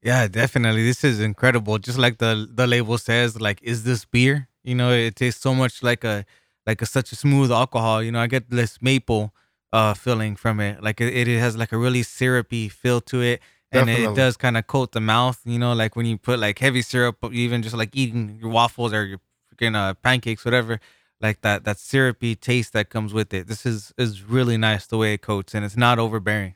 [0.01, 0.83] Yeah, definitely.
[0.83, 1.77] This is incredible.
[1.77, 4.47] Just like the the label says, like, is this beer?
[4.63, 6.25] You know, it tastes so much like a
[6.65, 8.01] like a such a smooth alcohol.
[8.01, 9.33] You know, I get this maple
[9.73, 10.81] uh feeling from it.
[10.81, 13.41] Like it, it has like a really syrupy feel to it.
[13.71, 14.15] And it Definitely.
[14.15, 17.17] does kind of coat the mouth, you know, like when you put like heavy syrup,
[17.31, 19.19] even just like eating your waffles or your
[19.53, 20.79] freaking uh, pancakes, whatever,
[21.21, 23.47] like that that syrupy taste that comes with it.
[23.47, 26.55] This is is really nice the way it coats, and it's not overbearing.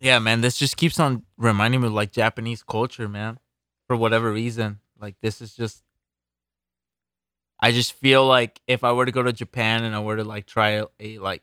[0.00, 3.38] Yeah, man, this just keeps on reminding me of like Japanese culture, man.
[3.86, 4.80] For whatever reason.
[5.00, 5.82] Like this is just
[7.60, 10.24] I just feel like if I were to go to Japan and I were to
[10.24, 11.42] like try a, like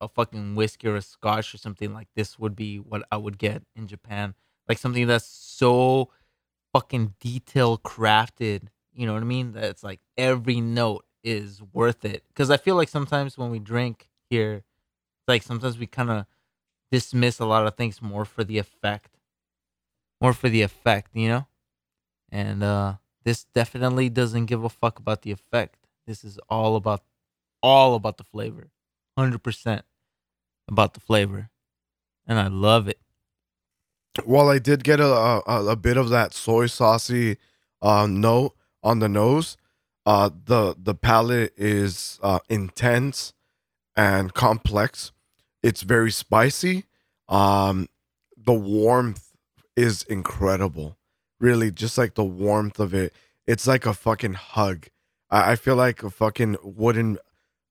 [0.00, 3.38] a fucking whiskey or a scotch or something like this would be what I would
[3.38, 4.34] get in Japan.
[4.68, 6.10] Like something that's so
[6.72, 9.52] fucking detail crafted, you know what I mean?
[9.52, 12.24] That it's like every note is worth it.
[12.34, 14.64] Cuz I feel like sometimes when we drink here
[15.26, 16.26] like sometimes we kind of
[16.90, 19.18] dismiss a lot of things more for the effect
[20.22, 21.46] more for the effect you know?
[22.30, 25.86] And uh this definitely doesn't give a fuck about the effect.
[26.06, 27.02] This is all about
[27.62, 28.70] all about the flavor.
[29.18, 29.82] 100%
[30.68, 31.50] about the flavor.
[32.26, 33.00] And i love it
[34.24, 37.36] While I did get a, a a bit of that soy saucy
[37.80, 39.56] uh, note on the nose,
[40.06, 43.32] uh, the the palate is uh, intense
[43.96, 45.12] and complex.
[45.62, 46.84] It's very spicy.
[47.28, 47.88] Um,
[48.36, 49.32] the warmth
[49.76, 50.96] is incredible.
[51.40, 53.12] Really, just like the warmth of it,
[53.46, 54.88] it's like a fucking hug.
[55.30, 57.18] I, I feel like a fucking wooden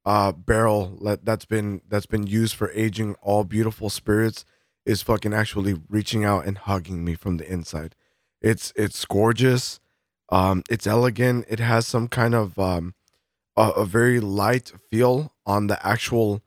[0.06, 4.46] uh, barrel that, that's been that's been used for aging all beautiful spirits
[4.88, 7.94] is fucking actually reaching out and hugging me from the inside.
[8.42, 9.80] It's it's gorgeous.
[10.30, 11.46] Um, it's elegant.
[11.50, 12.96] It has some kind of um,
[13.58, 16.42] a, a very light feel on the actual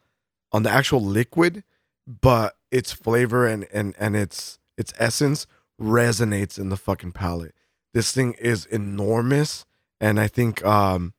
[0.53, 1.65] on the actual liquid,
[2.07, 5.47] but its flavor and and and its its essence
[5.79, 7.55] resonates in the fucking palate.
[7.93, 9.67] This thing is enormous,
[10.01, 11.13] and I think um,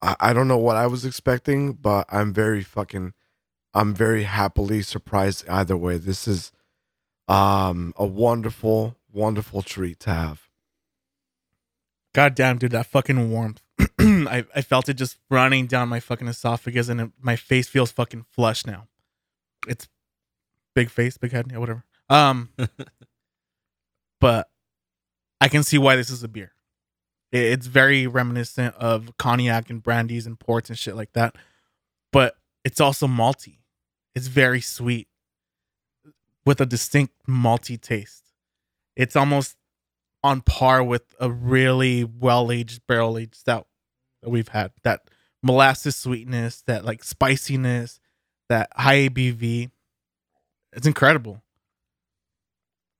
[0.00, 3.12] I, I don't know what I was expecting, but I'm very fucking
[3.74, 5.98] I'm very happily surprised either way.
[5.98, 6.52] This is
[7.28, 10.42] um a wonderful, wonderful treat to have.
[12.14, 13.60] God damn, dude, that fucking warmth.
[13.78, 17.68] I I, I felt it just running down my fucking esophagus, and it, my face
[17.68, 18.88] feels fucking flush now.
[19.66, 19.88] It's
[20.74, 21.84] big face, big head, yeah, whatever.
[22.08, 22.48] Um,
[24.20, 24.48] but
[25.40, 26.52] I can see why this is a beer.
[27.30, 31.36] It- It's very reminiscent of cognac and brandies and ports and shit like that,
[32.12, 32.37] but
[32.68, 33.60] it's also malty.
[34.14, 35.08] It's very sweet
[36.44, 38.24] with a distinct malty taste.
[38.94, 39.56] It's almost
[40.22, 43.68] on par with a really well aged barrel aged stout
[44.22, 44.72] that we've had.
[44.82, 45.08] That
[45.42, 48.00] molasses sweetness, that like spiciness,
[48.50, 49.70] that high ABV.
[50.74, 51.42] It's incredible.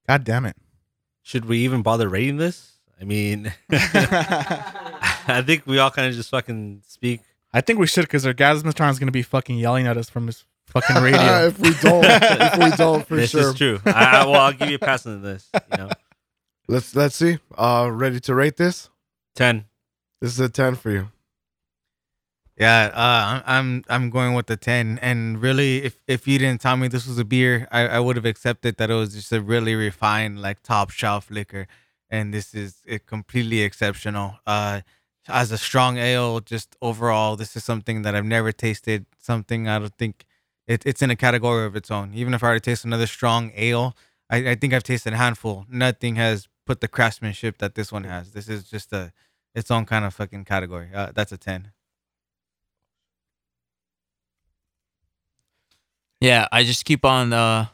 [0.08, 0.56] God damn it.
[1.20, 2.78] Should we even bother rating this?
[2.98, 7.20] I mean, I think we all kind of just fucking speak.
[7.52, 10.26] I think we should because Orgasmatron is going to be fucking yelling at us from
[10.26, 11.46] his fucking radio.
[11.46, 13.50] if we don't, if we don't, for this sure.
[13.50, 13.80] is true.
[13.86, 13.90] I,
[14.22, 15.48] I, well, I'll give you a pass on this.
[15.54, 15.90] You know,
[16.68, 17.38] Let's let's see.
[17.56, 18.90] Uh, ready to rate this?
[19.34, 19.64] ten.
[20.20, 21.08] This is a ten for you.
[22.58, 24.98] Yeah, uh, I'm I'm I'm going with the ten.
[25.00, 28.16] And really, if if you didn't tell me this was a beer, I, I would
[28.16, 31.66] have accepted that it was just a really refined, like top shelf liquor.
[32.10, 34.38] And this is it completely exceptional.
[34.46, 34.80] Uh,
[35.28, 39.06] as a strong ale, just overall, this is something that I've never tasted.
[39.18, 40.26] Something I don't think
[40.66, 42.12] it, it's in a category of its own.
[42.14, 43.96] Even if I were to taste another strong ale,
[44.30, 45.66] I, I think I've tasted a handful.
[45.68, 48.32] Nothing has put the craftsmanship that this one has.
[48.32, 49.12] This is just a
[49.54, 50.88] its own kind of fucking category.
[50.94, 51.72] Uh, that's a ten.
[56.20, 57.66] Yeah, I just keep on uh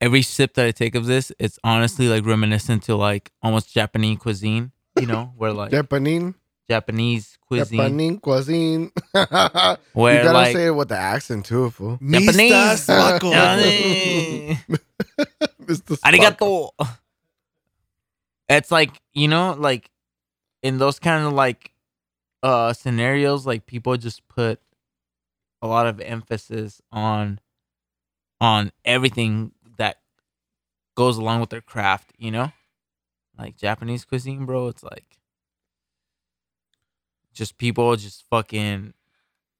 [0.00, 4.18] every sip that I take of this, it's honestly like reminiscent to like almost Japanese
[4.18, 6.34] cuisine, you know, where like Japanese,
[6.68, 8.92] Japanese cuisine Japanese cuisine.
[9.14, 11.98] you gotta like say it with the accent too, fool.
[12.02, 12.86] Japanese.
[12.86, 13.32] Spaco.
[13.32, 14.58] Johnny.
[15.62, 15.96] Mr.
[15.96, 16.00] Spock.
[16.00, 16.70] Arigato.
[18.48, 19.90] It's like, you know, like
[20.62, 21.72] in those kind of like
[22.42, 24.60] uh scenarios, like people just put
[25.60, 27.40] a lot of emphasis on
[28.40, 29.98] on everything that
[30.96, 32.52] goes along with their craft, you know?
[33.38, 35.18] Like Japanese cuisine, bro, it's like
[37.32, 38.94] just people just fucking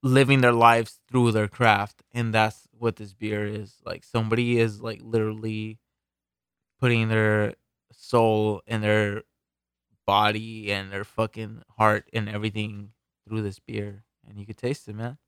[0.02, 3.76] living their lives through their craft and that's what this beer is.
[3.84, 5.78] Like somebody is like literally
[6.80, 7.54] putting their
[7.92, 9.22] soul and their
[10.06, 12.90] body and their fucking heart and everything
[13.28, 15.18] through this beer and you could taste it, man.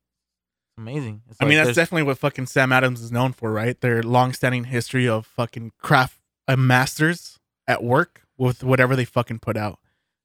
[0.71, 1.21] It's amazing.
[1.29, 3.79] It's I mean, that's there's- definitely what fucking Sam Adams is known for, right?
[3.79, 6.17] Their long-standing history of fucking craft
[6.47, 9.79] uh, masters at work with whatever they fucking put out.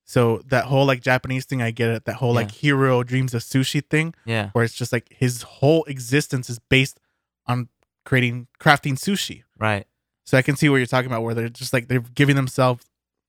[0.04, 2.04] So that whole like Japanese thing, I get it.
[2.06, 4.50] That whole like Jiro dreams of sushi thing, yeah.
[4.52, 6.98] where it's just like his whole existence is based
[7.46, 7.68] on
[8.06, 9.42] creating crafting sushi.
[9.58, 9.86] Right.
[10.24, 12.86] So I can see what you're talking about, where they're just like they're giving themselves,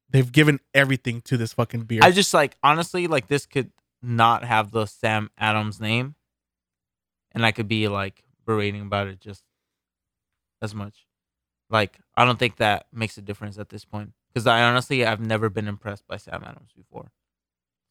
[0.10, 2.00] they've given everything to this fucking beer.
[2.02, 6.16] I just like honestly like this could not have the Sam Adams name,
[7.34, 9.44] and I could be like berating about it just
[10.62, 11.08] as much.
[11.70, 15.20] Like I don't think that makes a difference at this point because I honestly I've
[15.20, 17.12] never been impressed by Sam Adams before.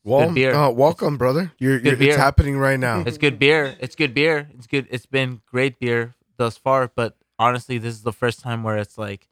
[0.05, 1.51] Well, uh, welcome, brother.
[1.59, 3.03] You're, you're it's happening right now.
[3.05, 3.75] It's good beer.
[3.81, 4.49] It's good beer.
[4.55, 4.87] It's good.
[4.89, 6.89] It's been great beer thus far.
[6.95, 9.27] But honestly, this is the first time where it's like,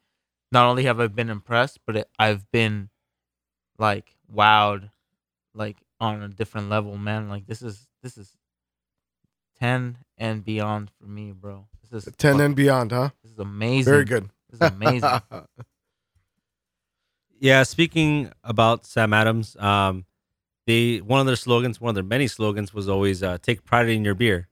[0.50, 2.90] not only have I been impressed, but it, I've been
[3.78, 4.90] like wowed,
[5.54, 7.28] like on a different level, man.
[7.28, 8.32] Like this is this is
[9.60, 11.68] ten and beyond for me, bro.
[11.88, 13.10] This is Ten and beyond, huh?
[13.22, 13.92] This is amazing.
[13.92, 14.30] Very good.
[14.50, 15.20] This is amazing.
[17.40, 20.06] Yeah, speaking about Sam Adams, um,
[20.66, 23.88] they one of their slogans, one of their many slogans, was always uh, "Take pride
[23.88, 24.48] in your beer,"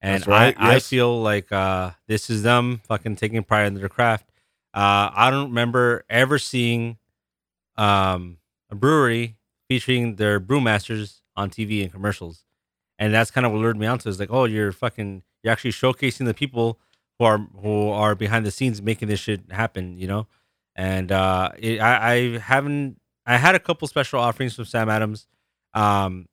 [0.00, 3.88] and right, I, I feel like uh, this is them fucking taking pride in their
[3.88, 4.30] craft.
[4.72, 6.98] Uh, I don't remember ever seeing
[7.76, 8.38] um,
[8.70, 9.36] a brewery
[9.68, 12.44] featuring their brewmasters on TV and commercials,
[12.98, 14.08] and that's kind of what lured me onto.
[14.08, 16.78] Is like, oh, you're fucking, you're actually showcasing the people
[17.18, 19.98] who are who are behind the scenes making this shit happen.
[19.98, 20.26] You know
[20.80, 22.98] and uh, it, I, I haven't.
[23.26, 25.26] I had a couple special offerings from Sam Adams.
[25.74, 26.26] Um,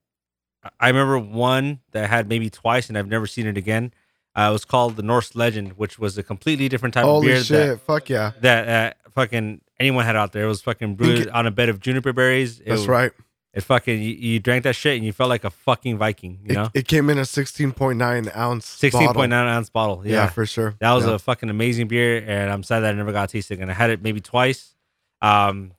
[0.79, 3.93] I- remember one that I had maybe twice, and I've never seen it again.
[4.37, 7.27] Uh, it was called the Norse Legend, which was a completely different type of Holy
[7.27, 7.81] beer shit!
[7.81, 8.31] Fuck yeah!
[8.39, 10.45] that that uh, fucking anyone had out there.
[10.45, 12.61] It was fucking brewed on a bed of juniper berries.
[12.61, 13.11] It That's was- right.
[13.57, 16.39] It fucking you, you drank that shit and you felt like a fucking Viking.
[16.43, 18.67] You know, it came in a sixteen point nine ounce.
[18.67, 19.29] sixteen point bottle.
[19.29, 20.01] nine ounce bottle.
[20.05, 20.11] Yeah.
[20.13, 20.75] yeah for sure.
[20.79, 21.15] that was Yeah.
[21.15, 23.69] a fucking amazing beer, and I'm sad that I never got to taste it again.
[23.71, 24.75] I had it maybe twice,
[25.23, 25.73] um,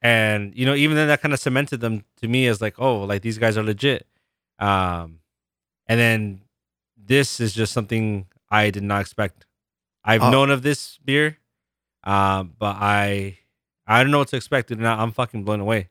[0.00, 3.00] and you know, even then, that kind of cemented them to me as like, oh,
[3.02, 4.06] like these guys are legit.
[4.60, 5.18] Um,
[5.88, 6.42] and then
[6.96, 9.44] this is just something I did not expect.
[10.04, 11.38] I've Uh, known of this beer,
[12.04, 13.38] um, but I
[13.86, 15.88] I don't know what to expect, and I'm fucking blown away.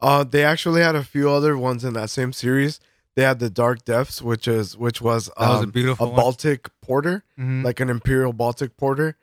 [0.00, 2.80] Uh, they actually had a few other ones in that same series.
[3.14, 6.10] They had the Dark Depths, which is which was, That was a um, beautiful a
[6.10, 6.16] one.
[6.16, 7.64] Baltic porter, Mhm.
[7.64, 9.16] like an Imperial Baltic porter.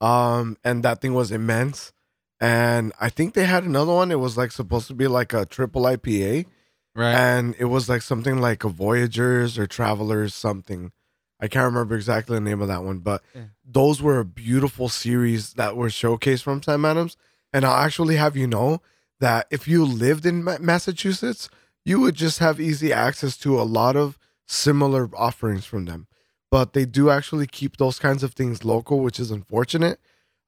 [0.00, 1.92] Um, and that thing was immense.
[2.40, 4.12] And I think they had another one.
[4.12, 6.46] It was like supposed to be like a triple IPA,
[6.94, 7.14] right.
[7.14, 10.92] and it was like something like a Voyagers or Travelers something.
[11.40, 13.44] I can't remember exactly the name of that one, but Yeah.
[13.64, 17.16] those were a beautiful series that were showcased from Sam Adams.
[17.52, 18.82] And I'll actually have you know
[19.20, 21.48] that if you lived in Massachusetts,
[21.84, 26.06] you would just have easy access to a lot of similar offerings from them.
[26.50, 30.00] But they do actually keep those kinds of things local, which is unfortunate.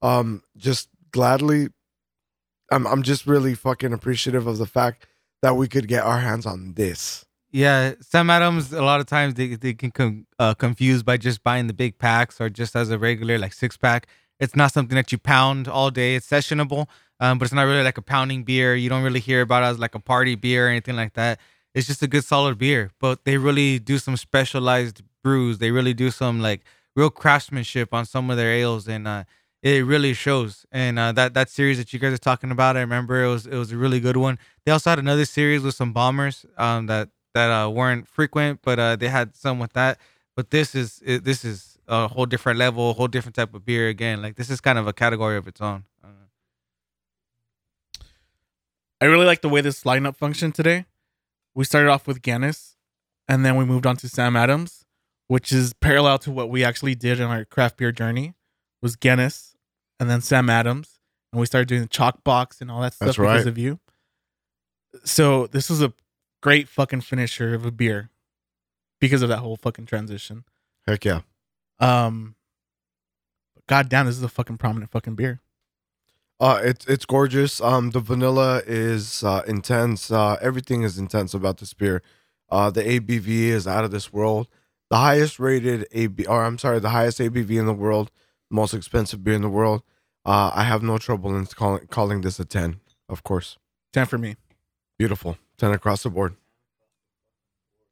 [0.02, 1.68] Um, just gladly,
[2.70, 5.06] I'm I'm just really fucking appreciative of the fact
[5.42, 7.26] that we could get our hands on this.
[7.52, 8.72] Yeah, Sam Adams.
[8.72, 11.98] A lot of times they they can com- uh, confuse by just buying the big
[11.98, 14.06] packs or just as a regular like six pack.
[14.40, 16.16] It's not something that you pound all day.
[16.16, 16.86] It's sessionable,
[17.20, 18.74] um, but it's not really like a pounding beer.
[18.74, 21.38] You don't really hear about it as like a party beer or anything like that.
[21.74, 22.90] It's just a good solid beer.
[23.00, 25.58] But they really do some specialized brews.
[25.58, 26.62] They really do some like
[26.96, 29.24] real craftsmanship on some of their ales, and uh,
[29.62, 30.66] it really shows.
[30.72, 33.46] And uh, that that series that you guys are talking about, I remember it was
[33.46, 34.38] it was a really good one.
[34.64, 38.78] They also had another series with some bombers um, that that uh, weren't frequent, but
[38.78, 39.98] uh, they had some with that.
[40.34, 43.64] But this is it, this is a whole different level, a whole different type of
[43.64, 44.22] beer again.
[44.22, 45.84] Like this is kind of a category of its own.
[46.02, 46.08] Uh,
[49.00, 50.86] I really like the way this lineup functioned today.
[51.54, 52.76] We started off with Guinness,
[53.28, 54.84] and then we moved on to Sam Adams,
[55.26, 58.34] which is parallel to what we actually did in our craft beer journey.
[58.80, 59.56] Was Guinness,
[59.98, 61.00] and then Sam Adams,
[61.32, 63.46] and we started doing the chalk box and all that stuff That's because right.
[63.46, 63.80] of you.
[65.04, 65.92] So this was a
[66.40, 68.10] great fucking finisher of a beer
[69.00, 70.44] because of that whole fucking transition.
[70.86, 71.20] Heck yeah.
[71.80, 72.34] Um,
[73.66, 75.40] god damn, this is a fucking prominent fucking beer.
[76.38, 77.60] Uh, it's it's gorgeous.
[77.60, 80.10] Um, the vanilla is uh, intense.
[80.10, 82.02] Uh, everything is intense about this beer.
[82.50, 84.48] Uh, the ABV is out of this world.
[84.88, 88.10] The highest rated AB, or I'm sorry, the highest ABV in the world,
[88.50, 89.82] most expensive beer in the world.
[90.24, 92.80] Uh, I have no trouble in calling calling this a ten.
[93.08, 93.58] Of course,
[93.92, 94.36] Ten for me.
[94.98, 96.36] beautiful ten across the board.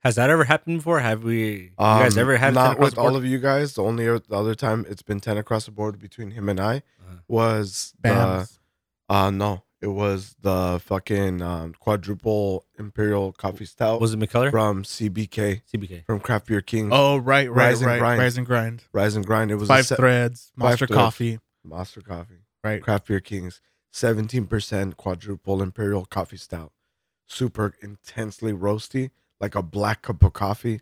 [0.04, 1.00] Has that ever happened before?
[1.00, 1.52] Have we?
[1.52, 3.74] You guys Um, ever had a 10 not with all of you guys?
[3.74, 6.76] The only the other time it's been ten across the board between him and I
[7.00, 7.16] Uh-huh.
[7.26, 8.48] was the
[9.08, 14.50] uh no, it was the fucking um, quadruple imperial coffee stout Was it McCullough?
[14.50, 16.04] from CBK CBK.
[16.06, 16.90] from Craft Beer King.
[16.92, 17.98] Oh right, right, Rise and right.
[17.98, 18.20] grind.
[18.20, 18.84] Rise and grind.
[18.92, 19.50] Rise and grind.
[19.50, 20.52] It was Five a se- threads.
[20.56, 20.98] five Monster threads.
[20.98, 21.38] coffee.
[21.64, 22.38] Monster Coffee.
[22.62, 22.82] Right.
[22.82, 23.60] Craft Beer Kings.
[23.90, 26.72] Seventeen percent quadruple imperial coffee stout.
[27.26, 30.80] Super intensely roasty, like a black cup of coffee.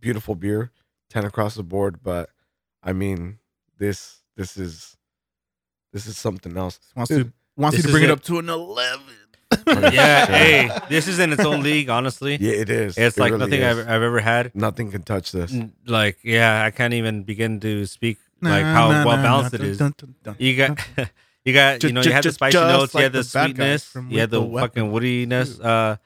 [0.00, 0.70] Beautiful beer.
[1.08, 2.30] Ten across the board, but
[2.82, 3.38] I mean
[3.78, 4.96] this this is
[5.92, 6.78] this is something else.
[6.94, 8.12] Wants Dude, to wants you to bring it it.
[8.12, 9.04] up to an eleven.
[9.68, 11.88] yeah, hey, this is in its own league.
[11.88, 12.98] Honestly, Yeah, it is.
[12.98, 13.62] it's It like really nothing.
[13.64, 14.52] I've, I've ever had.
[14.56, 15.54] Nothing can touch this.
[15.86, 19.80] Like, yeah, I can't even begin to speak like how well balanced it is.
[20.38, 20.78] You got,
[21.44, 23.24] you got, you know, you had the spicy just notes, you like had the the
[23.24, 25.64] sweetness, you had the Lethal fucking woodiness, Dude.
[25.64, 25.96] uh,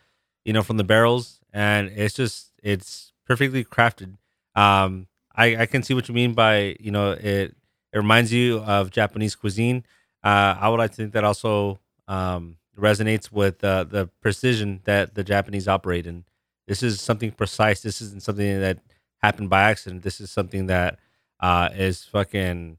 [0.50, 4.16] you know, from the barrels, and it's just, it's perfectly crafted.
[4.56, 7.54] Um, I, I can see what you mean by, you know, it,
[7.92, 9.84] it reminds you of Japanese cuisine.
[10.24, 11.78] Uh, I would like to think that also
[12.08, 16.24] um, resonates with uh, the precision that the Japanese operate in.
[16.66, 17.82] This is something precise.
[17.82, 18.80] This isn't something that
[19.22, 20.02] happened by accident.
[20.02, 20.98] This is something that
[21.38, 22.76] uh, is fucking.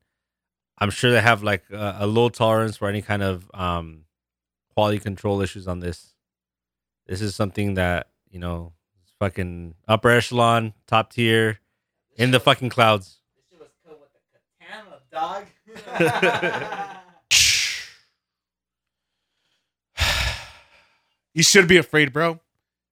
[0.77, 4.03] I'm sure they have like a, a low tolerance for any kind of um,
[4.75, 6.10] quality control issues on this.
[7.11, 8.71] This is something that you know,
[9.03, 11.59] is fucking upper echelon, top tier,
[12.15, 13.17] in the fucking clouds.
[21.33, 22.41] You should be afraid, bro.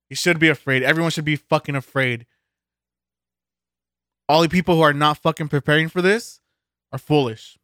[0.10, 0.82] You should be afraid.
[0.82, 2.26] Everyone should be fucking afraid.
[4.30, 6.40] All the people who are not fucking preparing for this
[6.94, 7.59] are foolish.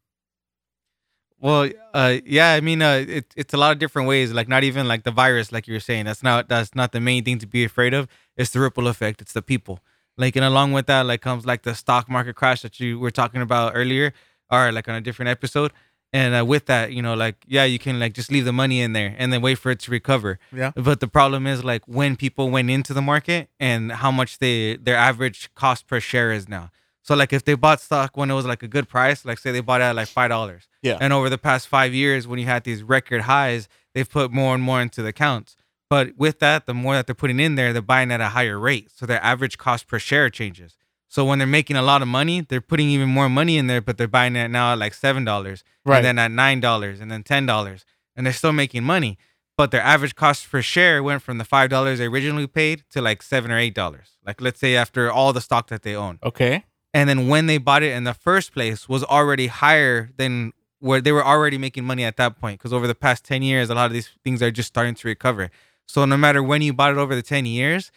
[1.46, 4.34] Well, uh, yeah, I mean, uh, it, it's a lot of different ways.
[4.34, 6.06] Like, not even like the virus, like you were saying.
[6.06, 8.08] That's not that's not the main thing to be afraid of.
[8.36, 9.22] It's the ripple effect.
[9.22, 9.80] It's the people.
[10.18, 13.12] Like, and along with that, like comes like the stock market crash that you were
[13.12, 14.12] talking about earlier,
[14.50, 15.72] or like on a different episode.
[16.12, 18.82] And uh, with that, you know, like yeah, you can like just leave the money
[18.82, 20.40] in there and then wait for it to recover.
[20.52, 20.72] Yeah.
[20.76, 24.78] But the problem is like when people went into the market and how much they
[24.78, 26.72] their average cost per share is now.
[27.08, 29.52] So like if they bought stock when it was like a good price, like say
[29.52, 30.64] they bought it at like five dollars.
[30.82, 30.98] Yeah.
[31.00, 34.54] And over the past five years, when you had these record highs, they've put more
[34.56, 35.56] and more into the accounts.
[35.88, 38.58] But with that, the more that they're putting in there, they're buying at a higher
[38.58, 38.90] rate.
[38.96, 40.78] So their average cost per share changes.
[41.08, 43.82] So when they're making a lot of money, they're putting even more money in there,
[43.82, 45.98] but they're buying it now at like seven dollars, Right.
[45.98, 49.18] and then at nine dollars, and then ten dollars, and they're still making money.
[49.58, 53.00] but their average cost per share went from the five dollars they originally paid to
[53.02, 54.08] like seven or eight dollars.
[54.26, 56.66] Like let's say after all the stock that they own, Okay.
[56.96, 61.02] And then when they bought it in the first place was already higher than where
[61.02, 62.58] they were already making money at that point.
[62.60, 65.08] Because over the past ten years, a lot of these things are just starting to
[65.08, 65.52] recover.
[65.88, 67.92] So no matter when you bought it over the ten years,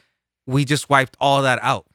[0.46, 1.86] we just wiped all that out.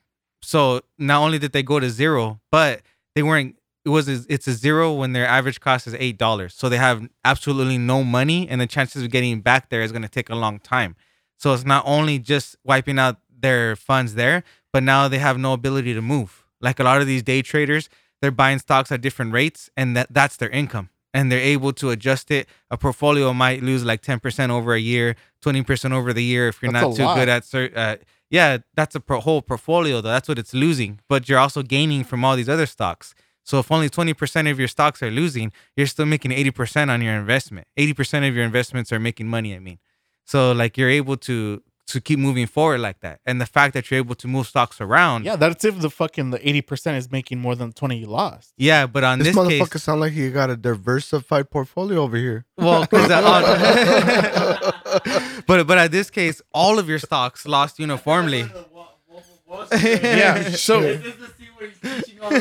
[0.41, 2.81] So not only did they go to zero, but
[3.15, 3.57] they weren't.
[3.85, 6.53] It was a- it's a zero when their average cost is eight dollars.
[6.53, 10.03] So they have absolutely no money, and the chances of getting back there is going
[10.03, 10.95] to take a long time.
[11.37, 15.51] So it's not only just wiping out their funds there, but now they have no
[15.51, 16.42] ability to move.
[16.63, 17.89] Like a lot of these day traders,
[18.21, 21.89] they're buying stocks at different rates, and that that's their income, and they're able to
[21.91, 22.47] adjust it.
[22.71, 26.47] A portfolio might lose like ten percent over a year, twenty percent over the year
[26.47, 27.15] if you're That's not too lot.
[27.17, 27.77] good at certain.
[27.77, 27.95] Uh,
[28.29, 30.09] yeah, that's a pro- whole portfolio though.
[30.09, 33.13] That's what it's losing, but you're also gaining from all these other stocks.
[33.45, 37.13] So if only 20% of your stocks are losing, you're still making 80% on your
[37.13, 37.67] investment.
[37.77, 39.79] 80% of your investments are making money, I mean.
[40.25, 43.19] So like you're able to to keep moving forward like that.
[43.25, 45.25] And the fact that you're able to move stocks around.
[45.25, 48.53] Yeah, that's if the fucking the eighty percent is making more than twenty you lost.
[48.57, 52.15] Yeah, but on This, this, motherfucker case, sound like he got a diversified portfolio over
[52.17, 52.45] here.
[52.57, 53.23] well, 'cause that-
[55.47, 58.45] but but at this case, all of your stocks lost uniformly.
[59.81, 60.49] Yeah.
[60.49, 60.99] So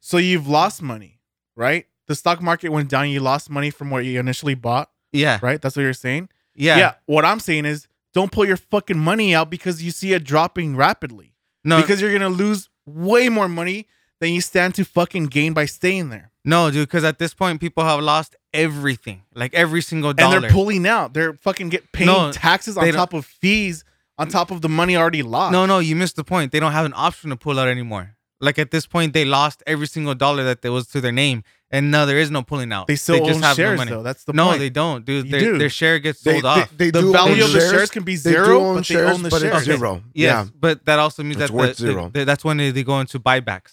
[0.00, 1.20] so you've lost money,
[1.56, 1.86] right?
[2.06, 3.08] The stock market went down.
[3.08, 5.60] You lost money from what you initially bought, Yeah, right?
[5.60, 6.28] That's what you're saying.
[6.54, 6.94] yeah, yeah.
[7.06, 10.76] What I'm saying is, don't pull your fucking money out because you see it dropping
[10.76, 11.34] rapidly.
[11.64, 13.86] No, because you're gonna lose way more money
[14.20, 16.30] than you stand to fucking gain by staying there.
[16.44, 16.86] no, dude.
[16.88, 20.36] Because at this point, people have lost everything, like every single dollar.
[20.36, 21.14] And they're pulling out.
[21.14, 23.84] They're fucking get paying No, taxes on top of fees
[24.18, 25.52] on top of the money already lost.
[25.52, 26.52] No, no, you missed the point.
[26.52, 28.13] They don't have an option to pull out anymore.
[28.40, 31.44] Like at this point, they lost every single dollar that there was to their name,
[31.70, 32.88] and now there is no pulling out.
[32.88, 33.90] They still just own have shares money.
[33.90, 34.02] though.
[34.02, 34.58] That's the no, point.
[34.58, 35.26] they don't, dude.
[35.26, 35.58] You Their, do.
[35.58, 36.76] their share gets They, sold they, off.
[36.76, 37.70] they The do value of the shares.
[37.70, 39.54] shares can be zero, own but they shares, own the but shares.
[39.56, 40.02] it's zero.
[40.14, 40.50] Yes, Yeah.
[40.60, 42.10] but that also means It's that worth the, zero.
[42.12, 43.72] the- that's when they, they go into buybacks,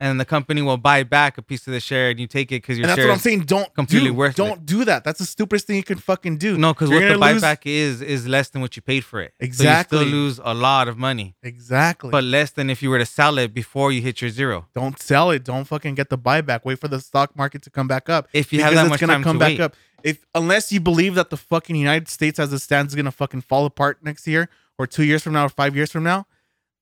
[0.00, 2.56] and the company will buy back a piece of the share, and you take it
[2.62, 3.40] because your And that's what I'm saying.
[3.42, 4.48] Don't completely do, worthless.
[4.48, 5.04] Don't do that.
[5.04, 6.56] That's the stupidest thing you can fucking do.
[6.56, 9.34] No, because what the lose- buyback is is less than what you paid for it.
[9.38, 9.98] Exactly.
[9.98, 12.10] So you still lose a lot of money, Exactly.
[12.10, 14.66] but less than if you were to sell it before you hit your zero.
[14.74, 15.44] don't sell it.
[15.44, 16.60] Don't fucking get the buyback.
[16.64, 18.26] Wait for the stock market to come back up.
[18.32, 19.60] If you have that it's much gonna time come to back wait.
[19.60, 19.76] up.
[20.02, 23.42] If unless you believe that the fucking United States as it stands is gonna fucking
[23.42, 24.48] fall apart next year
[24.78, 26.26] or two years from now or five years from now,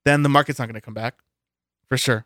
[0.05, 1.15] then the market's not gonna come back.
[1.89, 2.25] For sure.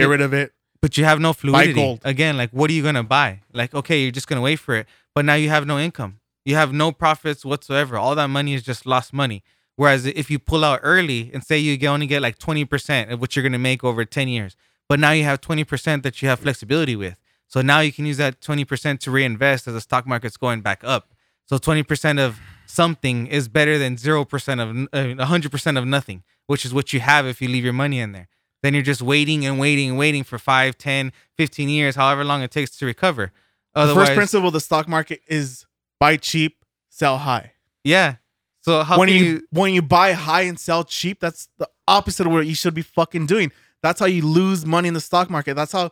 [0.00, 0.52] Get rid of it.
[0.82, 1.74] But you have no fluidity.
[1.74, 2.00] gold.
[2.04, 3.42] Again, like what are you gonna buy?
[3.52, 6.20] Like, okay, you're just gonna wait for it, but now you have no income.
[6.44, 7.98] You have no profits whatsoever.
[7.98, 9.42] All that money is just lost money.
[9.76, 13.36] Whereas if you pull out early and say you only get like 20% of what
[13.36, 14.56] you're gonna make over 10 years,
[14.88, 17.16] but now you have 20% that you have flexibility with.
[17.46, 20.82] So now you can use that 20% to reinvest as the stock market's going back
[20.84, 21.12] up.
[21.46, 24.22] So 20% of something is better than 0%
[24.62, 28.00] of uh, 100% of nothing, which is what you have if you leave your money
[28.00, 28.28] in there
[28.62, 32.42] then you're just waiting and waiting and waiting for 5 10 15 years however long
[32.42, 33.32] it takes to recover
[33.74, 35.66] The first principle of the stock market is
[35.98, 37.52] buy cheap, sell high.
[37.84, 38.16] yeah
[38.62, 41.68] so how when can you, you, when you buy high and sell cheap, that's the
[41.88, 43.52] opposite of what you should be fucking doing.
[43.82, 45.54] That's how you lose money in the stock market.
[45.54, 45.90] That's how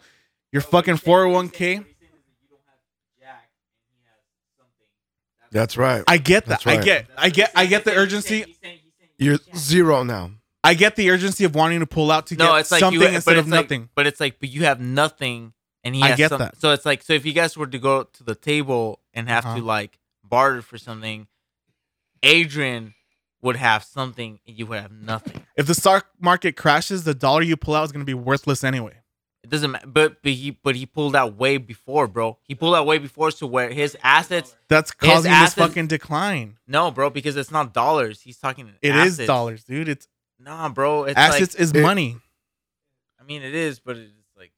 [0.53, 1.85] your fucking 401k.
[5.51, 6.05] That's right.
[6.07, 6.63] I get that.
[6.63, 8.55] That's I get I get I get the urgency.
[9.17, 10.33] You're zero now.
[10.69, 13.01] I get the urgency of wanting to pull out to No, get it's like something
[13.01, 13.89] you, instead but of like, nothing.
[13.95, 15.53] But it's like, but you have nothing,
[15.85, 16.61] and he I has get some- that.
[16.61, 19.45] So it's like, so if you guys were to go to the table and have
[19.47, 19.57] Uh-huh.
[19.57, 21.27] to like barter for something,
[22.23, 22.95] Adrian
[23.41, 25.45] would have something, and you would have nothing.
[25.57, 28.65] If the stock market crashes, the dollar you pull out is going to be worthless
[28.65, 28.95] anyway.
[29.45, 29.87] It doesn't matter.
[29.87, 32.39] But but he but he pulled out way before, bro.
[32.43, 34.55] He pulled out way before to where his assets.
[34.69, 36.59] That's causing this assets- fucking decline.
[36.67, 38.21] No, bro, because it's not dollars.
[38.23, 38.69] He's talking.
[38.83, 39.27] It is assets.
[39.29, 39.89] dollars, dude.
[39.89, 41.05] It's Nah, bro.
[41.05, 42.18] It's assets Like, is It- money.
[43.20, 44.52] I mean, it is, but it's like.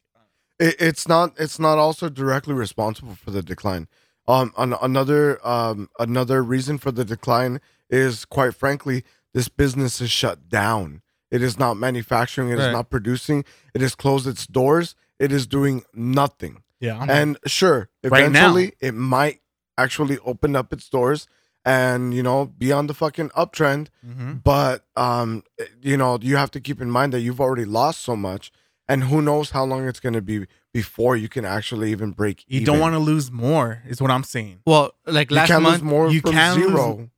[0.58, 1.32] It, it's not.
[1.38, 3.88] It's not also directly responsible for the decline.
[4.28, 9.02] Um, an, another um another reason for the decline is quite frankly
[9.34, 11.02] this business is shut down.
[11.30, 12.50] It is not manufacturing.
[12.50, 12.72] It is Right.
[12.72, 13.44] not producing.
[13.74, 14.94] It has closed its doors.
[15.18, 16.62] It is doing nothing.
[16.80, 17.04] Yeah.
[17.08, 19.40] And sure, Right eventually it might
[19.78, 21.26] actually open up its doors
[21.64, 23.88] and you know be on the fucking uptrend.
[24.04, 25.42] hmm But um,
[25.82, 28.50] you know you have to keep in mind that you've already lost so much,
[28.88, 32.44] and who knows how long it's going to be before you can actually even break.
[32.46, 32.66] You even.
[32.66, 34.60] don't want to lose more, is what I'm saying.
[34.66, 37.08] well like You last can't month lose more you from can lose-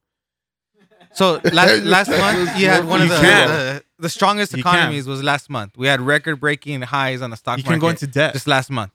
[1.15, 5.51] so last, last month you had one of the, the the strongest economies was last
[5.51, 8.33] month we had record breaking highs on the stock You market can go into debt.
[8.33, 8.93] just last month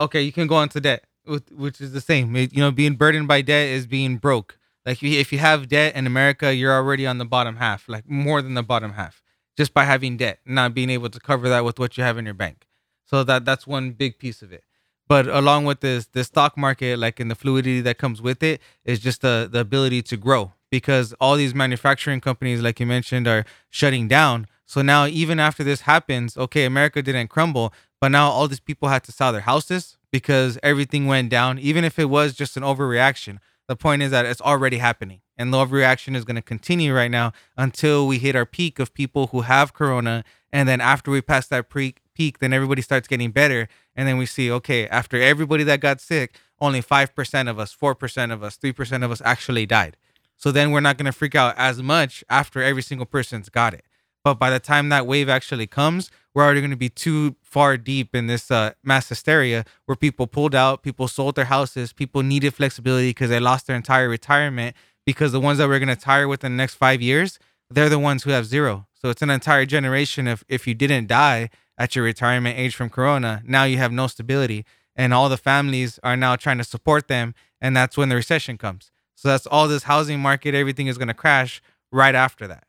[0.00, 2.34] okay you can go into debt with- which is the same.
[2.36, 4.58] It- You know, being burdened by debt is being broke.
[4.84, 8.42] Like if you- have debt in America, you're already on the bottom half, like more
[8.42, 9.22] than the bottom half,
[9.56, 12.24] just by having debt, not being able to cover that with what you have in
[12.24, 12.66] your bank.
[13.04, 14.64] So that that's one big piece of it.
[15.08, 18.60] But along with this, the stock market, like in the fluidity that comes with it,
[18.84, 23.28] is just the the ability to grow because all these manufacturing companies, like you mentioned,
[23.28, 24.46] are shutting down.
[24.64, 28.88] So now, even after this happens, okay, America didn't crumble, but now all these people
[28.88, 32.62] had to sell their houses because everything went down, even if it was just an
[32.62, 33.38] overreaction.
[33.66, 37.10] The point is that it's already happening, and the overreaction is going to continue right
[37.10, 41.22] now until we hit our peak of people who have corona, and then after we
[41.22, 45.20] pass that pre- peak, then everybody starts getting better, and then we see, okay, after
[45.20, 49.04] everybody that got sick, only five percent of us, four percent of us, three percent
[49.04, 49.96] of us actually died.
[50.36, 53.74] So then we're not going to freak out as much after every single person's got
[53.74, 53.84] it.
[54.24, 57.76] But by the time that wave actually comes, we're already going to be too far
[57.76, 62.22] deep in this uh, mass hysteria where people pulled out, people sold their houses, people
[62.22, 64.76] needed flexibility because they lost their entire retirement.
[65.04, 67.98] Because the ones that we're going to retire within the next five years, they're the
[67.98, 68.86] ones who have zero.
[68.94, 72.88] So it's an entire generation of if you didn't die at your retirement age from
[72.88, 74.64] Corona, now you have no stability.
[74.94, 77.34] And all the families are now trying to support them.
[77.60, 78.92] And that's when the recession comes.
[79.16, 81.60] So that's all this housing market, everything is going to crash
[81.90, 82.64] right after that.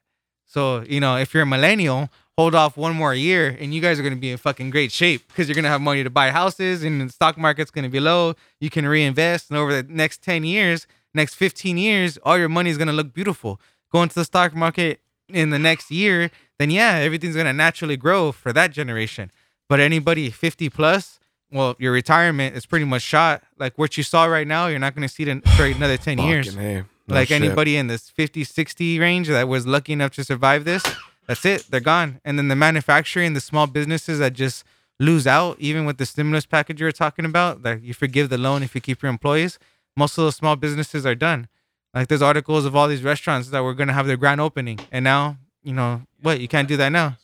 [0.54, 3.98] So, you know, if you're a millennial, hold off one more year and you guys
[3.98, 6.12] are going to be in fucking great shape because you're going to have money to
[6.12, 8.36] buy houses and the stock market's going to be low.
[8.60, 9.50] You can reinvest.
[9.50, 12.94] And over the next 10 years, next 15 years, all your money is going to
[12.94, 13.60] look beautiful.
[13.92, 17.98] Go into the stock market in the next year, then yeah, everything's going to naturally
[17.98, 19.32] grow for that generation.
[19.68, 21.20] But anybody 50 plus,
[21.52, 23.42] well, your retirement is pretty much shot.
[23.58, 26.20] Like what you saw right now, you're not going to see it for another 10
[26.20, 26.86] years A.
[27.08, 27.42] No like shit.
[27.42, 30.84] anybody in this 50 60 range that was lucky enough to survive this
[31.28, 34.64] that's it they're gone and then the manufacturing the small businesses that just
[35.00, 38.38] lose out even with the stimulus package you were talking about that you forgive the
[38.38, 39.60] loan if you keep your employees
[39.98, 41.48] most of those small businesses are done
[41.94, 44.80] like there's articles of all these restaurants that were going to have their grand opening
[44.92, 47.18] and now you know what you can't do that now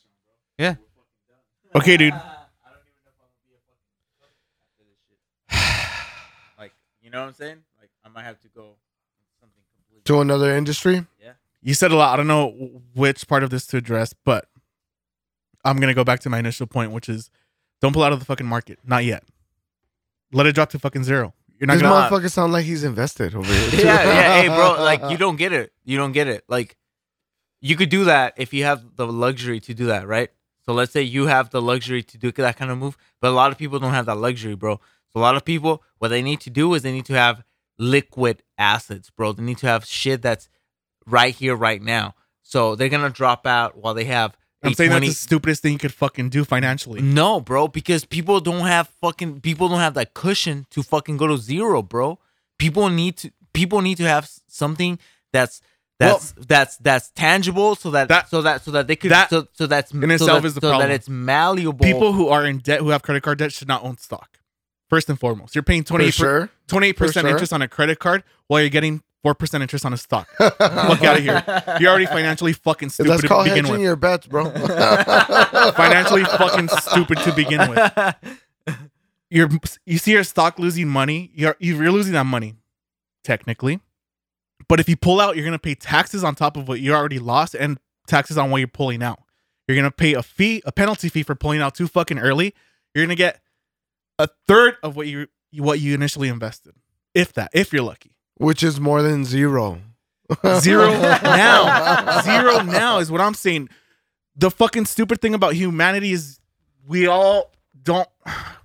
[0.58, 0.75] yeah
[1.75, 2.14] Okay, dude.
[6.58, 7.58] Like, you know what I'm saying?
[7.80, 8.89] Like, I might have to go something completely.
[10.06, 11.06] To another industry.
[11.22, 11.34] Yeah.
[11.61, 12.14] You said a lot.
[12.14, 14.45] I don't know which part of this to address, but
[15.66, 17.30] I'm gonna go back to my initial point, which is
[17.82, 18.80] don't pull out of the fucking market.
[18.86, 19.24] Not yet.
[20.32, 21.34] Let it drop to fucking zero.
[21.60, 22.10] You're not This gonna.
[22.10, 23.69] motherfucker sound like he's invested over here.
[23.86, 24.42] yeah, yeah.
[24.42, 25.74] Hey, bro, like you don't get it.
[25.84, 26.44] You don't get it.
[26.48, 26.78] Like
[27.61, 30.30] you could do that if you have the luxury to do that, right?
[30.66, 33.32] So let's say you have the luxury to do that kind of move, but a
[33.32, 34.80] lot of people don't have that luxury, bro.
[35.11, 37.44] So a lot of people, what they need to do is they need to have
[37.80, 39.32] liquid assets, bro.
[39.32, 40.48] They need to have shit that's
[41.08, 42.14] right here, right now.
[42.43, 44.35] So they're gonna drop out while they have.
[44.61, 47.01] I'm saying 20 that's the stupidest thing you could fucking do financially.
[47.01, 51.27] no, bro, because people don't have fucking people don't have that cushion to fucking go
[51.27, 52.19] to zero, bro.
[52.58, 54.99] People need to people need to have something
[55.32, 55.61] that's
[55.98, 59.48] that's that's that's tangible so that, That- so that so that they could that so,
[59.53, 60.90] so that's in so itself that, is the so problem.
[60.90, 61.85] that it's malleable.
[61.85, 64.40] People who are in debt, who have credit card debt, should not own stock.
[64.90, 66.49] First and foremost, you're paying For 28 sure.
[66.70, 67.32] 28 percent sure.
[67.32, 70.28] interest on a credit card while you're getting four percent interest on a stock.
[70.38, 71.44] Fuck out of here.
[71.80, 73.82] You're already financially fucking stupid That's to called begin with.
[73.82, 74.46] your bets, bro.
[75.76, 78.16] financially fucking stupid to begin with.
[79.30, 79.50] You're
[79.86, 81.32] you see your stock losing money.
[81.34, 82.56] You're you're losing that money,
[83.24, 83.80] technically.
[84.68, 87.20] But if you pull out, you're gonna pay taxes on top of what you already
[87.20, 89.20] lost and taxes on what you're pulling out.
[89.68, 92.54] You're gonna pay a fee, a penalty fee for pulling out too fucking early.
[92.94, 93.42] You're gonna get
[94.18, 96.74] a third of what you what you initially invested,
[97.14, 98.11] if that, if you're lucky.
[98.36, 99.82] Which is more than zero.
[100.60, 100.90] Zero
[101.24, 102.22] now.
[102.22, 103.69] Zero now is what I'm saying.
[104.36, 106.40] The fucking stupid thing about humanity is
[106.88, 108.08] we all don't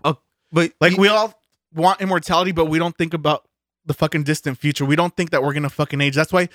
[0.05, 0.15] uh,
[0.53, 1.35] but like we all
[1.75, 3.49] want immortality, but we don't think about
[3.87, 4.85] the fucking distant future.
[4.85, 6.15] We don't think that we're gonna fucking age.
[6.15, 6.49] That's why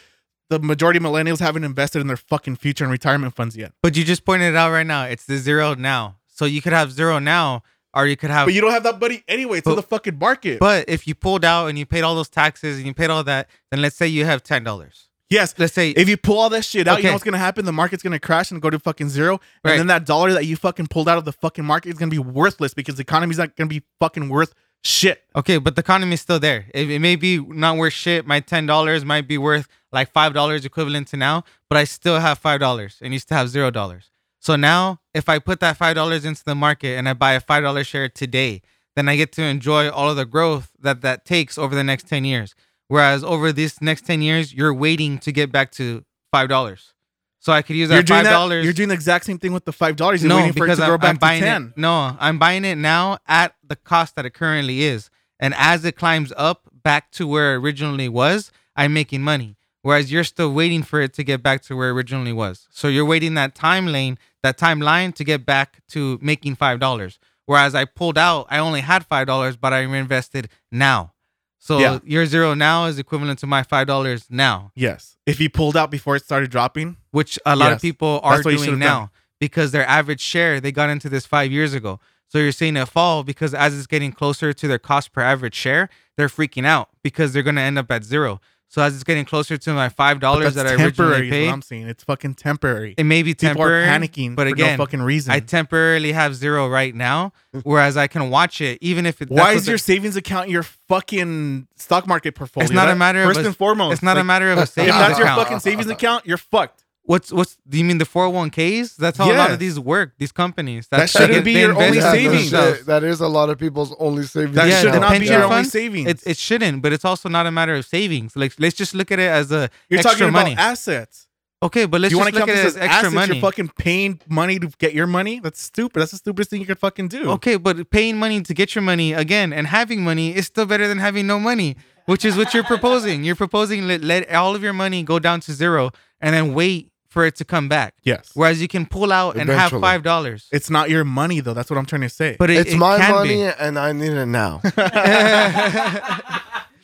[0.49, 3.71] the majority of millennials haven't invested in their fucking future and retirement funds yet.
[3.83, 6.73] but you just pointed it out right now it's the zero now so you could
[6.73, 7.61] have zero now
[7.93, 9.59] or you could have But you don't have that money anyway.
[9.59, 10.59] It's in the fucking market.
[10.59, 13.23] But if you pulled out and you paid all those taxes and you paid all
[13.23, 15.07] that, then let's say you have ten dollars.
[15.29, 17.65] yes, Let's say if you pull all that shit out, you know what's gonna happen?
[17.65, 19.71] The market's gonna crash and go to fucking zero, Right.
[19.71, 22.09] and then that dollar that you fucking pulled out of the fucking market is gonna
[22.11, 24.53] be worthless because the economy's not gonna be fucking worth
[24.83, 25.23] shit.
[25.35, 26.65] okay, but the economy is still there.
[26.73, 28.25] It, it may be not worth shit.
[28.25, 32.19] My ten dollars might be worth like five dollars equivalent to now, but I still
[32.19, 34.09] have five dollars and you still have zero dollars.
[34.39, 37.39] So now, if I put that five dollars into the market and I buy a
[37.39, 38.61] five dollar share today,
[38.95, 42.07] then I get to enjoy all of the growth that that takes over the next
[42.07, 42.55] ten years.
[42.87, 46.93] Whereas over these next ten years, you're waiting to get back to five dollars.
[47.41, 48.31] So I could use You're that doing five that.
[48.31, 48.63] dollars.
[48.65, 50.21] You're doing the exact same thing with the five dollars.
[50.21, 51.77] You're no, waiting for it because to I'm, grow back I'm buying it.
[51.77, 55.09] No, I'm buying it now at the cost that it currently is,
[55.39, 59.55] and as it climbs up back to where it originally was, I'm making money.
[59.81, 62.67] Whereas you're still waiting for it to get back to where it originally was.
[62.69, 67.17] So you're waiting that time lane, that timeline to get back to making five dollars.
[67.45, 71.13] Whereas I pulled out, I only had five dollars, but I reinvested now.
[71.57, 71.99] So Yeah.
[72.03, 75.17] your zero now is equivalent to my five dollars now, Yes.
[75.25, 78.79] If you pulled out before it started dropping, which a lot of people are doing
[78.79, 79.09] now done.
[79.39, 81.99] because their average share they got into this five years ago.
[82.27, 85.55] So you're seeing it fall because as it's getting closer to their cost per average
[85.55, 88.39] share, they're freaking out because they're gonna end up at zero.
[88.71, 91.61] So as it's getting closer to my five dollars that I originally paid, what I'm
[91.63, 92.93] saying it's fucking temporary.
[92.97, 93.81] it may be temporary.
[93.81, 93.87] People temporary.
[93.87, 93.99] are
[94.29, 95.31] panicking, but for again, no fucking reason.
[95.33, 97.33] I temporarily have zero right now,
[97.63, 99.29] whereas I can watch it even if it.
[99.31, 102.65] Why is your the- savings account your fucking stock market portfolio?
[102.65, 103.93] It's not a That- matter of first and foremost.
[103.93, 104.89] It's not a matter of a savings.
[104.95, 106.83] If savings that's your fucking savings account, you're fucked.
[107.11, 107.57] What's what's?
[107.67, 108.93] Do you mean the four hundred one ks?
[108.95, 109.51] That's how a lot Yes.
[109.53, 110.09] of these work.
[110.19, 110.87] These companies.
[110.91, 112.51] That That's shouldn't they- be they your only invest in savings.
[112.51, 112.85] themselves.
[112.85, 114.55] That is a lot of people's only savings.
[114.55, 116.07] That Yeah, should the not be pension your only funds, savings.
[116.07, 118.35] It, it shouldn't, but it's also not a matter of savings.
[118.35, 120.53] Like let's just look at it as a you're extra talking money.
[120.53, 121.25] about assets.
[121.63, 123.15] okay, but let's you just to look count at it this as as extra assets?
[123.15, 123.33] money.
[123.37, 125.39] You're fucking paying money to get your money.
[125.39, 125.99] That's stupid.
[125.99, 127.31] That's the stupidest thing you could fucking do.
[127.31, 130.87] Okay, but paying money to get your money again and having money is still better
[130.87, 133.23] than having no money, which is what you're proposing.
[133.23, 135.89] You're proposing let, let all of your money go down to zero
[136.21, 137.95] and then wait for it to come back.
[138.03, 138.29] Yes.
[138.33, 139.81] Whereas you can pull out and have Eventually.
[139.81, 140.47] five dollars.
[140.51, 141.53] It's not your money though.
[141.53, 142.35] That's what I'm trying to say.
[142.39, 143.41] But it, it's it my can money be.
[143.59, 144.61] and I need it now.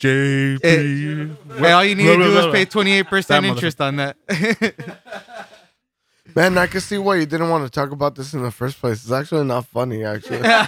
[0.00, 0.64] JP.
[0.64, 4.16] And all you need to Blah, do blah, is pay 28% That interest on that.
[6.36, 8.78] Man, I can see why you didn't want to talk about this in the first
[8.78, 9.02] place.
[9.04, 10.40] It's actually not funny, actually.
[10.44, 10.58] I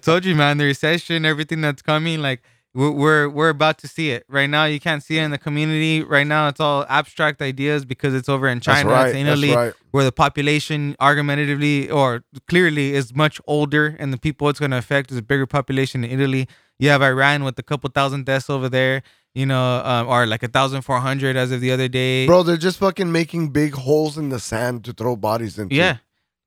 [0.00, 2.40] told you, man, the recession, everything that's coming, like
[2.74, 4.64] we're, we're we're about to see it right now.
[4.64, 6.48] You can't see it in the community right now.
[6.48, 9.08] It's all abstract ideas because it's over in China, right.
[9.08, 9.74] it's in Italy, right.
[9.90, 14.78] where the population argumentatively or clearly is much older, and the people it's going to
[14.78, 16.48] affect is a bigger population in Italy.
[16.78, 19.02] You have Iran with a couple thousand deaths over there,
[19.34, 22.26] you know, um, or like a thousand four hundred as of the other day.
[22.26, 25.74] Bro, they're just fucking making big holes in the sand to throw bodies into.
[25.74, 25.98] Yeah.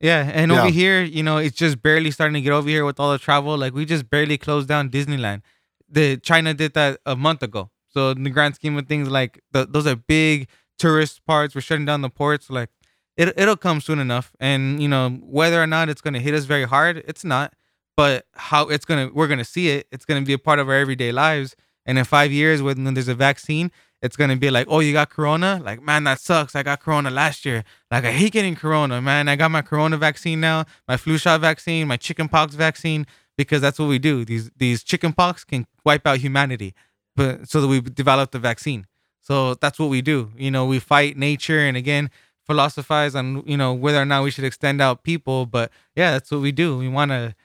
[0.01, 0.29] Yeah.
[0.33, 0.61] And Yeah.
[0.61, 3.19] over here, you know, it's just barely starting to get over here with all the
[3.19, 3.57] travel.
[3.57, 5.41] Like we just barely closed down Disneyland.
[5.89, 7.71] The China did that a month ago.
[7.89, 10.47] So in the grand scheme of things, like the, those are big
[10.77, 11.55] tourist parts.
[11.55, 12.49] We're shutting down the ports.
[12.49, 12.69] Like
[13.17, 14.33] it, it'll come soon enough.
[14.39, 17.53] And you know, whether or not it's gonna hit us very hard, it's not.
[17.97, 19.87] But how it's gonna we're gonna see it.
[19.91, 21.55] It's gonna be a part of our everyday lives.
[21.85, 25.09] And in five years, when there's a vaccine, it's gonna be like, oh, you got
[25.09, 25.61] corona?
[25.63, 26.55] Like, man, that sucks.
[26.55, 27.63] I got corona last year.
[27.89, 29.29] Like, I hate getting corona, man.
[29.29, 33.05] I got my corona vaccine now, my flu shot vaccine, my chickenpox vaccine,
[33.37, 34.25] because that's what we do.
[34.25, 36.73] These these chicken pox can wipe out humanity,
[37.15, 38.87] but so that we develop the vaccine.
[39.21, 40.31] So that's what we do.
[40.37, 42.09] You know, we fight nature and again
[42.45, 45.45] philosophize on you know whether or not we should extend out people.
[45.45, 46.77] But yeah, that's what we do.
[46.77, 47.35] We want to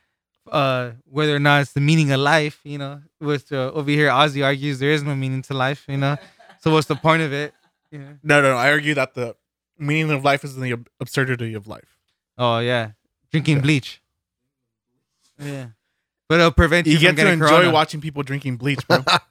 [0.51, 4.09] uh whether or not it's the meaning of life you know which uh, over here
[4.09, 6.17] ozzy argues there is no meaning to life you know
[6.59, 7.55] so what's the point of it
[7.93, 8.15] yeah.
[8.23, 8.57] No, no, no.
[8.57, 9.35] I argue that the
[9.79, 11.99] meaning of life is in the absurdity of life.
[12.39, 12.93] oh yeah
[13.31, 14.01] drinking bleach
[15.39, 15.69] yeah
[16.31, 17.71] but it'll prevent you, You from get to getting enjoy corona.
[17.73, 19.05] watching people drinking bleach, bro.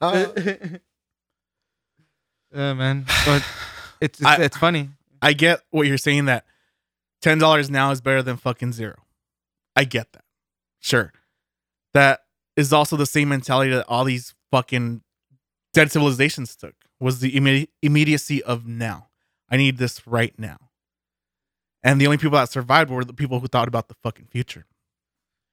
[2.54, 3.44] yeah man but
[4.00, 4.90] it's it's, I- it's funny
[5.22, 6.44] I get what you're saying that
[7.20, 8.96] ten dollars now is better than fucking zero.
[9.76, 10.24] I get that.
[10.78, 11.12] Sure.
[11.92, 12.20] That
[12.56, 15.02] is also the same mentality that all these fucking
[15.74, 16.74] dead civilizations took.
[16.98, 19.08] Was the imme- immediacy of now.
[19.50, 20.56] I need this right now.
[21.82, 24.64] And the only people that survived were the people who thought about the fucking future.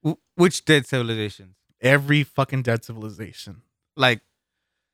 [0.08, 3.62] Wh- which dead civilizations Every fucking dead civilization.
[3.96, 4.22] like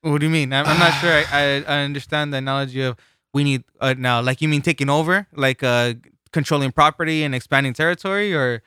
[0.02, 1.44] what do you mean i'm, I'm not sure I, I
[1.76, 2.98] i understand the analogy of
[3.34, 5.94] we need uh, now like you mean taking over like uh
[6.32, 8.62] controlling property and expanding territory or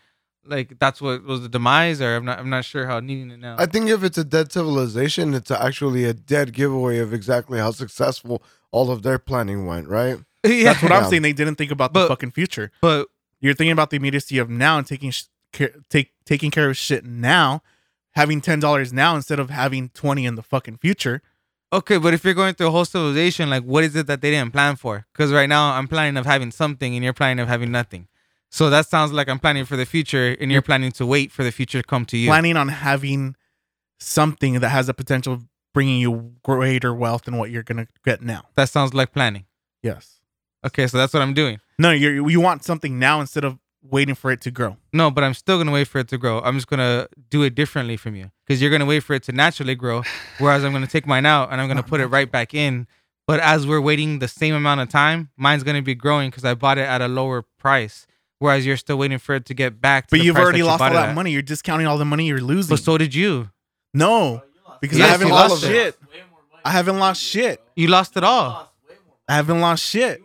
[0.47, 3.39] like that's what was the demise or i'm not i'm not sure how needing it
[3.41, 7.59] now I think if it's a dead civilization, it's actually a dead giveaway of exactly
[7.59, 10.19] how successful all of their planning went, right?
[10.45, 10.99] yeah That's what Yeah.
[11.01, 11.23] I'm saying.
[11.23, 12.71] They didn't think about the fucking future.
[12.81, 13.09] but
[13.41, 16.77] You're thinking about the immediacy of now and taking sh- care, take taking care of
[16.77, 17.63] shit now,
[18.13, 21.23] having ten dollars now instead of having twenty in the fucking future.
[21.73, 24.31] okay but if you're going through a whole civilization like what is it that they
[24.31, 27.49] didn't plan for because right now i'm planning of having something and you're planning of
[27.49, 28.07] having nothing
[28.51, 30.71] so that sounds like i'm planning for the future and you're mm.
[30.71, 33.35] planning to wait for the future to come to you Planning on having
[33.99, 35.45] something that has the potential of
[35.75, 38.43] bringing you greater wealth than what you're gonna get now.
[38.55, 39.45] that sounds like planning
[39.83, 40.21] Yes.
[40.65, 43.59] okay so that's what i'm doing No, you you want something now instead of
[43.91, 44.77] waiting for it to grow.
[44.93, 46.41] No, but I'm still gonna wait for it to grow.
[46.41, 49.33] I'm just gonna do it differently from you because you're gonna wait for it to
[49.33, 50.03] naturally grow,
[50.39, 52.87] whereas I'm gonna take mine out and I'm gonna put it right back in.
[53.27, 56.55] But as we're waiting the same amount of time, mine's gonna be growing because I
[56.55, 58.07] bought it at a lower price.
[58.39, 60.07] whereas you're still waiting for it to get back.
[60.09, 61.15] To But the you've price already that you lost all that at.
[61.15, 61.31] money.
[61.33, 62.69] You're discounting all the money you're losing.
[62.69, 63.51] But so did you.
[63.95, 64.43] no,
[64.81, 65.97] because I haven't lost lost shit.
[66.65, 67.63] I haven't lost shit.
[67.77, 68.73] You lost it all.
[69.29, 70.21] I haven't lost shit.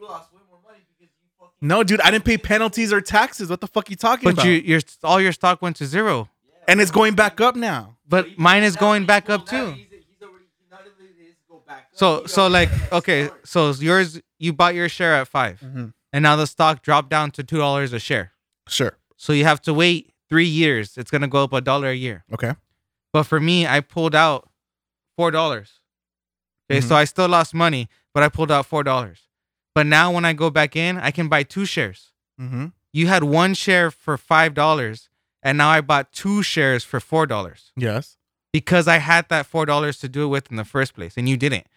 [1.61, 3.49] No, dude, I didn't pay penalties or taxes.
[3.49, 4.38] What the fuck you talking about?
[4.38, 4.49] But about?
[4.51, 6.30] you, your all your stock went to zero.
[6.67, 7.98] and it's going back up now.
[8.07, 9.75] But mine is going back up too.
[11.93, 15.93] So so like okay, so yours you bought your share at 5 Mhm.
[16.14, 18.31] and now the stock dropped down to two dollars a share.
[18.67, 18.98] Sure.
[19.17, 20.98] So you have to wait three years.
[20.98, 22.23] It's gonna go up a dollar a year.
[22.33, 22.56] Okay.
[23.14, 24.49] But for me, I pulled out
[25.15, 25.80] four dollars.
[26.72, 29.19] Okay, so I still lost money, but I pulled out four dollars.
[29.74, 32.11] But now when I go back in, I can buy two shares.
[32.40, 32.67] Mm-hmm.
[32.93, 35.09] You had one share for five dollars,
[35.41, 38.17] and now I bought two shares for four dollars Yes.
[38.51, 41.30] because I had that four dollars to do it with in the first place, and
[41.30, 41.67] you didn't.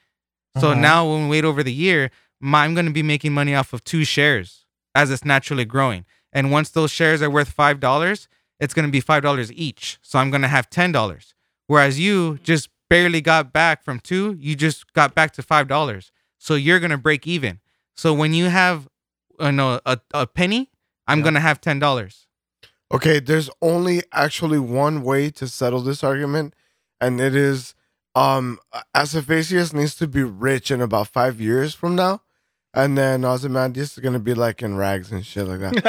[0.60, 0.81] So Uh-huh.
[0.81, 3.73] now when we wait over the year, my, I'm going to be making money off
[3.73, 6.05] of two shares as it's naturally growing.
[6.32, 9.98] And once those shares are worth five dollars, it's going to be five dollars each.
[10.02, 11.34] So I'm going to have ten dollars.
[11.68, 16.10] Whereas you just barely got back from two, you just got back to five dollars.
[16.39, 17.60] So you're going to break even.
[17.97, 18.89] So when you have,
[19.39, 20.70] uh, no, a, a penny,
[21.06, 21.23] I'm Yeah.
[21.24, 22.26] going to have ten dollars.
[22.92, 26.55] Okay, there's only actually one way to settle this argument,
[27.00, 27.74] and it is
[28.14, 28.58] um
[28.94, 32.20] Assifacius needs to be rich in about five years from now.
[32.76, 35.74] And then Ozymandias is gonna be like in rags and shit like that.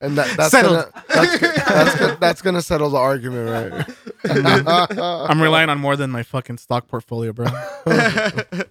[0.00, 0.92] and that, that's Settled.
[0.92, 3.84] gonna that's, go- that's, go- that's gonna settle the argument, right?
[5.28, 7.46] I'm relying on more than my fucking stock portfolio, bro.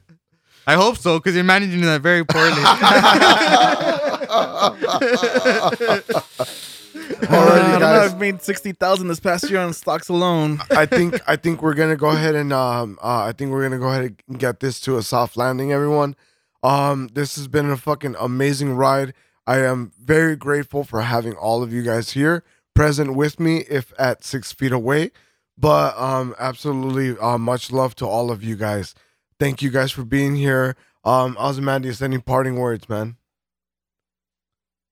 [0.67, 2.51] I hope so because you're managing that very poorly.
[6.97, 7.79] Alrighty, I don't know.
[7.79, 8.11] guys.
[8.11, 10.59] I've made sixty thousand this past year on stocks alone.
[10.71, 13.79] I think I think we're gonna go ahead and um uh, I think we're gonna
[13.79, 16.15] go ahead and get this to a soft landing, everyone.
[16.63, 19.13] Um, this has been a fucking amazing ride.
[19.45, 22.43] I am very grateful for having all of you guys here,
[22.75, 25.11] present with me, if at six feet away.
[25.57, 28.93] But um, absolutely, uh, much love to all of you guys.
[29.40, 30.75] Thank you guys for being here.
[31.03, 33.17] Um, Ozymandias, any parting words, man?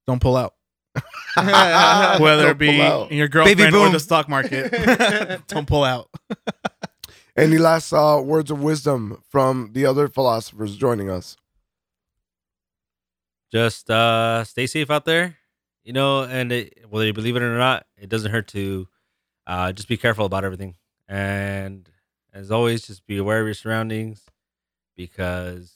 [0.08, 0.54] Don't pull out.
[1.36, 3.12] Whether Don't it be out.
[3.12, 3.88] in your girlfriend or boom.
[3.88, 4.72] In the stock market,
[5.48, 6.10] don't pull out.
[7.36, 11.36] Any last uh, words of wisdom from the other philosophers joining us?
[13.52, 15.38] just uh stay safe out there
[15.84, 18.86] you know and it, whether you believe it or not it doesn't hurt to
[19.48, 20.76] uh just be careful about everything
[21.08, 21.90] and
[22.34, 24.26] as always just be aware of your surroundings
[24.96, 25.74] because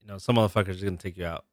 [0.00, 1.44] you know some motherfuckers are gonna take you out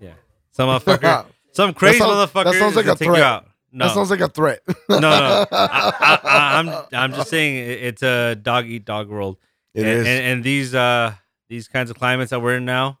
[0.00, 0.12] yeah
[0.50, 3.22] some motherfucker some crazy sounds- motherfucker that sounds like is gonna a take you threat.
[3.22, 4.60] out no That sounds like a threat.
[4.88, 9.36] no no I, I, i'm i'm just saying it- it's a dog eat dog world
[9.74, 10.06] It and, is.
[10.06, 11.14] And, and these uh
[11.48, 12.98] these kinds of climates that we're in now,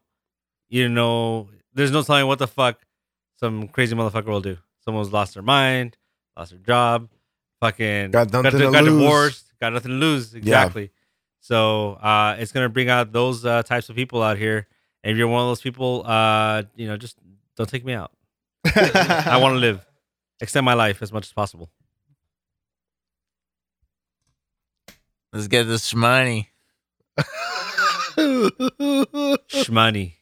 [0.70, 2.80] you know, there's no telling what the fuck
[3.36, 4.56] some crazy motherfucker will do.
[4.82, 5.98] Someone's lost their mind,
[6.34, 7.10] lost their job,
[7.60, 9.02] fucking Got nothing got, to got lose.
[9.02, 10.34] divorced, got nothing to lose.
[10.34, 10.90] Exactly.
[11.40, 14.66] So uh it's gonna bring out those uh, types of people out here.
[15.02, 17.16] And if you're one of those people, uh, you know, just
[17.56, 18.10] don't take me out.
[18.64, 19.86] I want to live,
[20.40, 21.70] extend my life as much as possible.
[25.32, 26.50] Let's get this money.
[29.48, 30.14] Shmoney.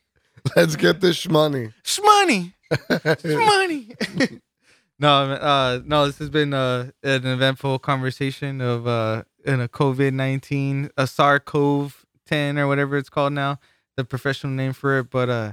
[0.55, 1.73] Let's get this shmoney.
[1.83, 2.53] Shmoney.
[2.71, 4.41] Shmoney.
[4.99, 10.13] no, uh, no, this has been uh, an eventful conversation of uh, in a COVID
[10.13, 13.59] nineteen, a SARS-CoV ten or whatever it's called now,
[13.97, 15.11] the professional name for it.
[15.11, 15.53] But uh,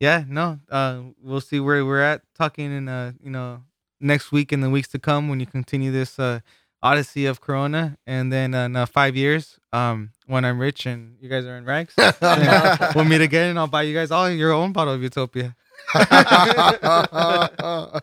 [0.00, 3.62] yeah, no, uh, we'll see where we're at talking in uh, you know,
[4.00, 6.40] next week and the weeks to come when you continue this uh
[6.84, 11.16] odyssey of Corona, and then uh, in uh, five years, um, when I'm rich and
[11.18, 11.94] you guys are in rags,
[12.94, 15.56] we'll meet again, and I'll buy you guys all your own bottle of Utopia.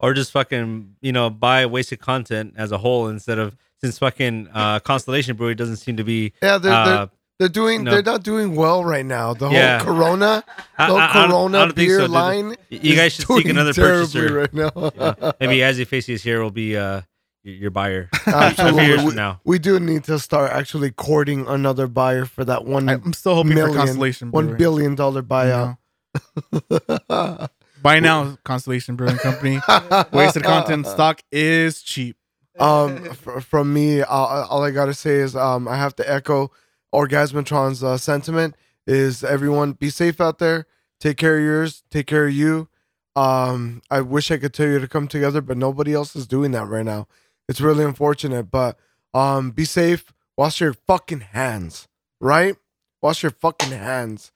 [0.00, 4.48] or just fucking you know buy wasted content as a whole instead of since fucking
[4.54, 7.84] uh, Constellation Brewery doesn't seem to be yeah, they're, uh, they're, they're doing.
[7.84, 7.90] no.
[7.90, 9.34] They're not doing well right now.
[9.34, 9.82] The Yeah.
[9.82, 10.42] whole Corona,
[10.78, 12.48] I- the I- I Corona I don't think beer so, line.
[12.50, 14.34] Y- you guys is should seek doing another terribly purchaser.
[14.34, 14.92] right now.
[14.96, 15.32] Yeah.
[15.40, 17.02] maybe as you face here will be uh
[17.42, 18.86] your, your buyer Absolutely.
[18.86, 19.40] years We, now.
[19.44, 23.54] we do need to start actually courting another buyer for that one I'm still hoping
[23.54, 24.58] million- for Constellation one Brewing.
[24.58, 25.76] billion dollar buyout.
[27.82, 29.60] Buy now, Constellation Brewing Company.
[30.12, 32.16] Wasted content stock is cheap.
[32.58, 36.50] Um fr- from me all, all i gotta say is um i have to echo
[36.94, 38.54] orgasmatron's uh, sentiment
[38.86, 40.66] is everyone be safe out there.
[41.00, 41.82] Take care of yours.
[41.90, 42.68] Take care of you.
[43.16, 46.52] Um i wish i could tell you to come together but nobody else is doing
[46.52, 47.08] that right now.
[47.48, 48.78] It's really unfortunate but
[49.12, 50.12] um be safe.
[50.36, 51.88] Wash your fucking hands
[52.20, 52.56] right?
[53.02, 54.32] Wash your fucking hands.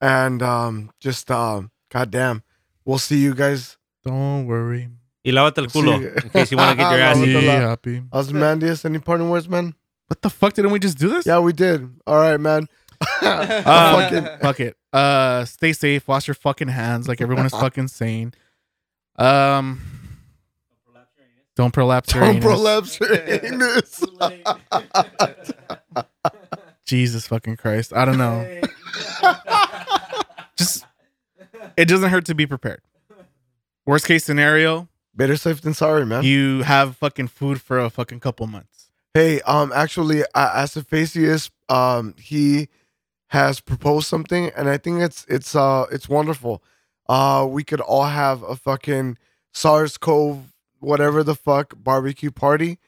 [0.00, 2.42] And um, just um, goddamn,
[2.84, 3.78] we'll see you guys.
[4.04, 4.88] Don't worry.
[5.24, 6.24] Y lávate el culo Sí.
[6.24, 7.16] in case you want to get your ass.
[7.16, 7.62] Lávate Be la- eaten.
[7.68, 8.02] happy.
[8.12, 9.74] Ozymandias, any parting words, man?
[10.06, 10.54] What the fuck?
[10.54, 11.26] Didn't we just do this?
[11.26, 11.88] Yeah, we did.
[12.06, 12.66] All right, man.
[13.22, 14.76] Uh, Fucking- fuck it.
[14.92, 16.06] Uh, stay safe.
[16.08, 18.32] Wash your fucking hands, like everyone is fucking saying.
[19.16, 19.80] Um,
[21.56, 22.44] don't prolapse your Don't anus.
[22.44, 24.04] prolapse your anus.
[26.84, 27.92] Jesus fucking Christ.
[27.92, 28.60] I don't know.
[30.56, 30.84] Just
[31.76, 32.80] it doesn't hurt to be prepared.
[33.86, 34.88] Worst case scenario,
[35.18, 36.22] Better safe than sorry, man.
[36.22, 38.90] you have fucking food for a fucking couple months.
[39.14, 42.68] Hey, um, actually, uh, Assifacius, um, he
[43.28, 46.62] has proposed something, and I think it's it's uh it's wonderful.
[47.08, 49.18] Uh, we could all have a fucking
[49.52, 52.78] SARS-CoV whatever the fuck barbecue party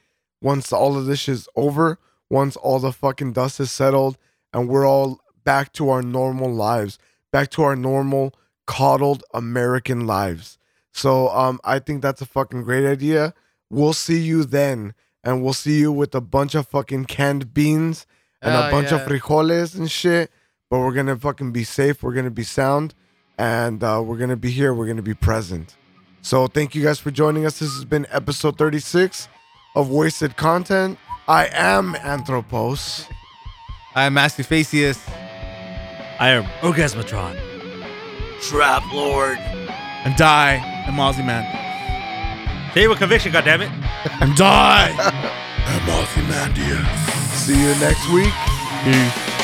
[0.41, 4.17] once all of this is over, once all the fucking dust is settled,
[4.53, 6.97] and we're all back to our normal lives,
[7.31, 8.33] back to our normal
[8.65, 10.57] coddled American lives.
[10.93, 13.33] So, um, I think that's a fucking great idea.
[13.69, 18.05] We'll see you then and we'll see you with a bunch of fucking canned beans
[18.41, 20.31] and a Hell bunch of frijoles and shit.
[20.69, 22.01] But we're gonna fucking be safe.
[22.01, 22.95] We're gonna be sound,
[23.37, 24.73] and uh, we're gonna be here.
[24.73, 25.75] We're gonna be present.
[26.21, 27.59] So thank you guys for joining us.
[27.59, 29.27] This has been episode 36
[29.75, 30.97] of Wasted Content.
[31.27, 33.05] I am Anthropos.
[33.95, 34.99] I'm Mastifacius.
[36.19, 37.37] I am Orgasmatron.
[38.41, 39.37] Trap Lord.
[39.37, 41.43] And die, and Mozzie Man.
[42.73, 43.69] Say it with conviction, goddammit.
[44.21, 44.93] And die.
[45.65, 46.83] I'm Aussie man, dear.
[47.35, 48.33] See you next week.
[48.83, 49.40] Peace.